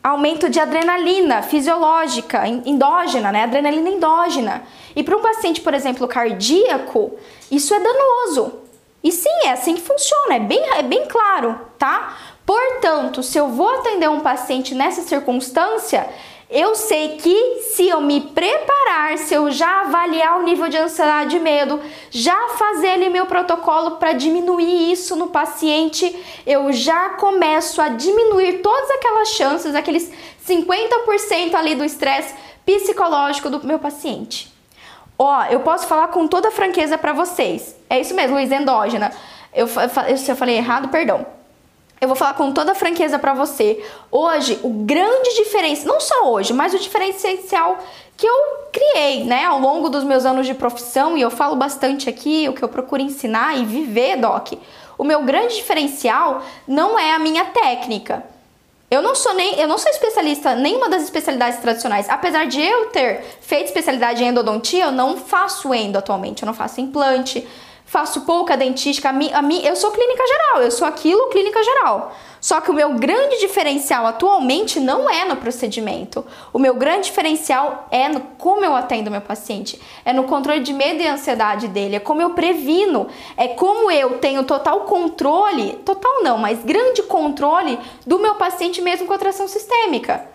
Aumento 0.02 0.50
de 0.50 0.58
adrenalina 0.58 1.42
fisiológica, 1.42 2.48
endógena, 2.48 3.30
né? 3.30 3.44
Adrenalina 3.44 3.88
endógena. 3.88 4.64
E 4.96 5.04
para 5.04 5.16
um 5.16 5.22
paciente, 5.22 5.60
por 5.60 5.72
exemplo, 5.72 6.08
cardíaco, 6.08 7.12
isso 7.48 7.72
é 7.72 7.78
danoso. 7.78 8.62
E 9.04 9.12
sim, 9.12 9.30
é 9.44 9.52
assim 9.52 9.74
que 9.74 9.80
funciona, 9.80 10.34
é 10.34 10.40
bem, 10.40 10.60
é 10.74 10.82
bem 10.82 11.06
claro, 11.06 11.60
tá? 11.78 12.16
Portanto, 12.44 13.22
se 13.22 13.38
eu 13.38 13.48
vou 13.48 13.68
atender 13.68 14.10
um 14.10 14.20
paciente 14.20 14.74
nessa 14.74 15.02
circunstância, 15.02 16.08
eu 16.52 16.74
sei 16.74 17.16
que 17.16 17.60
se 17.72 17.88
eu 17.88 18.00
me 18.00 18.20
preparar, 18.20 19.16
se 19.16 19.32
eu 19.32 19.50
já 19.50 19.80
avaliar 19.80 20.38
o 20.38 20.42
nível 20.42 20.68
de 20.68 20.76
ansiedade 20.76 21.36
e 21.36 21.40
medo, 21.40 21.80
já 22.10 22.50
fazer 22.50 22.90
ali 22.90 23.08
meu 23.08 23.24
protocolo 23.24 23.92
para 23.92 24.12
diminuir 24.12 24.92
isso 24.92 25.16
no 25.16 25.28
paciente, 25.28 26.14
eu 26.46 26.70
já 26.70 27.10
começo 27.10 27.80
a 27.80 27.88
diminuir 27.88 28.58
todas 28.58 28.90
aquelas 28.90 29.28
chances, 29.30 29.74
aqueles 29.74 30.12
50% 30.46 31.54
ali 31.54 31.74
do 31.74 31.84
estresse 31.84 32.34
psicológico 32.66 33.48
do 33.48 33.66
meu 33.66 33.78
paciente. 33.78 34.52
Ó, 35.18 35.44
eu 35.46 35.60
posso 35.60 35.86
falar 35.86 36.08
com 36.08 36.28
toda 36.28 36.50
franqueza 36.50 36.98
para 36.98 37.14
vocês. 37.14 37.74
É 37.88 37.98
isso 37.98 38.14
mesmo, 38.14 38.36
Luiz, 38.36 38.52
endógena. 38.52 39.10
Eu, 39.54 39.66
se 39.66 40.30
eu 40.30 40.36
falei 40.36 40.56
errado, 40.56 40.88
perdão 40.88 41.41
eu 42.02 42.08
vou 42.08 42.16
falar 42.16 42.34
com 42.34 42.50
toda 42.50 42.74
franqueza 42.74 43.16
para 43.16 43.32
você. 43.32 43.80
Hoje, 44.10 44.58
o 44.64 44.70
grande 44.70 45.36
diferencial, 45.36 45.94
não 45.94 46.00
só 46.00 46.32
hoje, 46.32 46.52
mas 46.52 46.74
o 46.74 46.78
diferencial 46.80 47.78
que 48.16 48.26
eu 48.26 48.34
criei, 48.72 49.22
né, 49.22 49.44
ao 49.44 49.60
longo 49.60 49.88
dos 49.88 50.02
meus 50.02 50.26
anos 50.26 50.44
de 50.44 50.52
profissão, 50.52 51.16
e 51.16 51.20
eu 51.20 51.30
falo 51.30 51.54
bastante 51.54 52.10
aqui, 52.10 52.48
o 52.48 52.54
que 52.54 52.62
eu 52.62 52.68
procuro 52.68 53.00
ensinar 53.00 53.56
e 53.56 53.64
viver, 53.64 54.16
Doc. 54.16 54.54
O 54.98 55.04
meu 55.04 55.22
grande 55.22 55.54
diferencial 55.54 56.42
não 56.66 56.98
é 56.98 57.12
a 57.12 57.20
minha 57.20 57.44
técnica. 57.44 58.24
Eu 58.90 59.00
não 59.00 59.14
sou 59.14 59.32
nem, 59.34 59.54
eu 59.60 59.68
não 59.68 59.78
sou 59.78 59.88
especialista 59.88 60.56
nenhuma 60.56 60.88
das 60.88 61.04
especialidades 61.04 61.60
tradicionais. 61.60 62.08
Apesar 62.08 62.46
de 62.46 62.60
eu 62.60 62.86
ter 62.86 63.24
feito 63.40 63.66
especialidade 63.66 64.24
em 64.24 64.26
endodontia, 64.26 64.86
eu 64.86 64.92
não 64.92 65.16
faço 65.16 65.72
endo 65.72 65.98
atualmente, 65.98 66.42
eu 66.42 66.46
não 66.46 66.52
faço 66.52 66.80
implante, 66.80 67.46
faço 67.92 68.22
pouca 68.22 68.56
dentística, 68.56 69.10
a 69.10 69.12
mim, 69.12 69.30
a 69.34 69.42
eu 69.62 69.76
sou 69.76 69.90
clínica 69.90 70.26
geral, 70.26 70.62
eu 70.62 70.70
sou 70.70 70.88
aquilo 70.88 71.28
clínica 71.28 71.62
geral. 71.62 72.16
Só 72.40 72.58
que 72.58 72.70
o 72.70 72.74
meu 72.74 72.94
grande 72.94 73.38
diferencial 73.38 74.06
atualmente 74.06 74.80
não 74.80 75.10
é 75.10 75.26
no 75.26 75.36
procedimento. 75.36 76.24
O 76.54 76.58
meu 76.58 76.74
grande 76.74 77.08
diferencial 77.08 77.86
é 77.90 78.08
no 78.08 78.20
como 78.38 78.64
eu 78.64 78.74
atendo 78.74 79.10
meu 79.10 79.20
paciente, 79.20 79.78
é 80.06 80.12
no 80.14 80.24
controle 80.24 80.60
de 80.60 80.72
medo 80.72 81.02
e 81.02 81.06
ansiedade 81.06 81.68
dele, 81.68 81.96
é 81.96 82.00
como 82.00 82.22
eu 82.22 82.30
previno, 82.30 83.08
é 83.36 83.48
como 83.48 83.90
eu 83.90 84.18
tenho 84.18 84.42
total 84.44 84.80
controle, 84.80 85.74
total 85.84 86.22
não, 86.22 86.38
mas 86.38 86.64
grande 86.64 87.02
controle 87.02 87.78
do 88.06 88.18
meu 88.18 88.36
paciente 88.36 88.80
mesmo 88.80 89.06
com 89.06 89.12
atração 89.12 89.46
sistêmica. 89.46 90.32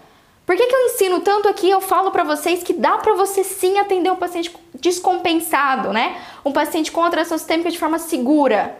Por 0.47 0.55
que, 0.55 0.65
que 0.65 0.73
eu 0.73 0.86
ensino 0.86 1.19
tanto 1.19 1.49
aqui? 1.49 1.69
Eu 1.69 1.81
falo 1.81 2.10
para 2.10 2.23
vocês 2.23 2.63
que 2.63 2.71
dá 2.71 2.97
para 2.99 3.13
você 3.15 3.43
sim 3.43 3.77
atender 3.79 4.10
um 4.10 4.15
paciente 4.15 4.55
descompensado, 4.79 5.91
né? 5.91 6.21
Um 6.45 6.54
paciente 6.54 6.89
com 6.89 7.04
atração 7.04 7.37
sistêmica 7.37 7.69
de 7.69 7.77
forma 7.77 8.00
segura. 8.00 8.73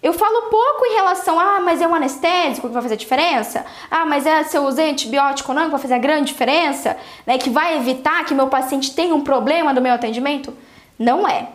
Eu 0.00 0.12
falo 0.12 0.42
pouco 0.42 0.86
em 0.86 0.94
relação 0.94 1.40
a, 1.40 1.56
ah, 1.56 1.60
mas 1.60 1.82
é 1.82 1.88
um 1.88 1.96
anestésico 1.96 2.68
que 2.68 2.72
vai 2.72 2.82
fazer 2.82 2.96
diferença? 2.96 3.66
Ah, 3.90 4.06
mas 4.06 4.24
é 4.24 4.44
se 4.44 4.56
eu 4.56 4.62
usei 4.62 4.88
antibiótico 4.88 5.52
não 5.52 5.64
que 5.64 5.72
vai 5.72 5.80
fazer 5.80 5.94
a 5.94 5.98
grande 5.98 6.26
diferença? 6.26 6.96
Né? 7.26 7.38
Que 7.38 7.50
vai 7.50 7.76
evitar 7.76 8.24
que 8.24 8.32
meu 8.32 8.46
paciente 8.46 8.94
tenha 8.94 9.12
um 9.12 9.22
problema 9.22 9.74
do 9.74 9.80
meu 9.80 9.92
atendimento? 9.92 10.56
Não 10.96 11.26
é. 11.26 11.48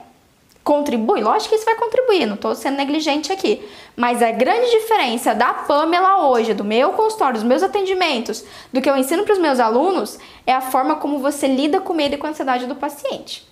Contribui? 0.66 1.22
Lógico 1.22 1.50
que 1.50 1.56
isso 1.58 1.64
vai 1.64 1.76
contribuir, 1.76 2.26
não 2.26 2.34
estou 2.34 2.56
sendo 2.56 2.78
negligente 2.78 3.32
aqui. 3.32 3.64
Mas 3.96 4.24
a 4.24 4.32
grande 4.32 4.72
diferença 4.72 5.36
da 5.36 5.54
Pamela 5.54 6.28
hoje, 6.28 6.56
do 6.56 6.64
meu 6.64 6.94
consultório, 6.94 7.36
dos 7.36 7.44
meus 7.44 7.62
atendimentos, 7.62 8.44
do 8.74 8.82
que 8.82 8.90
eu 8.90 8.98
ensino 8.98 9.24
para 9.24 9.34
os 9.34 9.40
meus 9.40 9.60
alunos, 9.60 10.18
é 10.44 10.52
a 10.52 10.62
forma 10.62 10.96
como 10.96 11.20
você 11.20 11.46
lida 11.46 11.80
com 11.80 11.94
medo 11.94 12.16
e 12.16 12.18
com 12.18 12.26
a 12.26 12.32
ansiedade 12.32 12.66
do 12.66 12.74
paciente. 12.74 13.48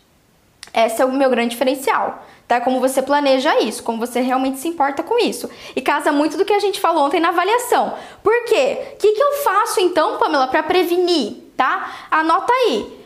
Esse 0.74 1.04
é 1.04 1.06
o 1.06 1.12
meu 1.12 1.30
grande 1.30 1.50
diferencial, 1.50 2.24
tá? 2.48 2.60
Como 2.60 2.80
você 2.80 3.00
planeja 3.00 3.62
isso, 3.62 3.84
como 3.84 4.00
você 4.00 4.20
realmente 4.20 4.58
se 4.58 4.68
importa 4.68 5.04
com 5.04 5.20
isso. 5.20 5.48
E 5.76 5.82
casa 5.84 6.12
muito 6.12 6.36
do 6.36 6.44
que 6.44 6.54
a 6.54 6.60
gente 6.60 6.80
falou 6.80 7.06
ontem 7.06 7.20
na 7.20 7.30
avaliação. 7.30 7.94
Por 8.24 8.46
quê? 8.46 8.94
O 8.94 8.98
que, 8.98 9.14
que 9.14 9.22
eu 9.22 9.34
faço 9.44 9.80
então, 9.80 10.18
Pamela, 10.18 10.48
para 10.48 10.64
prevenir, 10.64 11.44
tá? 11.56 12.08
Anota 12.10 12.52
aí. 12.52 13.04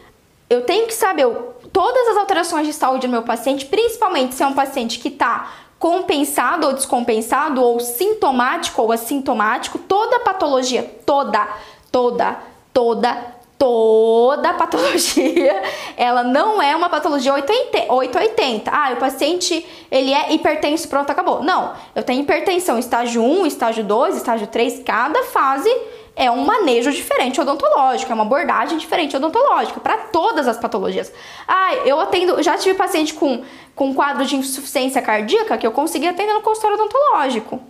Eu 0.50 0.62
tenho 0.62 0.88
que 0.88 0.94
saber 0.94 1.28
todas 1.72 2.08
as 2.10 2.18
alterações 2.18 2.68
de 2.68 2.74
saúde 2.74 3.08
do 3.08 3.12
meu 3.12 3.24
paciente, 3.24 3.66
principalmente 3.66 4.36
se 4.36 4.44
é 4.44 4.48
um 4.48 4.54
paciente 4.54 5.00
que 5.00 5.10
está 5.10 5.52
compensado 5.80 6.68
ou 6.68 6.74
descompensado, 6.74 7.62
ou 7.62 7.80
sintomático 7.80 8.82
ou 8.82 8.92
assintomático, 8.92 9.78
toda 9.78 10.20
patologia, 10.22 10.84
toda, 11.06 11.48
toda, 11.92 12.38
toda, 12.74 13.38
toda 13.58 14.54
patologia, 14.54 15.62
ela 15.98 16.24
não 16.24 16.62
é 16.62 16.76
uma 16.76 16.90
patologia 16.90 17.34
880. 17.34 18.72
Ah, 18.72 18.92
o 18.94 18.98
paciente, 18.98 19.66
ele 19.92 20.14
é 20.14 20.34
hipertenso, 20.34 20.88
pronto, 20.88 21.10
acabou. 21.10 21.44
Não, 21.44 21.74
eu 21.96 22.04
tenho 22.04 22.22
hipertensão 22.22 22.78
estágio 22.78 23.22
1, 23.24 23.46
estágio 23.46 23.84
2, 23.84 24.18
estágio 24.18 24.48
3, 24.48 24.84
cada 24.84 25.24
fase 25.24 25.70
é 26.18 26.32
um 26.32 26.44
manejo 26.44 26.92
diferente 26.92 27.40
odontológico, 27.40 28.12
é 28.12 28.16
uma 28.16 28.24
abordagem 28.24 28.76
diferente 28.80 29.16
odontológica 29.16 29.80
para 29.80 29.98
todas 29.98 30.48
as 30.48 30.58
patologias. 30.58 31.14
Ah, 31.48 31.76
eu 31.86 32.00
atendo, 32.00 32.42
já 32.42 32.58
tive 32.58 32.74
paciente 32.74 33.14
com, 33.14 33.44
com 33.76 33.94
quadro 33.94 34.26
de 34.26 34.36
insuficiência 34.36 35.00
cardíaca 35.00 35.56
que 35.60 35.68
eu 35.68 35.72
consegui 35.72 36.08
atender 36.08 36.34
no 36.34 36.42
consultório 36.42 36.76
odontológico. 36.76 37.62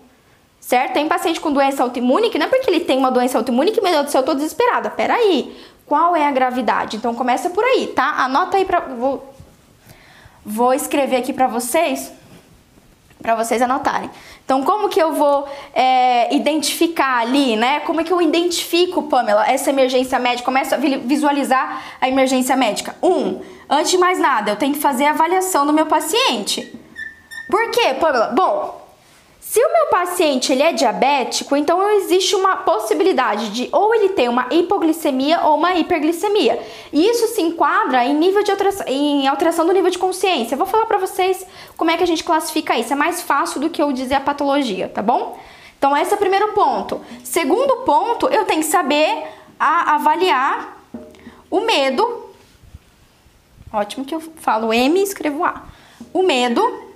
Certo? 0.62 0.94
Tem 0.94 1.08
paciente 1.08 1.42
com 1.42 1.52
doença 1.52 1.84
autoimune 1.84 2.30
que 2.30 2.40
não 2.40 2.48
é 2.48 2.50
porque 2.50 2.70
ele 2.70 2.80
tem 2.80 2.98
uma 2.98 3.12
doença 3.12 3.38
autoimune 3.38 3.72
que, 3.72 3.82
meu 3.82 3.92
Deus 3.92 4.06
do 4.06 4.12
céu, 4.12 4.22
eu 4.22 4.26
tô 4.26 4.34
desesperada. 4.34 4.90
Peraí, 4.90 5.56
qual 5.86 6.16
é 6.16 6.26
a 6.26 6.32
gravidade? 6.32 6.96
Então 6.96 7.14
começa 7.14 7.50
por 7.50 7.64
aí, 7.64 7.88
tá? 7.88 8.24
Anota 8.24 8.58
aí 8.58 8.66
para 8.66 8.80
vou, 8.80 9.34
vou 10.46 10.74
escrever 10.74 11.18
aqui 11.18 11.34
para 11.34 11.48
vocês, 11.48 12.12
para 13.22 13.36
vocês 13.36 13.62
anotarem. 13.62 14.10
Então 14.48 14.64
como 14.64 14.88
que 14.88 14.98
eu 14.98 15.12
vou 15.12 15.46
é, 15.74 16.34
identificar 16.34 17.20
ali, 17.20 17.58
né? 17.58 17.82
Como 17.82 18.00
é 18.00 18.04
que 18.06 18.14
eu 18.14 18.22
identifico, 18.22 19.04
Pamela, 19.04 19.46
essa 19.46 19.70
emergência 19.72 20.18
médica? 20.18 20.46
Começa 20.46 20.76
a 20.76 20.80
visualizar 20.80 21.84
a 22.00 22.08
emergência 22.08 22.56
médica. 22.56 22.96
Um, 23.04 23.42
antes 23.70 23.92
de 23.92 23.98
mais 23.98 24.18
nada, 24.18 24.52
eu 24.52 24.56
tenho 24.56 24.74
que 24.74 24.80
fazer 24.80 25.04
a 25.04 25.10
avaliação 25.10 25.66
do 25.66 25.74
meu 25.74 25.86
paciente. 25.86 26.74
Por 27.52 27.72
quê, 27.72 27.94
Pamela? 28.00 28.28
Bom, 28.28 28.87
se 29.50 29.62
o 29.62 29.72
meu 29.72 29.86
paciente 29.86 30.52
ele 30.52 30.62
é 30.62 30.74
diabético, 30.74 31.56
então 31.56 31.90
existe 31.92 32.36
uma 32.36 32.58
possibilidade 32.58 33.50
de 33.52 33.70
ou 33.72 33.96
ele 33.96 34.10
ter 34.10 34.30
uma 34.30 34.46
hipoglicemia 34.52 35.40
ou 35.46 35.56
uma 35.56 35.74
hiperglicemia. 35.74 36.62
E 36.92 37.10
isso 37.10 37.28
se 37.28 37.42
enquadra 37.42 38.04
em 38.04 38.14
nível 38.14 38.44
de 38.44 38.52
alteração, 38.52 38.86
em 38.90 39.26
alteração 39.26 39.66
do 39.66 39.72
nível 39.72 39.90
de 39.90 39.98
consciência. 39.98 40.54
Eu 40.54 40.58
vou 40.58 40.68
falar 40.68 40.86
para 40.86 40.98
vocês 40.98 41.48
como 41.78 41.90
é 41.90 41.96
que 41.96 42.04
a 42.04 42.06
gente 42.06 42.26
classifica 42.26 42.78
isso. 42.78 42.92
É 42.92 42.96
mais 42.96 43.22
fácil 43.22 43.62
do 43.62 43.70
que 43.70 43.82
eu 43.82 43.94
dizer 43.94 44.16
a 44.16 44.20
patologia, 44.20 44.90
tá 44.90 45.02
bom? 45.02 45.40
Então 45.78 45.96
esse 45.96 46.12
é 46.12 46.16
o 46.16 46.20
primeiro 46.20 46.52
ponto. 46.52 47.00
Segundo 47.24 47.86
ponto, 47.86 48.28
eu 48.28 48.44
tenho 48.44 48.60
que 48.60 48.68
saber 48.68 49.28
avaliar 49.58 50.78
o 51.50 51.62
medo. 51.62 52.26
Ótimo 53.72 54.04
que 54.04 54.14
eu 54.14 54.20
falo 54.20 54.74
M 54.74 55.00
e 55.00 55.04
escrevo 55.04 55.46
A. 55.46 55.64
O 56.14 56.22
medo 56.22 56.87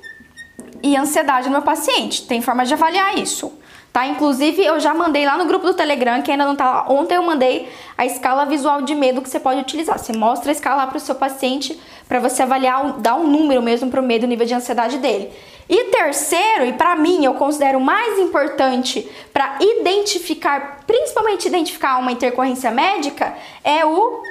e 0.84 0.95
ansiedade 0.95 1.47
no 1.47 1.53
meu 1.53 1.61
paciente. 1.61 2.25
Tem 2.27 2.41
forma 2.41 2.65
de 2.65 2.73
avaliar 2.73 3.17
isso. 3.17 3.51
Tá? 3.91 4.05
Inclusive, 4.07 4.63
eu 4.63 4.79
já 4.79 4.93
mandei 4.93 5.25
lá 5.25 5.38
no 5.38 5.45
grupo 5.45 5.65
do 5.65 5.73
Telegram, 5.73 6.21
que 6.21 6.32
ainda 6.32 6.45
não 6.45 6.55
tá 6.55 6.63
lá. 6.63 6.86
Ontem 6.89 7.15
eu 7.15 7.23
mandei 7.23 7.67
a 7.97 8.05
escala 8.05 8.45
visual 8.45 8.82
de 8.82 8.95
medo 8.95 9.21
que 9.21 9.29
você 9.29 9.39
pode 9.39 9.59
utilizar. 9.59 9.99
Você 9.99 10.13
mostra 10.13 10.49
a 10.49 10.53
escala 10.53 10.88
para 10.88 10.95
o 10.95 10.99
seu 10.99 11.15
paciente 11.15 11.77
para 12.07 12.19
você 12.19 12.43
avaliar, 12.43 12.93
dar 12.99 13.15
um 13.15 13.27
número 13.27 13.61
mesmo 13.61 13.89
para 13.89 13.99
o 13.99 14.03
medo, 14.03 14.23
o 14.23 14.27
nível 14.27 14.45
de 14.45 14.53
ansiedade 14.53 14.97
dele. 14.97 15.32
E 15.67 15.86
terceiro, 15.86 16.65
e 16.65 16.73
para 16.73 16.95
mim 16.95 17.25
eu 17.25 17.34
considero 17.34 17.79
mais 17.79 18.17
importante 18.17 19.09
para 19.34 19.57
identificar, 19.59 20.82
principalmente 20.88 21.47
identificar 21.47 21.97
uma 21.97 22.11
intercorrência 22.11 22.71
médica, 22.71 23.34
é 23.63 23.86
o 23.86 24.21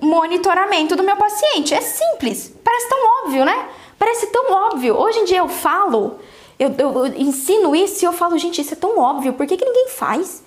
monitoramento 0.00 0.94
do 0.94 1.02
meu 1.02 1.16
paciente. 1.16 1.74
É 1.74 1.80
simples, 1.80 2.54
parece 2.62 2.88
tão 2.88 2.98
óbvio, 3.22 3.44
né? 3.44 3.68
Parece 4.02 4.26
tão 4.26 4.50
óbvio. 4.50 4.98
Hoje 4.98 5.20
em 5.20 5.24
dia 5.26 5.38
eu 5.38 5.48
falo, 5.48 6.18
eu, 6.58 6.74
eu, 6.76 7.06
eu 7.06 7.06
ensino 7.06 7.72
isso 7.76 8.04
e 8.04 8.06
eu 8.06 8.12
falo, 8.12 8.36
gente, 8.36 8.60
isso 8.60 8.72
é 8.72 8.76
tão 8.76 8.98
óbvio, 8.98 9.32
por 9.32 9.46
que, 9.46 9.56
que 9.56 9.64
ninguém 9.64 9.90
faz? 9.90 10.42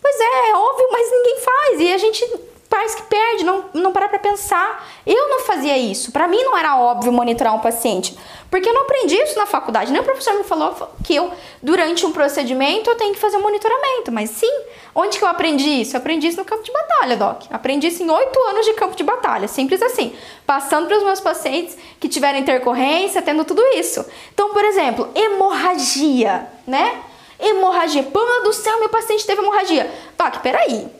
Pois 0.00 0.18
é, 0.18 0.48
é 0.48 0.56
óbvio, 0.56 0.88
mas 0.90 1.10
ninguém 1.10 1.40
faz. 1.40 1.80
E 1.82 1.92
a 1.92 1.98
gente 1.98 2.40
parece 2.70 2.96
que 2.96 3.02
perde, 3.02 3.44
não, 3.44 3.64
não 3.74 3.92
para 3.92 4.08
pra 4.08 4.20
pensar. 4.20 4.88
Eu 5.04 5.28
não 5.28 5.40
fazia 5.40 5.76
isso. 5.76 6.12
Para 6.12 6.28
mim 6.28 6.40
não 6.44 6.56
era 6.56 6.78
óbvio 6.78 7.12
monitorar 7.12 7.52
um 7.52 7.58
paciente. 7.58 8.16
Porque 8.48 8.68
eu 8.68 8.72
não 8.72 8.82
aprendi 8.82 9.16
isso 9.16 9.36
na 9.36 9.44
faculdade. 9.44 9.92
Nem 9.92 10.00
o 10.00 10.04
professor 10.04 10.34
me 10.34 10.44
falou 10.44 10.74
que 11.04 11.14
eu, 11.14 11.32
durante 11.60 12.06
um 12.06 12.12
procedimento, 12.12 12.88
eu 12.88 12.96
tenho 12.96 13.12
que 13.12 13.20
fazer 13.20 13.36
um 13.36 13.42
monitoramento. 13.42 14.12
Mas 14.12 14.30
sim, 14.30 14.52
onde 14.94 15.18
que 15.18 15.24
eu 15.24 15.28
aprendi 15.28 15.80
isso? 15.80 15.96
Eu 15.96 15.98
aprendi 15.98 16.28
isso 16.28 16.38
no 16.38 16.44
campo 16.44 16.62
de 16.62 16.72
batalha, 16.72 17.16
Doc. 17.16 17.42
Aprendi 17.50 17.88
isso 17.88 18.04
em 18.04 18.10
oito 18.10 18.38
anos 18.48 18.64
de 18.64 18.72
campo 18.74 18.94
de 18.94 19.02
batalha. 19.02 19.48
Simples 19.48 19.82
assim. 19.82 20.14
Passando 20.46 20.86
para 20.86 20.96
os 20.96 21.02
meus 21.02 21.20
pacientes 21.20 21.76
que 21.98 22.08
tiveram 22.08 22.38
intercorrência, 22.38 23.20
tendo 23.20 23.44
tudo 23.44 23.62
isso. 23.74 24.04
Então, 24.32 24.50
por 24.50 24.64
exemplo, 24.64 25.08
hemorragia, 25.14 26.48
né? 26.66 27.02
Hemorragia. 27.38 28.04
Pão 28.04 28.42
do 28.44 28.52
céu, 28.52 28.78
meu 28.78 28.88
paciente 28.88 29.26
teve 29.26 29.40
hemorragia. 29.42 29.92
Doc, 30.16 30.36
peraí. 30.38 30.99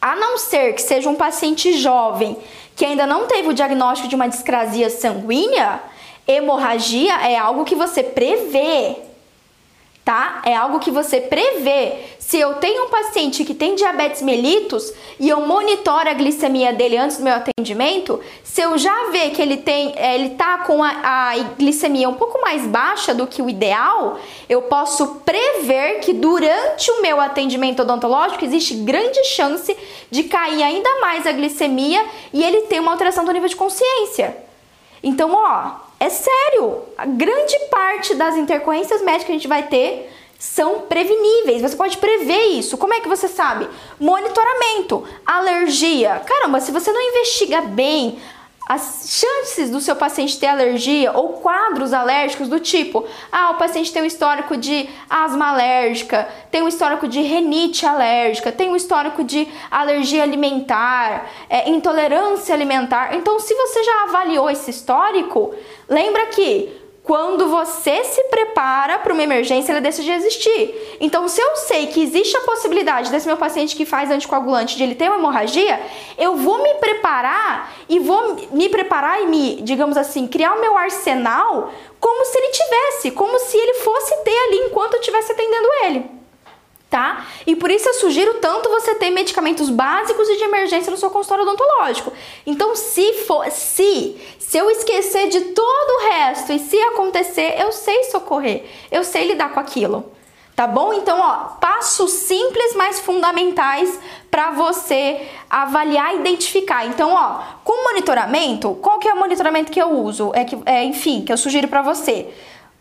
A 0.00 0.14
não 0.14 0.38
ser 0.38 0.74
que 0.74 0.82
seja 0.82 1.08
um 1.08 1.14
paciente 1.14 1.72
jovem 1.72 2.36
que 2.76 2.84
ainda 2.84 3.06
não 3.06 3.26
teve 3.26 3.48
o 3.48 3.54
diagnóstico 3.54 4.08
de 4.08 4.14
uma 4.14 4.28
discrasia 4.28 4.88
sanguínea, 4.88 5.80
hemorragia 6.26 7.14
é 7.28 7.36
algo 7.36 7.64
que 7.64 7.74
você 7.74 8.04
prevê 8.04 8.96
tá? 10.08 10.40
É 10.42 10.56
algo 10.56 10.78
que 10.78 10.90
você 10.90 11.20
prevê. 11.20 11.96
Se 12.18 12.38
eu 12.38 12.54
tenho 12.54 12.86
um 12.86 12.88
paciente 12.88 13.44
que 13.44 13.52
tem 13.52 13.74
diabetes 13.74 14.22
mellitus 14.22 14.90
e 15.20 15.28
eu 15.28 15.42
monitoro 15.42 16.08
a 16.08 16.14
glicemia 16.14 16.72
dele 16.72 16.96
antes 16.96 17.18
do 17.18 17.24
meu 17.24 17.34
atendimento, 17.34 18.18
se 18.42 18.62
eu 18.62 18.78
já 18.78 19.10
ver 19.10 19.32
que 19.32 19.42
ele 19.42 19.58
tem, 19.58 19.92
é, 19.96 20.14
ele 20.14 20.30
tá 20.30 20.60
com 20.60 20.82
a, 20.82 20.92
a 21.02 21.38
glicemia 21.58 22.08
um 22.08 22.14
pouco 22.14 22.40
mais 22.40 22.66
baixa 22.66 23.12
do 23.12 23.26
que 23.26 23.42
o 23.42 23.50
ideal, 23.50 24.18
eu 24.48 24.62
posso 24.62 25.16
prever 25.26 26.00
que 26.00 26.14
durante 26.14 26.90
o 26.90 27.02
meu 27.02 27.20
atendimento 27.20 27.82
odontológico 27.82 28.42
existe 28.42 28.76
grande 28.76 29.22
chance 29.24 29.76
de 30.10 30.22
cair 30.22 30.62
ainda 30.62 31.00
mais 31.02 31.26
a 31.26 31.32
glicemia 31.32 32.02
e 32.32 32.42
ele 32.42 32.62
ter 32.62 32.80
uma 32.80 32.92
alteração 32.92 33.26
do 33.26 33.32
nível 33.32 33.48
de 33.48 33.56
consciência. 33.56 34.38
Então, 35.02 35.34
ó, 35.34 35.87
é 36.00 36.08
sério, 36.08 36.82
a 36.96 37.06
grande 37.06 37.58
parte 37.70 38.14
das 38.14 38.36
intercorrências 38.36 39.02
médicas 39.02 39.26
que 39.26 39.32
a 39.32 39.34
gente 39.34 39.48
vai 39.48 39.64
ter 39.66 40.10
são 40.38 40.82
preveníveis. 40.82 41.60
Você 41.60 41.76
pode 41.76 41.98
prever 41.98 42.44
isso. 42.50 42.78
Como 42.78 42.94
é 42.94 43.00
que 43.00 43.08
você 43.08 43.26
sabe? 43.26 43.68
Monitoramento, 43.98 45.04
alergia. 45.26 46.22
Caramba, 46.24 46.60
se 46.60 46.70
você 46.70 46.92
não 46.92 47.00
investiga 47.00 47.62
bem 47.62 48.20
as 48.68 49.06
chances 49.08 49.70
do 49.70 49.80
seu 49.80 49.96
paciente 49.96 50.38
ter 50.38 50.46
alergia 50.46 51.10
ou 51.12 51.34
quadros 51.34 51.94
alérgicos 51.94 52.48
do 52.48 52.60
tipo, 52.60 53.06
ah, 53.32 53.52
o 53.52 53.54
paciente 53.54 53.90
tem 53.90 54.02
um 54.02 54.04
histórico 54.04 54.58
de 54.58 54.86
asma 55.08 55.48
alérgica, 55.48 56.28
tem 56.50 56.62
um 56.62 56.68
histórico 56.68 57.08
de 57.08 57.22
renite 57.22 57.86
alérgica, 57.86 58.52
tem 58.52 58.68
um 58.68 58.76
histórico 58.76 59.24
de 59.24 59.48
alergia 59.70 60.22
alimentar, 60.22 61.30
é, 61.48 61.70
intolerância 61.70 62.54
alimentar. 62.54 63.14
Então, 63.14 63.40
se 63.40 63.54
você 63.54 63.82
já 63.82 64.02
avaliou 64.02 64.50
esse 64.50 64.70
histórico, 64.70 65.54
lembra 65.88 66.26
que 66.26 66.77
quando 67.08 67.48
você 67.48 68.04
se 68.04 68.22
prepara 68.24 68.98
para 68.98 69.14
uma 69.14 69.22
emergência, 69.22 69.72
ela 69.72 69.80
deixa 69.80 70.02
de 70.02 70.10
existir. 70.10 70.98
Então, 71.00 71.26
se 71.26 71.40
eu 71.40 71.56
sei 71.56 71.86
que 71.86 72.02
existe 72.02 72.36
a 72.36 72.42
possibilidade 72.42 73.10
desse 73.10 73.26
meu 73.26 73.38
paciente 73.38 73.74
que 73.74 73.86
faz 73.86 74.10
anticoagulante 74.10 74.76
de 74.76 74.82
ele 74.82 74.94
ter 74.94 75.08
uma 75.08 75.16
hemorragia, 75.16 75.80
eu 76.18 76.36
vou 76.36 76.62
me 76.62 76.74
preparar 76.74 77.72
e 77.88 77.98
vou 77.98 78.36
me 78.52 78.68
preparar 78.68 79.22
e 79.22 79.26
me, 79.26 79.62
digamos 79.62 79.96
assim, 79.96 80.26
criar 80.26 80.52
o 80.52 80.60
meu 80.60 80.76
arsenal 80.76 81.72
como 81.98 82.26
se 82.26 82.36
ele 82.36 82.52
tivesse, 82.52 83.10
como 83.12 83.38
se 83.38 83.56
ele 83.56 83.74
fosse 83.78 84.14
ter 84.22 84.38
ali 84.46 84.66
enquanto 84.66 84.92
eu 84.92 85.00
estivesse 85.00 85.32
atendendo 85.32 85.68
ele 85.84 86.17
tá? 86.90 87.26
E 87.46 87.54
por 87.54 87.70
isso 87.70 87.88
eu 87.88 87.94
sugiro 87.94 88.34
tanto 88.34 88.68
você 88.70 88.94
ter 88.94 89.10
medicamentos 89.10 89.68
básicos 89.68 90.28
e 90.28 90.36
de 90.36 90.44
emergência 90.44 90.90
no 90.90 90.96
seu 90.96 91.10
consultório 91.10 91.44
odontológico. 91.44 92.12
Então, 92.46 92.74
se 92.74 93.24
for, 93.24 93.50
se, 93.50 94.16
se 94.38 94.56
eu 94.56 94.70
esquecer 94.70 95.28
de 95.28 95.40
todo 95.40 95.90
o 95.90 96.08
resto 96.08 96.52
e 96.52 96.58
se 96.58 96.80
acontecer, 96.80 97.56
eu 97.58 97.72
sei 97.72 98.04
socorrer, 98.04 98.64
eu 98.90 99.04
sei 99.04 99.28
lidar 99.28 99.52
com 99.52 99.60
aquilo. 99.60 100.12
Tá 100.56 100.66
bom? 100.66 100.92
Então, 100.92 101.20
ó, 101.20 101.56
passos 101.60 102.10
simples, 102.10 102.74
mas 102.74 102.98
fundamentais 102.98 103.96
para 104.28 104.50
você 104.50 105.28
avaliar 105.48 106.14
e 106.14 106.18
identificar. 106.18 106.84
Então, 106.84 107.12
ó, 107.12 107.42
com 107.62 107.84
monitoramento, 107.84 108.74
qual 108.82 108.98
que 108.98 109.06
é 109.06 109.14
o 109.14 109.16
monitoramento 109.16 109.70
que 109.70 109.80
eu 109.80 109.88
uso? 109.90 110.32
É 110.34 110.44
que, 110.44 110.58
é, 110.66 110.82
enfim, 110.82 111.22
que 111.24 111.32
eu 111.32 111.36
sugiro 111.36 111.68
para 111.68 111.80
você. 111.80 112.34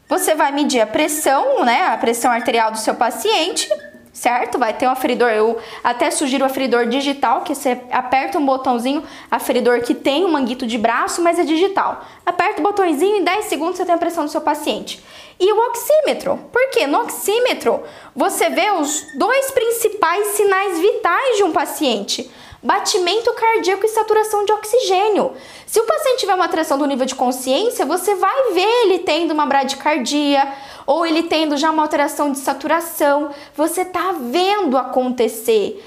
Você 0.10 0.34
vai 0.34 0.52
medir 0.54 0.80
a 0.80 0.88
pressão, 0.88 1.64
né, 1.66 1.88
a 1.94 1.98
pressão 1.98 2.32
arterial 2.32 2.72
do 2.72 2.80
seu 2.80 2.96
paciente, 2.96 3.70
certo? 4.18 4.58
Vai 4.58 4.74
ter 4.74 4.88
um 4.88 4.90
aferidor, 4.90 5.30
eu 5.30 5.58
até 5.84 6.10
sugiro 6.10 6.44
o 6.44 6.48
aferidor 6.48 6.88
digital, 6.88 7.42
que 7.42 7.54
você 7.54 7.80
aperta 7.92 8.40
um 8.40 8.46
botãozinho, 8.46 9.04
aferidor 9.30 9.82
que 9.82 9.94
tem 9.94 10.26
um 10.26 10.32
manguito 10.32 10.66
de 10.66 10.76
braço, 10.76 11.22
mas 11.22 11.38
é 11.38 11.44
digital. 11.44 12.04
Aperta 12.26 12.60
o 12.60 12.64
botãozinho 12.64 13.18
e 13.18 13.20
em 13.20 13.24
10 13.24 13.46
segundos 13.46 13.78
você 13.78 13.86
tem 13.86 13.94
a 13.94 13.98
pressão 13.98 14.26
do 14.26 14.32
seu 14.32 14.42
paciente. 14.42 15.04
E 15.40 15.54
o 15.54 15.68
oxímetro, 15.68 16.40
porque 16.52 16.88
no 16.88 17.02
oxímetro 17.02 17.84
você 18.16 18.50
vê 18.50 18.72
os 18.72 19.06
dois 19.16 19.52
principais 19.52 20.30
sinais 20.30 20.80
vitais 20.80 21.38
de 21.38 21.44
um 21.44 21.52
paciente. 21.52 22.32
Batimento 22.68 23.34
cardíaco 23.34 23.86
e 23.86 23.88
saturação 23.88 24.44
de 24.44 24.52
oxigênio. 24.52 25.32
Se 25.66 25.80
o 25.80 25.86
paciente 25.86 26.20
tiver 26.20 26.36
uma 26.36 26.44
alteração 26.44 26.78
do 26.78 26.86
nível 26.86 27.06
de 27.06 27.16
consciência, 27.16 27.86
você 27.86 28.14
vai 28.14 28.52
ver 28.52 28.68
ele 28.84 29.00
tendo 29.00 29.32
uma 29.32 29.46
bradicardia 29.46 30.46
ou 30.86 31.06
ele 31.06 31.24
tendo 31.24 31.56
já 31.56 31.72
uma 31.72 31.82
alteração 31.82 32.30
de 32.30 32.40
saturação. 32.40 33.34
Você 33.56 33.86
tá 33.86 34.14
vendo 34.20 34.78
acontecer. 34.78 35.82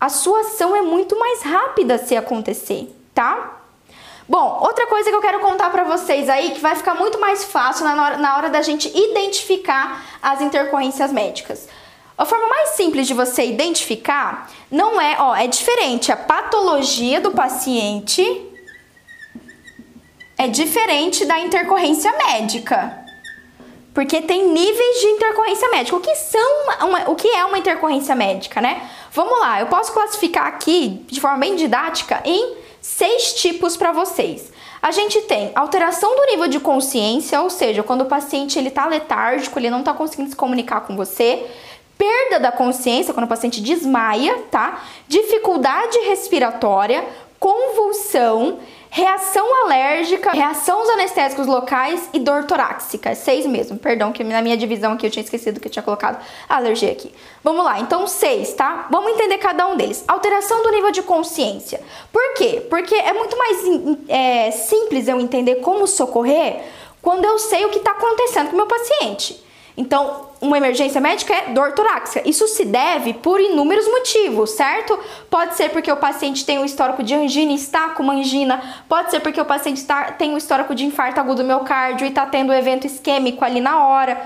A 0.00 0.08
sua 0.08 0.40
ação 0.40 0.74
é 0.74 0.80
muito 0.80 1.18
mais 1.18 1.42
rápida 1.42 1.98
se 1.98 2.16
acontecer, 2.16 2.90
tá? 3.14 3.58
Bom, 4.26 4.60
outra 4.62 4.86
coisa 4.86 5.10
que 5.10 5.16
eu 5.16 5.20
quero 5.20 5.40
contar 5.40 5.68
para 5.68 5.84
vocês 5.84 6.30
aí, 6.30 6.52
que 6.52 6.60
vai 6.60 6.74
ficar 6.74 6.94
muito 6.94 7.20
mais 7.20 7.44
fácil 7.44 7.84
na 7.84 8.02
hora, 8.02 8.16
na 8.16 8.36
hora 8.38 8.48
da 8.48 8.62
gente 8.62 8.88
identificar 8.88 10.02
as 10.22 10.40
intercorrências 10.40 11.12
médicas. 11.12 11.68
A 12.16 12.24
forma 12.24 12.48
mais 12.48 12.70
simples 12.70 13.06
de 13.06 13.14
você 13.14 13.46
identificar 13.46 14.50
não 14.70 15.00
é, 15.00 15.16
ó, 15.18 15.34
é 15.34 15.46
diferente 15.46 16.12
a 16.12 16.16
patologia 16.16 17.20
do 17.20 17.30
paciente 17.30 18.22
é 20.36 20.48
diferente 20.48 21.24
da 21.24 21.38
intercorrência 21.38 22.12
médica. 22.12 22.98
Porque 23.94 24.22
tem 24.22 24.48
níveis 24.48 25.00
de 25.00 25.06
intercorrência 25.06 25.68
médica. 25.70 25.96
O 25.96 26.00
que 26.00 26.14
são 26.14 26.64
uma, 26.80 27.10
o 27.10 27.14
que 27.14 27.28
é 27.28 27.44
uma 27.44 27.58
intercorrência 27.58 28.14
médica, 28.14 28.60
né? 28.60 28.88
Vamos 29.12 29.38
lá, 29.38 29.60
eu 29.60 29.66
posso 29.66 29.92
classificar 29.92 30.46
aqui 30.46 31.04
de 31.08 31.20
forma 31.20 31.38
bem 31.38 31.56
didática 31.56 32.22
em 32.24 32.56
seis 32.80 33.34
tipos 33.34 33.76
para 33.76 33.92
vocês. 33.92 34.50
A 34.80 34.90
gente 34.90 35.20
tem 35.22 35.52
alteração 35.54 36.16
do 36.16 36.26
nível 36.26 36.48
de 36.48 36.58
consciência, 36.58 37.40
ou 37.40 37.50
seja, 37.50 37.82
quando 37.82 38.00
o 38.00 38.06
paciente 38.06 38.58
ele 38.58 38.70
tá 38.70 38.86
letárgico, 38.86 39.58
ele 39.58 39.70
não 39.70 39.82
tá 39.82 39.92
conseguindo 39.92 40.30
se 40.30 40.36
comunicar 40.36 40.80
com 40.80 40.96
você. 40.96 41.46
Perda 42.02 42.40
da 42.40 42.50
consciência, 42.50 43.14
quando 43.14 43.26
o 43.26 43.28
paciente 43.28 43.60
desmaia, 43.60 44.36
tá? 44.50 44.82
Dificuldade 45.06 45.96
respiratória, 46.00 47.06
convulsão, 47.38 48.58
reação 48.90 49.46
alérgica, 49.62 50.32
reação 50.32 50.80
aos 50.80 50.88
anestésicos 50.88 51.46
locais 51.46 52.10
e 52.12 52.18
dor 52.18 52.42
torácica. 52.42 53.10
É 53.10 53.14
seis 53.14 53.46
mesmo, 53.46 53.78
perdão, 53.78 54.10
que 54.10 54.24
na 54.24 54.42
minha 54.42 54.56
divisão 54.56 54.94
aqui 54.94 55.06
eu 55.06 55.12
tinha 55.12 55.22
esquecido 55.22 55.60
que 55.60 55.68
eu 55.68 55.70
tinha 55.70 55.82
colocado 55.84 56.20
alergia 56.48 56.90
aqui. 56.90 57.14
Vamos 57.44 57.64
lá, 57.64 57.78
então 57.78 58.04
seis, 58.08 58.52
tá? 58.52 58.88
Vamos 58.90 59.12
entender 59.12 59.38
cada 59.38 59.68
um 59.68 59.76
deles. 59.76 60.02
Alteração 60.08 60.60
do 60.64 60.72
nível 60.72 60.90
de 60.90 61.02
consciência. 61.02 61.80
Por 62.12 62.34
quê? 62.34 62.66
Porque 62.68 62.96
é 62.96 63.12
muito 63.12 63.38
mais 63.38 63.58
é, 64.08 64.50
simples 64.50 65.06
eu 65.06 65.20
entender 65.20 65.60
como 65.60 65.86
socorrer 65.86 66.64
quando 67.00 67.24
eu 67.24 67.38
sei 67.38 67.64
o 67.64 67.68
que 67.68 67.78
está 67.78 67.92
acontecendo 67.92 68.48
com 68.48 68.54
o 68.54 68.56
meu 68.56 68.66
paciente. 68.66 69.40
Então, 69.76 70.31
uma 70.42 70.58
emergência 70.58 71.00
médica 71.00 71.32
é 71.32 71.52
dor 71.52 71.70
torácica. 71.72 72.28
Isso 72.28 72.48
se 72.48 72.64
deve 72.64 73.14
por 73.14 73.40
inúmeros 73.40 73.86
motivos, 73.86 74.50
certo? 74.50 74.98
Pode 75.30 75.54
ser 75.54 75.70
porque 75.70 75.90
o 75.90 75.96
paciente 75.96 76.44
tem 76.44 76.58
um 76.58 76.64
histórico 76.64 77.00
de 77.04 77.14
angina 77.14 77.52
e 77.52 77.54
está 77.54 77.90
com 77.90 78.02
uma 78.02 78.14
angina, 78.14 78.60
pode 78.88 79.12
ser 79.12 79.20
porque 79.20 79.40
o 79.40 79.44
paciente 79.44 79.76
está, 79.76 80.10
tem 80.10 80.34
um 80.34 80.36
histórico 80.36 80.74
de 80.74 80.84
infarto 80.84 81.20
agudo 81.20 81.42
do 81.42 81.46
miocárdio 81.46 82.04
e 82.04 82.08
está 82.08 82.26
tendo 82.26 82.50
um 82.50 82.54
evento 82.54 82.88
isquêmico 82.88 83.44
ali 83.44 83.60
na 83.60 83.86
hora. 83.86 84.20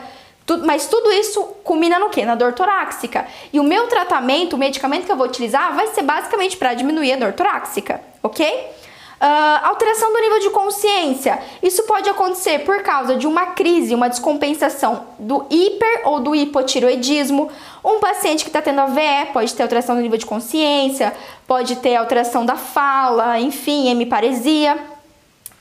Mas 0.65 0.87
tudo 0.87 1.13
isso 1.13 1.43
culmina 1.63 1.99
no 1.99 2.09
que? 2.09 2.25
Na 2.25 2.35
dor 2.35 2.55
torácica. 2.55 3.27
E 3.53 3.61
o 3.61 3.65
meu 3.65 3.87
tratamento, 3.89 4.55
o 4.55 4.59
medicamento 4.59 5.05
que 5.05 5.13
eu 5.13 5.17
vou 5.17 5.27
utilizar, 5.27 5.75
vai 5.75 5.89
ser 5.89 6.03
basicamente 6.03 6.57
para 6.57 6.73
diminuir 6.73 7.13
a 7.13 7.17
dor 7.17 7.35
torácica, 7.35 8.01
ok? 8.23 8.71
Uh, 9.19 9.67
alteração 9.67 10.13
do 10.13 10.21
nível 10.21 10.39
de 10.41 10.51
consciência. 10.51 11.41
Isso 11.63 11.85
pode 11.85 12.09
acontecer 12.09 12.61
por 12.61 12.83
causa 12.83 13.17
de 13.17 13.27
uma 13.27 13.47
crise, 13.47 13.95
uma 13.95 14.09
descompensação 14.09 15.07
do 15.19 15.47
hiper 15.49 16.03
ou 16.05 16.21
do 16.21 16.35
hipotiroidismo. 16.35 17.51
Um 17.83 17.99
paciente 17.99 18.45
que 18.45 18.51
está 18.51 18.61
tendo 18.61 18.81
AVE 18.81 19.33
pode 19.33 19.55
ter 19.55 19.63
alteração 19.63 19.97
do 19.97 20.03
nível 20.03 20.19
de 20.19 20.27
consciência, 20.27 21.15
pode 21.47 21.77
ter 21.77 21.97
alteração 21.97 22.45
da 22.45 22.57
fala, 22.57 23.41
enfim, 23.41 23.89
hemiparesia. 23.89 24.96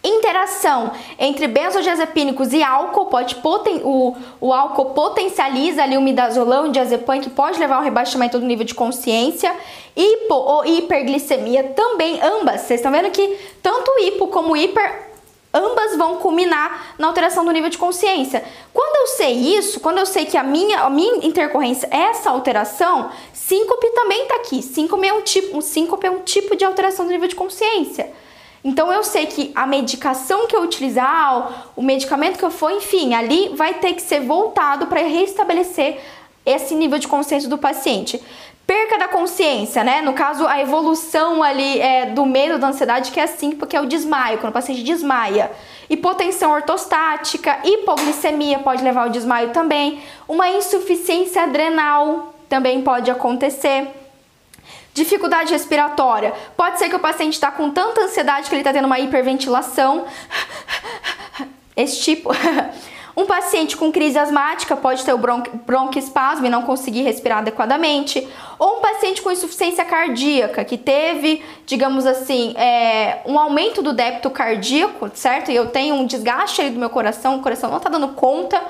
Interação 0.06 0.92
entre 1.18 1.48
benzodiazepínicos 1.48 2.54
e 2.54 2.62
álcool 2.62 3.08
pode 3.08 3.34
poten 3.38 3.82
o, 3.84 4.16
o 4.40 4.54
álcool 4.54 4.92
potencializa 4.92 5.82
ali 5.82 5.98
o 5.98 6.02
midazolam, 6.02 6.66
o 6.66 6.72
diazepam, 6.72 7.20
que 7.20 7.30
pode 7.32 7.60
levar 7.60 7.78
ao 7.78 7.82
rebaixamento 7.82 8.38
do 8.38 8.46
nível 8.46 8.64
de 8.64 8.76
consciência. 8.76 9.52
Hipo 9.96 10.36
ou 10.36 10.64
hiperglicemia 10.64 11.64
também, 11.76 12.22
ambas. 12.22 12.62
Vocês 12.62 12.82
estão 12.82 12.92
vendo 12.92 13.10
que 13.10 13.36
tanto 13.64 13.90
o 13.90 14.00
hipo 14.00 14.28
como 14.28 14.54
o 14.54 14.58
hiper 14.58 15.06
ambas 15.52 15.96
vão 15.98 16.18
culminar 16.18 16.94
na 17.00 17.08
alteração 17.08 17.44
do 17.44 17.52
nível 17.52 17.72
de 17.72 17.78
consciência. 17.80 18.44
Quando 18.72 18.96
eu 18.98 19.08
sei 19.16 19.32
isso, 19.58 19.80
quando 19.80 19.98
eu 19.98 20.06
sei 20.06 20.26
que 20.26 20.38
a 20.38 20.44
minha, 20.44 20.82
a 20.82 20.90
minha 20.90 21.26
intercorrência 21.26 21.88
é 21.90 22.10
essa 22.10 22.30
alteração, 22.30 23.10
síncope 23.34 23.90
também 23.92 24.22
está 24.24 24.36
aqui. 24.36 24.62
Síncope 24.62 25.08
é, 25.08 25.14
um 25.14 25.22
tipo, 25.22 25.58
um 25.58 25.62
síncope 25.62 26.06
é 26.06 26.12
um 26.12 26.20
tipo 26.20 26.56
de 26.56 26.64
alteração 26.64 27.06
do 27.06 27.12
nível 27.12 27.28
de 27.28 27.36
consciência. 27.36 28.12
Então 28.66 28.92
eu 28.92 29.04
sei 29.04 29.28
que 29.28 29.52
a 29.54 29.68
medicação 29.68 30.48
que 30.48 30.56
eu 30.56 30.64
utilizar, 30.64 31.70
o 31.76 31.84
medicamento 31.84 32.40
que 32.40 32.44
eu 32.44 32.50
for, 32.50 32.72
enfim, 32.72 33.14
ali 33.14 33.50
vai 33.50 33.76
ter 33.76 33.94
que 33.94 34.02
ser 34.02 34.22
voltado 34.22 34.88
para 34.88 35.02
restabelecer 35.02 36.00
esse 36.44 36.74
nível 36.74 36.98
de 36.98 37.08
consciência 37.08 37.48
do 37.48 37.60
paciente. 37.60 38.20
Perca 38.66 38.98
da 38.98 39.08
consciência, 39.08 39.84
né? 39.84 40.02
No 40.02 40.14
caso, 40.14 40.48
a 40.48 40.60
evolução 40.60 41.44
ali 41.44 41.80
é, 41.80 42.08
do 42.08 42.26
medo 42.26 42.58
da 42.58 42.70
ansiedade, 42.70 43.12
que 43.12 43.20
é 43.20 43.24
assim, 43.24 43.52
porque 43.52 43.78
é 43.78 43.82
o 43.82 43.86
desmaio, 43.86 44.40
quando 44.40 44.50
o 44.50 44.54
paciente 44.54 44.82
desmaia. 44.82 45.52
Hipotensão 45.88 46.52
ortostática, 46.52 47.60
hipoglicemia 47.64 48.58
pode 48.58 48.84
levar 48.84 49.04
ao 49.04 49.10
desmaio 49.10 49.52
também. 49.52 50.02
Uma 50.28 50.50
insuficiência 50.50 51.44
adrenal 51.44 52.34
também 52.50 52.82
pode 52.82 53.12
acontecer. 53.12 53.88
Dificuldade 54.96 55.52
respiratória. 55.52 56.34
Pode 56.56 56.80
ser 56.80 56.88
que 56.88 56.96
o 56.96 57.00
paciente 57.00 57.34
está 57.34 57.52
com 57.52 57.70
tanta 57.70 58.00
ansiedade 58.00 58.48
que 58.48 58.56
ele 58.56 58.62
está 58.62 58.72
tendo 58.72 58.86
uma 58.86 58.98
hiperventilação. 58.98 60.06
Esse 61.76 62.02
tipo. 62.02 62.32
Um 63.18 63.26
paciente 63.26 63.78
com 63.78 63.94
crise 63.94 64.20
asmática 64.20 64.76
pode 64.76 65.06
ter 65.06 65.14
o 65.14 65.18
bron 65.18 65.42
broncoespasmo 65.66 66.48
e 66.48 66.50
não 66.50 66.64
conseguir 66.64 67.04
respirar 67.04 67.38
adequadamente. 67.38 68.28
Ou 68.60 68.80
um 68.80 68.82
paciente 68.82 69.22
com 69.22 69.32
insuficiência 69.32 69.86
cardíaca, 69.86 70.66
que 70.66 70.78
teve, 70.78 71.42
digamos 71.66 72.06
assim, 72.06 72.54
é, 72.58 73.22
um 73.26 73.40
aumento 73.40 73.82
do 73.82 73.94
débito 73.94 74.30
cardíaco, 74.30 75.10
certo? 75.14 75.50
E 75.50 75.56
eu 75.56 75.68
tenho 75.68 75.96
um 75.96 76.06
desgaste 76.06 76.70
do 76.70 76.78
meu 76.78 76.90
coração, 76.90 77.38
o 77.38 77.42
coração 77.42 77.70
não 77.70 77.78
está 77.78 77.90
dando 77.90 78.10
conta 78.10 78.62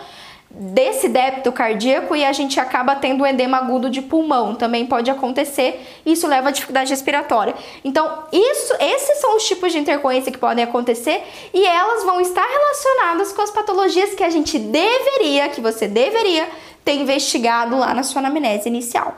desse 0.58 1.10
débito 1.10 1.52
cardíaco 1.52 2.16
e 2.16 2.24
a 2.24 2.32
gente 2.32 2.60
acaba 2.60 2.96
tendo 2.96 3.24
um 3.24 3.28
edema 3.28 3.58
agudo 3.58 3.90
de 3.90 4.02
pulmão, 4.02 4.56
também 4.56 4.86
pode 4.86 5.12
acontecer, 5.12 5.86
isso 6.06 6.26
leva 6.28 6.48
a 6.48 6.52
dificuldade 6.52 6.90
respiratória. 6.90 7.54
Então, 7.84 8.24
isso, 8.32 8.74
esses 8.80 9.20
são 9.20 9.36
os 9.36 9.46
tipos 9.46 9.74
de 9.74 9.80
intercorrência 9.80 10.32
que 10.32 10.38
podem 10.38 10.64
acontecer 10.64 11.22
e 11.54 11.66
elas 11.66 12.06
vão 12.06 12.22
estar 12.22 12.46
relacionadas 12.46 13.34
com 13.34 13.42
as 13.42 13.52
patologias 13.52 14.14
que 14.14 14.24
a 14.24 14.30
gente 14.30 14.58
deveria, 14.58 15.50
que 15.50 15.60
você 15.60 15.88
deveria 15.88 16.48
ter 16.86 16.94
investigado 16.94 17.78
lá 17.78 17.94
na 17.94 18.04
sua 18.04 18.22
anamnese 18.22 18.70
inicial. 18.70 19.16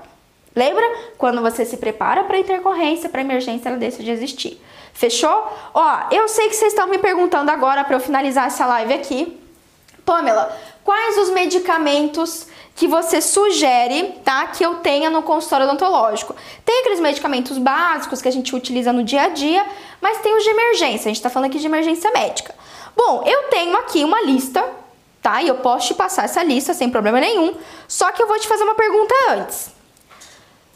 Lembra? 0.56 0.84
Quando 1.20 1.40
você 1.40 1.64
se 1.66 1.78
prepara 1.78 2.24
para 2.24 2.40
intercorrência, 2.40 3.10
para 3.10 3.22
emergência, 3.22 3.70
ela 3.70 3.78
deixa 3.78 4.02
de 4.02 4.10
existir. 4.10 4.60
Fechou? 4.92 5.54
Ó, 5.72 6.00
eu 6.10 6.28
sei 6.28 6.50
que 6.50 6.56
vocês 6.56 6.74
estão 6.74 6.88
me 6.88 6.98
perguntando 6.98 7.52
agora 7.52 7.84
para 7.84 7.96
eu 7.96 8.00
finalizar 8.00 8.48
essa 8.48 8.66
live 8.66 8.92
aqui. 8.92 9.40
Pamela, 10.04 10.58
quais 10.88 11.18
os 11.18 11.32
medicamentos 11.32 12.48
que 12.74 12.88
você 12.88 13.20
sugere, 13.20 14.14
tá? 14.24 14.48
Que 14.48 14.66
eu 14.66 14.76
tenha 14.76 15.10
no 15.10 15.22
consultório 15.22 15.66
odontológico. 15.66 16.34
Tem 16.64 16.80
aqueles 16.80 17.02
medicamentos 17.02 17.58
básicos 17.58 18.22
que 18.22 18.28
a 18.30 18.32
gente 18.32 18.56
utiliza 18.56 18.94
no 18.94 19.04
dia 19.04 19.24
a 19.24 19.28
dia, 19.28 19.66
mas 20.00 20.20
tem 20.20 20.34
os 20.38 20.46
de 20.46 20.50
emergência. 20.50 21.12
A 21.12 21.14
gente 21.14 21.22
tá 21.22 21.30
falando 21.30 21.50
aqui 21.50 21.60
de 21.60 21.66
emergência 21.66 22.10
médica. 22.12 22.56
Bom, 22.96 23.22
eu 23.26 23.50
tenho 23.50 23.76
aqui 23.76 24.02
uma 24.06 24.22
lista, 24.22 24.64
tá? 25.22 25.44
E 25.44 25.50
eu 25.50 25.56
posso 25.56 25.88
te 25.88 25.94
passar 25.94 26.24
essa 26.24 26.42
lista 26.42 26.74
sem 26.74 26.90
problema 26.90 27.20
nenhum. 27.20 27.54
Só 27.86 28.14
que 28.14 28.24
eu 28.24 28.28
vou 28.28 28.40
te 28.40 28.48
fazer 28.48 28.64
uma 28.64 28.76
pergunta 28.76 29.14
antes. 29.32 29.70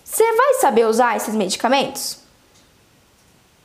Você 0.03 0.29
vai 0.33 0.55
saber 0.55 0.87
usar 0.87 1.15
esses 1.15 1.33
medicamentos? 1.33 2.17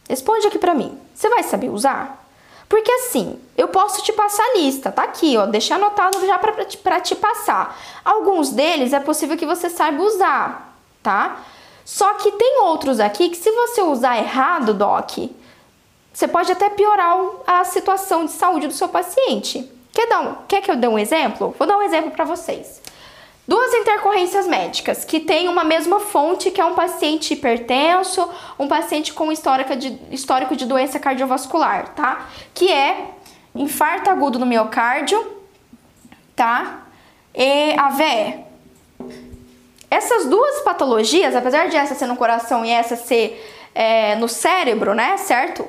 Responde 0.09 0.47
aqui 0.47 0.61
pra 0.61 0.75
mim. 0.77 0.97
Você 1.13 1.29
vai 1.29 1.43
saber 1.43 1.71
usar? 1.71 2.25
Porque 2.69 2.91
assim, 2.91 3.39
eu 3.57 3.69
posso 3.69 4.03
te 4.03 4.13
passar 4.13 4.43
a 4.43 4.59
lista, 4.59 4.91
tá 4.91 5.05
aqui, 5.05 5.37
ó, 5.37 5.47
deixa 5.47 5.77
anotado 5.77 6.25
já 6.27 6.39
para 6.39 6.65
te, 6.65 6.79
te 7.03 7.15
passar. 7.15 7.79
Alguns 8.05 8.51
deles 8.51 8.93
é 8.93 9.01
possível 9.01 9.37
que 9.37 9.47
você 9.47 9.71
saiba 9.71 10.03
usar, 10.03 10.77
tá? 11.03 11.45
Só 11.85 12.15
que 12.15 12.33
tem 12.33 12.61
outros 12.63 12.99
aqui 12.99 13.29
que 13.29 13.37
se 13.37 13.51
você 13.53 13.83
usar 13.83 14.19
errado, 14.19 14.75
doc, 14.75 15.19
você 16.13 16.27
pode 16.27 16.51
até 16.51 16.69
piorar 16.69 17.17
a 17.47 17.65
situação 17.65 18.25
de 18.25 18.33
saúde 18.33 18.67
do 18.67 18.73
seu 18.73 18.89
paciente. 18.89 19.71
Quer, 19.93 20.09
dar 20.09 20.21
um, 20.21 20.35
quer 20.49 20.61
que 20.61 20.71
eu 20.71 20.77
dê 20.77 20.89
um 20.89 20.99
exemplo? 20.99 21.55
Vou 21.57 21.69
dar 21.69 21.79
um 21.79 21.83
exemplo 21.83 22.11
para 22.11 22.25
vocês. 22.25 22.83
Duas 23.47 23.73
intercorrências 23.75 24.49
médicas 24.49 25.05
que 25.05 25.21
têm 25.21 25.49
uma 25.49 25.63
mesma 25.63 26.01
fonte, 26.01 26.51
que 26.51 26.61
é 26.61 26.65
um 26.65 26.75
paciente 26.75 27.35
hipertenso, 27.35 28.29
um 28.59 28.67
paciente 28.67 29.13
com 29.13 29.31
histórico 29.31 29.77
de, 29.77 29.97
histórico 30.11 30.57
de 30.57 30.67
doença 30.67 30.99
cardiovascular, 30.99 31.95
tá? 31.95 32.27
Que 32.53 32.73
é 32.73 33.11
infarto 33.55 34.11
agudo 34.11 34.39
no 34.41 34.47
miocárdio, 34.47 35.25
tá? 36.35 36.87
E 37.33 37.79
AVE. 37.79 38.45
Essas 39.89 40.27
duas 40.27 40.63
patologias, 40.63 41.37
apesar 41.37 41.69
de 41.69 41.77
essa 41.77 41.95
ser 41.95 42.07
no 42.07 42.17
coração 42.17 42.65
e 42.65 42.71
essa 42.71 42.97
ser 42.97 43.41
é, 43.73 44.17
no 44.17 44.29
cérebro, 44.29 44.93
né? 44.93 45.17
Certo? 45.19 45.65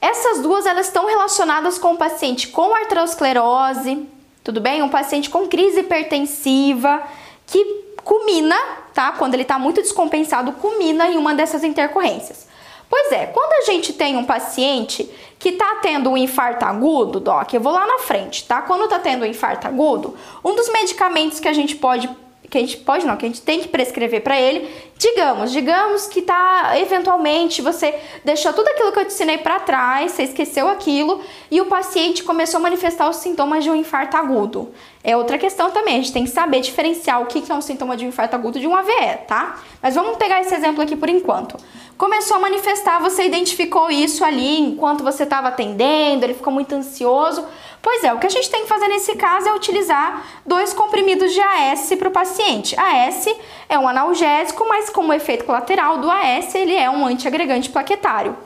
Essas 0.00 0.40
duas 0.40 0.64
elas 0.64 0.86
estão 0.86 1.06
relacionadas 1.06 1.78
com 1.78 1.92
o 1.92 1.98
paciente 1.98 2.48
com 2.48 2.74
arteriosclerose, 2.74 4.08
tudo 4.44 4.60
bem? 4.60 4.82
Um 4.82 4.88
paciente 4.88 5.30
com 5.30 5.46
crise 5.48 5.80
hipertensiva 5.80 7.02
que 7.46 7.64
culmina, 8.04 8.56
tá? 8.92 9.12
Quando 9.12 9.34
ele 9.34 9.42
está 9.42 9.58
muito 9.58 9.80
descompensado, 9.80 10.52
culmina 10.52 11.08
em 11.08 11.16
uma 11.16 11.34
dessas 11.34 11.62
intercorrências. 11.62 12.46
Pois 12.88 13.10
é, 13.12 13.26
quando 13.26 13.52
a 13.62 13.72
gente 13.72 13.92
tem 13.92 14.16
um 14.16 14.24
paciente 14.24 15.08
que 15.38 15.50
está 15.50 15.76
tendo 15.76 16.10
um 16.10 16.16
infarto 16.16 16.64
agudo, 16.64 17.20
Doc, 17.20 17.54
eu 17.54 17.60
vou 17.60 17.72
lá 17.72 17.86
na 17.86 18.00
frente, 18.00 18.44
tá? 18.44 18.60
Quando 18.60 18.84
está 18.84 18.98
tendo 18.98 19.22
um 19.22 19.26
infarto 19.26 19.66
agudo, 19.66 20.14
um 20.44 20.54
dos 20.54 20.70
medicamentos 20.70 21.40
que 21.40 21.48
a 21.48 21.52
gente 21.52 21.74
pode 21.76 22.08
que 22.50 22.58
a 22.58 22.60
gente 22.60 22.76
pode 22.78 23.06
não, 23.06 23.16
que 23.16 23.24
a 23.24 23.28
gente 23.28 23.40
tem 23.40 23.60
que 23.60 23.68
prescrever 23.68 24.22
para 24.22 24.38
ele, 24.38 24.68
digamos, 24.98 25.50
digamos 25.50 26.06
que 26.06 26.22
tá 26.22 26.72
eventualmente 26.78 27.62
você 27.62 27.94
deixou 28.24 28.52
tudo 28.52 28.68
aquilo 28.68 28.92
que 28.92 28.98
eu 28.98 29.04
te 29.04 29.12
ensinei 29.12 29.38
para 29.38 29.58
trás, 29.60 30.12
você 30.12 30.24
esqueceu 30.24 30.68
aquilo 30.68 31.20
e 31.50 31.60
o 31.60 31.66
paciente 31.66 32.22
começou 32.22 32.58
a 32.58 32.62
manifestar 32.62 33.08
os 33.08 33.16
sintomas 33.16 33.64
de 33.64 33.70
um 33.70 33.74
infarto 33.74 34.16
agudo. 34.16 34.70
É 35.02 35.16
outra 35.16 35.38
questão 35.38 35.70
também, 35.70 35.94
a 35.94 35.98
gente 35.98 36.12
tem 36.12 36.24
que 36.24 36.30
saber 36.30 36.60
diferenciar 36.60 37.22
o 37.22 37.26
que 37.26 37.50
é 37.50 37.54
um 37.54 37.60
sintoma 37.60 37.96
de 37.96 38.04
um 38.04 38.08
infarto 38.08 38.36
agudo 38.36 38.60
de 38.60 38.66
um 38.66 38.76
AVE, 38.76 39.18
tá? 39.26 39.60
Mas 39.82 39.94
vamos 39.94 40.16
pegar 40.16 40.40
esse 40.40 40.54
exemplo 40.54 40.82
aqui 40.82 40.94
por 40.94 41.08
enquanto. 41.08 41.56
Começou 41.96 42.36
a 42.36 42.40
manifestar, 42.40 43.00
você 43.00 43.24
identificou 43.24 43.90
isso 43.90 44.24
ali 44.24 44.60
enquanto 44.60 45.02
você 45.02 45.22
estava 45.24 45.48
atendendo, 45.48 46.24
ele 46.24 46.34
ficou 46.34 46.52
muito 46.52 46.74
ansioso. 46.74 47.44
Pois 47.82 48.04
é, 48.04 48.12
o 48.14 48.18
que 48.18 48.28
a 48.28 48.30
gente 48.30 48.48
tem 48.48 48.62
que 48.62 48.68
fazer 48.68 48.86
nesse 48.86 49.16
caso 49.16 49.48
é 49.48 49.52
utilizar 49.52 50.24
dois 50.46 50.72
comprimidos 50.72 51.32
de 51.34 51.40
AS 51.40 51.92
para 51.98 52.08
o 52.08 52.12
paciente. 52.12 52.78
AS 52.78 53.26
é 53.68 53.76
um 53.76 53.88
analgésico, 53.88 54.64
mas 54.68 54.88
como 54.88 55.12
efeito 55.12 55.44
colateral 55.44 55.98
do 55.98 56.08
AS, 56.08 56.54
ele 56.54 56.76
é 56.76 56.88
um 56.88 57.04
antiagregante 57.04 57.68
plaquetário. 57.68 58.36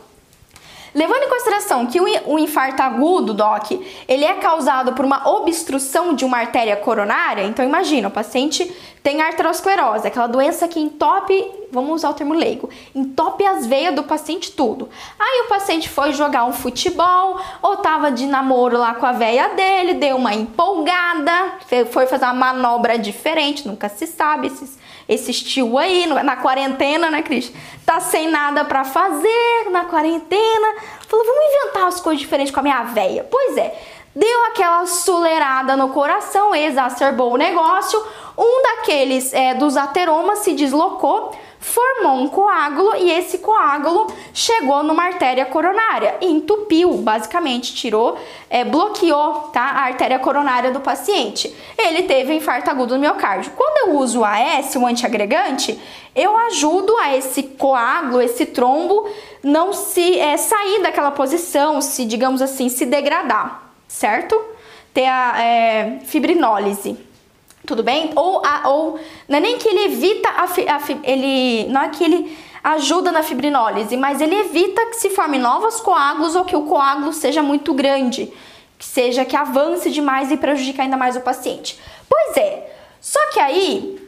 Levando 0.97 1.25
em 1.25 1.29
consideração 1.29 1.85
que 1.85 2.01
o 2.01 2.39
infarto 2.39 2.83
agudo, 2.83 3.35
Doc, 3.35 3.71
ele 4.09 4.25
é 4.25 4.33
causado 4.37 4.95
por 4.95 5.05
uma 5.05 5.29
obstrução 5.29 6.15
de 6.15 6.25
uma 6.25 6.39
artéria 6.39 6.75
coronária, 6.75 7.43
então 7.43 7.63
imagina, 7.63 8.09
o 8.09 8.11
paciente 8.11 8.75
tem 9.03 9.21
arteriosclerose, 9.21 10.07
aquela 10.07 10.27
doença 10.27 10.67
que 10.67 10.81
entope, 10.81 11.47
vamos 11.71 11.97
usar 11.97 12.09
o 12.09 12.15
termo 12.15 12.33
leigo, 12.33 12.71
entope 12.95 13.45
as 13.45 13.67
veias 13.67 13.95
do 13.95 14.05
paciente 14.05 14.53
tudo. 14.53 14.89
Aí 15.19 15.43
o 15.45 15.49
paciente 15.51 15.87
foi 15.87 16.15
jogar 16.15 16.47
um 16.47 16.53
futebol, 16.55 17.39
ou 17.61 17.77
tava 17.77 18.11
de 18.11 18.25
namoro 18.25 18.79
lá 18.79 18.95
com 18.95 19.05
a 19.05 19.13
veia 19.13 19.51
dele, 19.51 19.93
deu 19.93 20.17
uma 20.17 20.33
empolgada, 20.33 21.59
foi 21.91 22.07
fazer 22.07 22.25
uma 22.25 22.33
manobra 22.33 22.99
diferente, 22.99 23.69
nunca 23.69 23.91
se 23.91 24.07
sabe 24.07 24.47
esses 24.47 24.79
esse 25.09 25.31
estilo 25.31 25.79
aí, 25.79 26.07
na 26.07 26.37
quarentena, 26.37 27.11
né, 27.11 27.23
Cris? 27.23 27.53
Tá 27.85 28.01
sem 28.01 28.29
nada 28.29 28.65
para 28.65 28.85
fazer 28.85 29.71
na 29.71 29.85
quarentena. 29.85 30.75
Falou, 31.07 31.25
vamos 31.25 31.45
inventar 31.45 31.87
as 31.87 32.01
coisas 32.01 32.21
diferentes 32.21 32.53
com 32.53 32.61
a 32.61 32.63
minha 32.63 32.83
véia. 32.83 33.25
Pois 33.31 33.57
é, 33.57 33.79
deu 34.15 34.45
aquela 34.47 34.85
suleirada 34.87 35.77
no 35.77 35.91
coração, 35.91 36.55
exacerbou 36.55 37.35
o 37.35 37.37
negócio. 37.37 38.03
Um 38.37 38.63
daqueles 38.63 39.33
é, 39.33 39.55
dos 39.55 39.77
ateromas 39.77 40.41
se 40.41 40.53
deslocou, 40.55 41.33
formou 41.67 42.15
um 42.23 42.29
coágulo 42.29 42.95
e 42.97 43.11
esse 43.11 43.39
coágulo 43.39 44.07
chegou 44.33 44.85
numa 44.85 45.03
artéria 45.03 45.45
coronária 45.45 46.15
e 46.21 46.27
entupiu, 46.27 46.93
basicamente, 46.99 47.75
tirou, 47.75 48.17
é, 48.49 48.65
bloqueou 48.65 49.51
tá, 49.53 49.63
a 49.63 49.81
artéria 49.87 50.19
coronária 50.21 50.71
do 50.71 50.79
paciente. 50.79 51.53
Ele 51.77 52.05
teve 52.05 52.33
infarto 52.33 52.71
agudo 52.71 52.95
do 52.95 53.01
miocárdio. 53.01 53.51
Quando 53.57 53.89
eu 53.89 53.97
uso 53.99 54.21
o 54.21 54.25
AS, 54.25 54.77
o 54.77 54.87
antiagregante, 54.87 55.77
eu 56.15 56.37
ajudo 56.37 56.97
a 56.99 57.17
esse 57.17 57.43
coágulo, 57.43 58.23
esse 58.23 58.47
trombo, 58.47 59.11
não 59.43 59.73
se 59.73 60.21
é, 60.21 60.37
sair 60.37 60.83
daquela 60.83 61.11
posição, 61.11 61.81
se, 61.81 62.05
digamos 62.05 62.41
assim, 62.41 62.69
se 62.69 62.87
degradar, 62.87 63.73
certo? 63.89 64.41
Ter 64.95 65.07
a 65.07 65.43
é, 65.43 65.99
fibrinólise 66.05 66.97
tudo 67.67 67.83
bem? 67.83 68.13
Ou, 68.15 68.43
a, 68.45 68.69
ou 68.69 68.99
não 69.29 69.39
é 69.39 69.41
nem 69.41 69.59
que 69.59 69.69
ele 69.69 69.85
evita 69.85 70.29
a, 70.29 70.45
a, 70.45 70.81
ele 71.03 71.69
não 71.69 71.83
é 71.83 71.89
que 71.89 72.05
ele 72.05 72.39
ajuda 72.63 73.13
na 73.13 73.23
fibrinólise, 73.23 73.97
mas 73.97 74.21
ele 74.21 74.35
evita 74.35 74.87
que 74.87 74.95
se 74.95 75.11
formem 75.11 75.41
novos 75.41 75.81
coágulos 75.81 76.35
ou 76.35 76.45
que 76.45 76.57
o 76.57 76.63
coágulo 76.63 77.13
seja 77.13 77.43
muito 77.43 77.73
grande, 77.75 78.33
que 78.79 78.85
seja 78.85 79.25
que 79.25 79.37
avance 79.37 79.91
demais 79.91 80.33
e 80.33 80.37
prejudique 80.37 80.81
ainda 80.81 80.97
mais 80.97 81.17
o 81.17 81.21
paciente. 81.21 81.79
Pois 82.09 82.37
é, 82.37 82.75
só 83.01 83.21
que 83.33 83.39
aí 83.39 84.01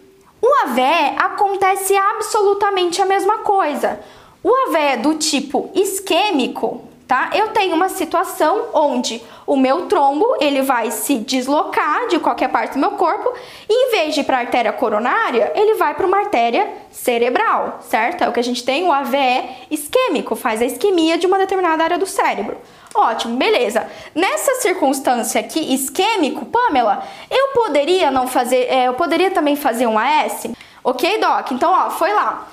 o 0.42 0.48
AVE 0.64 1.16
acontece 1.18 1.96
absolutamente 1.96 3.00
a 3.00 3.06
mesma 3.06 3.38
coisa. 3.38 4.00
O 4.42 4.50
AVE 4.50 5.02
do 5.02 5.14
tipo 5.14 5.70
isquêmico, 5.74 6.87
tá? 7.08 7.30
Eu 7.32 7.48
tenho 7.48 7.74
uma 7.74 7.88
situação 7.88 8.66
onde 8.74 9.22
o 9.46 9.56
meu 9.56 9.86
trombo 9.86 10.36
ele 10.40 10.60
vai 10.60 10.90
se 10.90 11.16
deslocar 11.16 12.06
de 12.08 12.18
qualquer 12.18 12.50
parte 12.50 12.74
do 12.74 12.78
meu 12.78 12.90
corpo 12.92 13.32
e 13.66 13.72
em 13.72 13.90
vez 13.90 14.14
de 14.14 14.20
ir 14.20 14.24
para 14.24 14.36
a 14.36 14.40
artéria 14.40 14.72
coronária, 14.74 15.50
ele 15.54 15.76
vai 15.76 15.94
para 15.94 16.06
uma 16.06 16.18
artéria 16.18 16.68
cerebral, 16.90 17.78
certo? 17.80 18.22
É 18.22 18.28
o 18.28 18.32
que 18.32 18.38
a 18.38 18.44
gente 18.44 18.62
tem 18.62 18.84
o 18.84 18.92
AVE 18.92 19.48
isquêmico, 19.70 20.36
faz 20.36 20.60
a 20.60 20.66
isquemia 20.66 21.16
de 21.16 21.26
uma 21.26 21.38
determinada 21.38 21.82
área 21.82 21.98
do 21.98 22.06
cérebro. 22.06 22.58
Ótimo, 22.94 23.38
beleza. 23.38 23.88
Nessa 24.14 24.56
circunstância 24.56 25.40
aqui, 25.40 25.72
isquêmico, 25.72 26.44
Pamela, 26.44 27.02
eu 27.30 27.48
poderia 27.54 28.10
não 28.10 28.26
fazer, 28.26 28.66
é, 28.68 28.88
eu 28.88 28.94
poderia 28.94 29.30
também 29.30 29.56
fazer 29.56 29.86
um 29.86 29.98
AS? 29.98 30.48
Ok, 30.84 31.18
Doc? 31.18 31.52
Então, 31.52 31.72
ó, 31.72 31.90
foi 31.90 32.12
lá. 32.12 32.48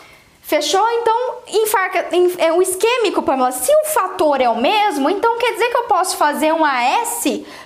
Fechou? 0.45 0.87
Então, 0.91 1.37
infarca, 1.47 2.07
é 2.37 2.53
o 2.53 2.61
isquêmico, 2.61 3.23
Pamela. 3.23 3.51
Se 3.51 3.71
o 3.71 3.85
fator 3.85 4.39
é 4.39 4.47
o 4.47 4.55
mesmo, 4.55 5.09
então 5.09 5.39
quer 5.39 5.53
dizer 5.53 5.69
que 5.69 5.77
eu 5.77 5.85
posso 5.85 6.17
fazer 6.17 6.53
um 6.53 6.63
AS 6.63 7.23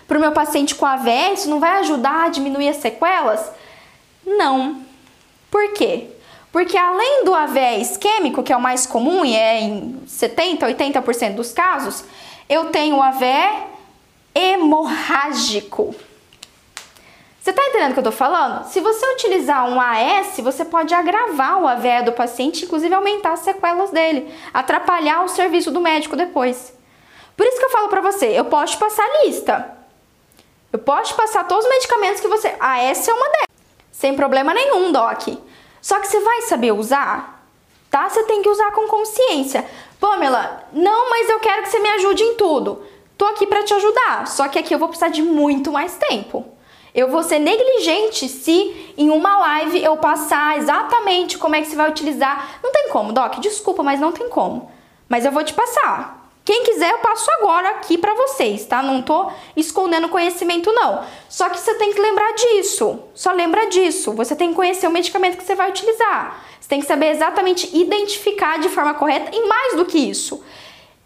para 0.07 0.17
o 0.17 0.21
meu 0.21 0.31
paciente 0.31 0.73
com? 0.73 1.33
Isso 1.33 1.49
não 1.49 1.59
vai 1.59 1.79
ajudar 1.79 2.23
a 2.23 2.29
diminuir 2.29 2.69
as 2.69 2.77
sequelas? 2.77 3.51
Não. 4.25 4.81
Por 5.51 5.73
quê? 5.73 6.07
Porque 6.53 6.77
além 6.77 7.25
do 7.25 7.35
AVE 7.35 7.81
isquêmico, 7.81 8.41
que 8.43 8.53
é 8.53 8.55
o 8.55 8.61
mais 8.61 8.85
comum 8.85 9.25
e 9.25 9.35
é 9.35 9.59
em 9.59 10.01
70, 10.07 10.65
80% 10.65 11.35
dos 11.35 11.51
casos, 11.51 12.05
eu 12.47 12.67
tenho 12.67 12.95
o 12.95 13.01
AVE 13.01 13.67
hemorrágico. 14.33 15.93
Você 17.49 17.51
está 17.51 17.65
entendendo 17.65 17.89
o 17.89 17.93
que 17.93 17.99
eu 17.99 18.09
estou 18.09 18.13
falando? 18.13 18.63
Se 18.65 18.79
você 18.79 19.03
utilizar 19.13 19.67
um 19.67 19.81
AS, 19.81 20.37
você 20.37 20.63
pode 20.63 20.93
agravar 20.93 21.59
o 21.59 21.67
AVE 21.67 22.03
do 22.05 22.11
paciente, 22.11 22.63
inclusive 22.63 22.93
aumentar 22.93 23.31
as 23.31 23.39
sequelas 23.39 23.89
dele, 23.89 24.31
atrapalhar 24.53 25.23
o 25.23 25.27
serviço 25.27 25.71
do 25.71 25.81
médico 25.81 26.15
depois. 26.15 26.71
Por 27.35 27.47
isso 27.47 27.57
que 27.57 27.65
eu 27.65 27.71
falo 27.71 27.87
para 27.87 28.01
você, 28.01 28.27
eu 28.27 28.45
posso 28.45 28.73
te 28.73 28.77
passar 28.77 29.03
a 29.03 29.25
lista. 29.25 29.77
Eu 30.71 30.77
posso 30.77 31.13
te 31.13 31.17
passar 31.17 31.47
todos 31.47 31.65
os 31.65 31.71
medicamentos 31.71 32.21
que 32.21 32.27
você... 32.27 32.49
AS 32.59 33.07
é 33.07 33.13
uma 33.13 33.25
delas. 33.25 33.47
Sem 33.91 34.15
problema 34.15 34.53
nenhum, 34.53 34.91
Doc. 34.91 35.29
Só 35.81 35.97
que 35.97 36.07
você 36.07 36.19
vai 36.19 36.43
saber 36.43 36.71
usar? 36.71 37.43
Tá? 37.89 38.07
Você 38.07 38.21
tem 38.25 38.43
que 38.43 38.49
usar 38.49 38.69
com 38.73 38.87
consciência. 38.87 39.65
Pamela, 39.99 40.67
não, 40.71 41.09
mas 41.09 41.27
eu 41.27 41.39
quero 41.39 41.63
que 41.63 41.69
você 41.69 41.79
me 41.79 41.89
ajude 41.89 42.21
em 42.21 42.35
tudo. 42.35 42.85
Tô 43.17 43.25
aqui 43.25 43.47
para 43.47 43.63
te 43.63 43.73
ajudar, 43.73 44.27
só 44.27 44.47
que 44.47 44.59
aqui 44.59 44.71
eu 44.71 44.77
vou 44.77 44.87
precisar 44.87 45.09
de 45.09 45.23
muito 45.23 45.71
mais 45.71 45.97
tempo. 45.97 46.58
Eu 46.99 47.07
vou 47.07 47.23
ser 47.23 47.39
negligente 47.39 48.27
se 48.27 48.93
em 48.97 49.09
uma 49.09 49.37
live 49.37 49.81
eu 49.81 49.95
passar 49.95 50.57
exatamente 50.57 51.37
como 51.37 51.55
é 51.55 51.61
que 51.61 51.69
você 51.69 51.75
vai 51.77 51.89
utilizar. 51.89 52.59
Não 52.61 52.73
tem 52.73 52.89
como, 52.89 53.13
Doc, 53.13 53.39
desculpa, 53.39 53.81
mas 53.81 54.01
não 54.01 54.11
tem 54.11 54.27
como. 54.27 54.69
Mas 55.07 55.23
eu 55.23 55.31
vou 55.31 55.41
te 55.41 55.53
passar. 55.53 56.29
Quem 56.43 56.65
quiser, 56.65 56.91
eu 56.91 56.97
passo 56.97 57.31
agora 57.31 57.69
aqui 57.69 57.97
para 57.97 58.13
vocês, 58.15 58.65
tá? 58.65 58.83
Não 58.83 59.01
tô 59.01 59.31
escondendo 59.55 60.09
conhecimento, 60.09 60.73
não. 60.73 61.05
Só 61.29 61.47
que 61.47 61.57
você 61.57 61.73
tem 61.75 61.93
que 61.93 62.01
lembrar 62.01 62.33
disso. 62.33 62.99
Só 63.15 63.31
lembra 63.31 63.67
disso. 63.67 64.11
Você 64.11 64.35
tem 64.35 64.49
que 64.49 64.55
conhecer 64.55 64.85
o 64.85 64.91
medicamento 64.91 65.37
que 65.37 65.43
você 65.45 65.55
vai 65.55 65.69
utilizar. 65.69 66.43
Você 66.59 66.67
tem 66.67 66.81
que 66.81 66.85
saber 66.85 67.11
exatamente 67.11 67.69
identificar 67.77 68.59
de 68.59 68.67
forma 68.67 68.93
correta 68.93 69.33
e 69.33 69.47
mais 69.47 69.77
do 69.77 69.85
que 69.85 69.97
isso. 69.97 70.43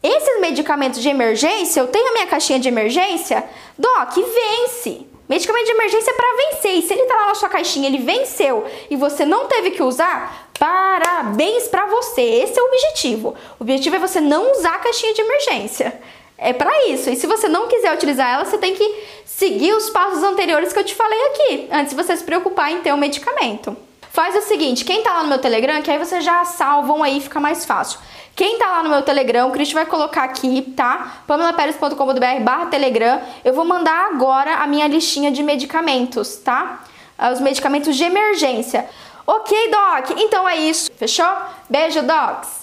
Esses 0.01 0.41
medicamentos 0.41 0.99
de 0.99 1.09
emergência, 1.09 1.81
eu 1.81 1.87
tenho 1.87 2.09
a 2.09 2.13
minha 2.13 2.27
caixinha 2.27 2.59
de 2.59 2.67
emergência, 2.67 3.47
Doc, 3.77 4.15
vence. 4.15 5.12
Medicamento 5.27 5.65
de 5.65 5.71
emergência 5.71 6.11
é 6.11 6.13
para 6.13 6.35
vencer. 6.35 6.73
E 6.73 6.81
se 6.81 6.93
ele 6.93 7.05
tá 7.05 7.15
lá 7.15 7.27
na 7.27 7.35
sua 7.35 7.49
caixinha, 7.49 7.87
ele 7.87 7.99
venceu 7.99 8.65
e 8.89 8.95
você 8.95 9.25
não 9.25 9.47
teve 9.47 9.71
que 9.71 9.81
usar, 9.81 10.49
parabéns 10.59 11.67
para 11.67 11.85
você. 11.87 12.21
Esse 12.21 12.59
é 12.59 12.61
o 12.61 12.67
objetivo. 12.67 13.35
O 13.59 13.63
objetivo 13.63 13.95
é 13.95 13.99
você 13.99 14.19
não 14.19 14.51
usar 14.51 14.75
a 14.75 14.79
caixinha 14.79 15.13
de 15.13 15.21
emergência. 15.21 16.01
É 16.37 16.51
para 16.51 16.87
isso. 16.87 17.09
E 17.09 17.15
se 17.15 17.25
você 17.25 17.47
não 17.47 17.67
quiser 17.67 17.93
utilizar 17.93 18.33
ela, 18.33 18.43
você 18.43 18.57
tem 18.57 18.75
que 18.75 19.03
seguir 19.25 19.73
os 19.73 19.89
passos 19.89 20.23
anteriores 20.23 20.73
que 20.73 20.79
eu 20.79 20.83
te 20.83 20.93
falei 20.93 21.21
aqui, 21.27 21.67
antes 21.71 21.95
de 21.95 21.95
você 21.95 22.17
se 22.17 22.23
preocupar 22.23 22.71
em 22.71 22.81
ter 22.81 22.91
o 22.91 22.95
um 22.95 22.97
medicamento. 22.97 23.75
Faz 24.13 24.35
o 24.35 24.47
seguinte, 24.47 24.85
quem 24.85 25.01
tá 25.01 25.11
lá 25.11 25.23
no 25.23 25.29
meu 25.29 25.39
Telegram, 25.39 25.81
que 25.81 25.89
aí 25.89 25.97
você 25.97 26.21
já 26.21 26.45
salvam 26.45 27.01
aí, 27.01 27.19
fica 27.19 27.39
mais 27.39 27.65
fácil. 27.65 27.99
Quem 28.35 28.59
tá 28.59 28.67
lá 28.67 28.83
no 28.83 28.89
meu 28.89 29.01
Telegram, 29.01 29.47
o 29.47 29.51
Cristian 29.51 29.79
vai 29.79 29.87
colocar 29.87 30.23
aqui, 30.23 30.61
tá? 30.77 31.23
pamelaperes.com.br 31.25 32.43
barra 32.43 32.67
Telegram. 32.67 33.19
Eu 33.43 33.55
vou 33.55 33.65
mandar 33.65 34.11
agora 34.13 34.57
a 34.57 34.67
minha 34.67 34.87
listinha 34.87 35.31
de 35.31 35.41
medicamentos, 35.41 36.35
tá? 36.35 36.83
Ah, 37.17 37.31
os 37.31 37.41
medicamentos 37.41 37.95
de 37.95 38.03
emergência. 38.03 38.87
Ok, 39.25 39.71
Doc? 39.71 40.11
Então 40.15 40.47
é 40.47 40.57
isso. 40.57 40.91
Fechou? 40.95 41.35
Beijo, 41.67 42.03
Docs! 42.03 42.62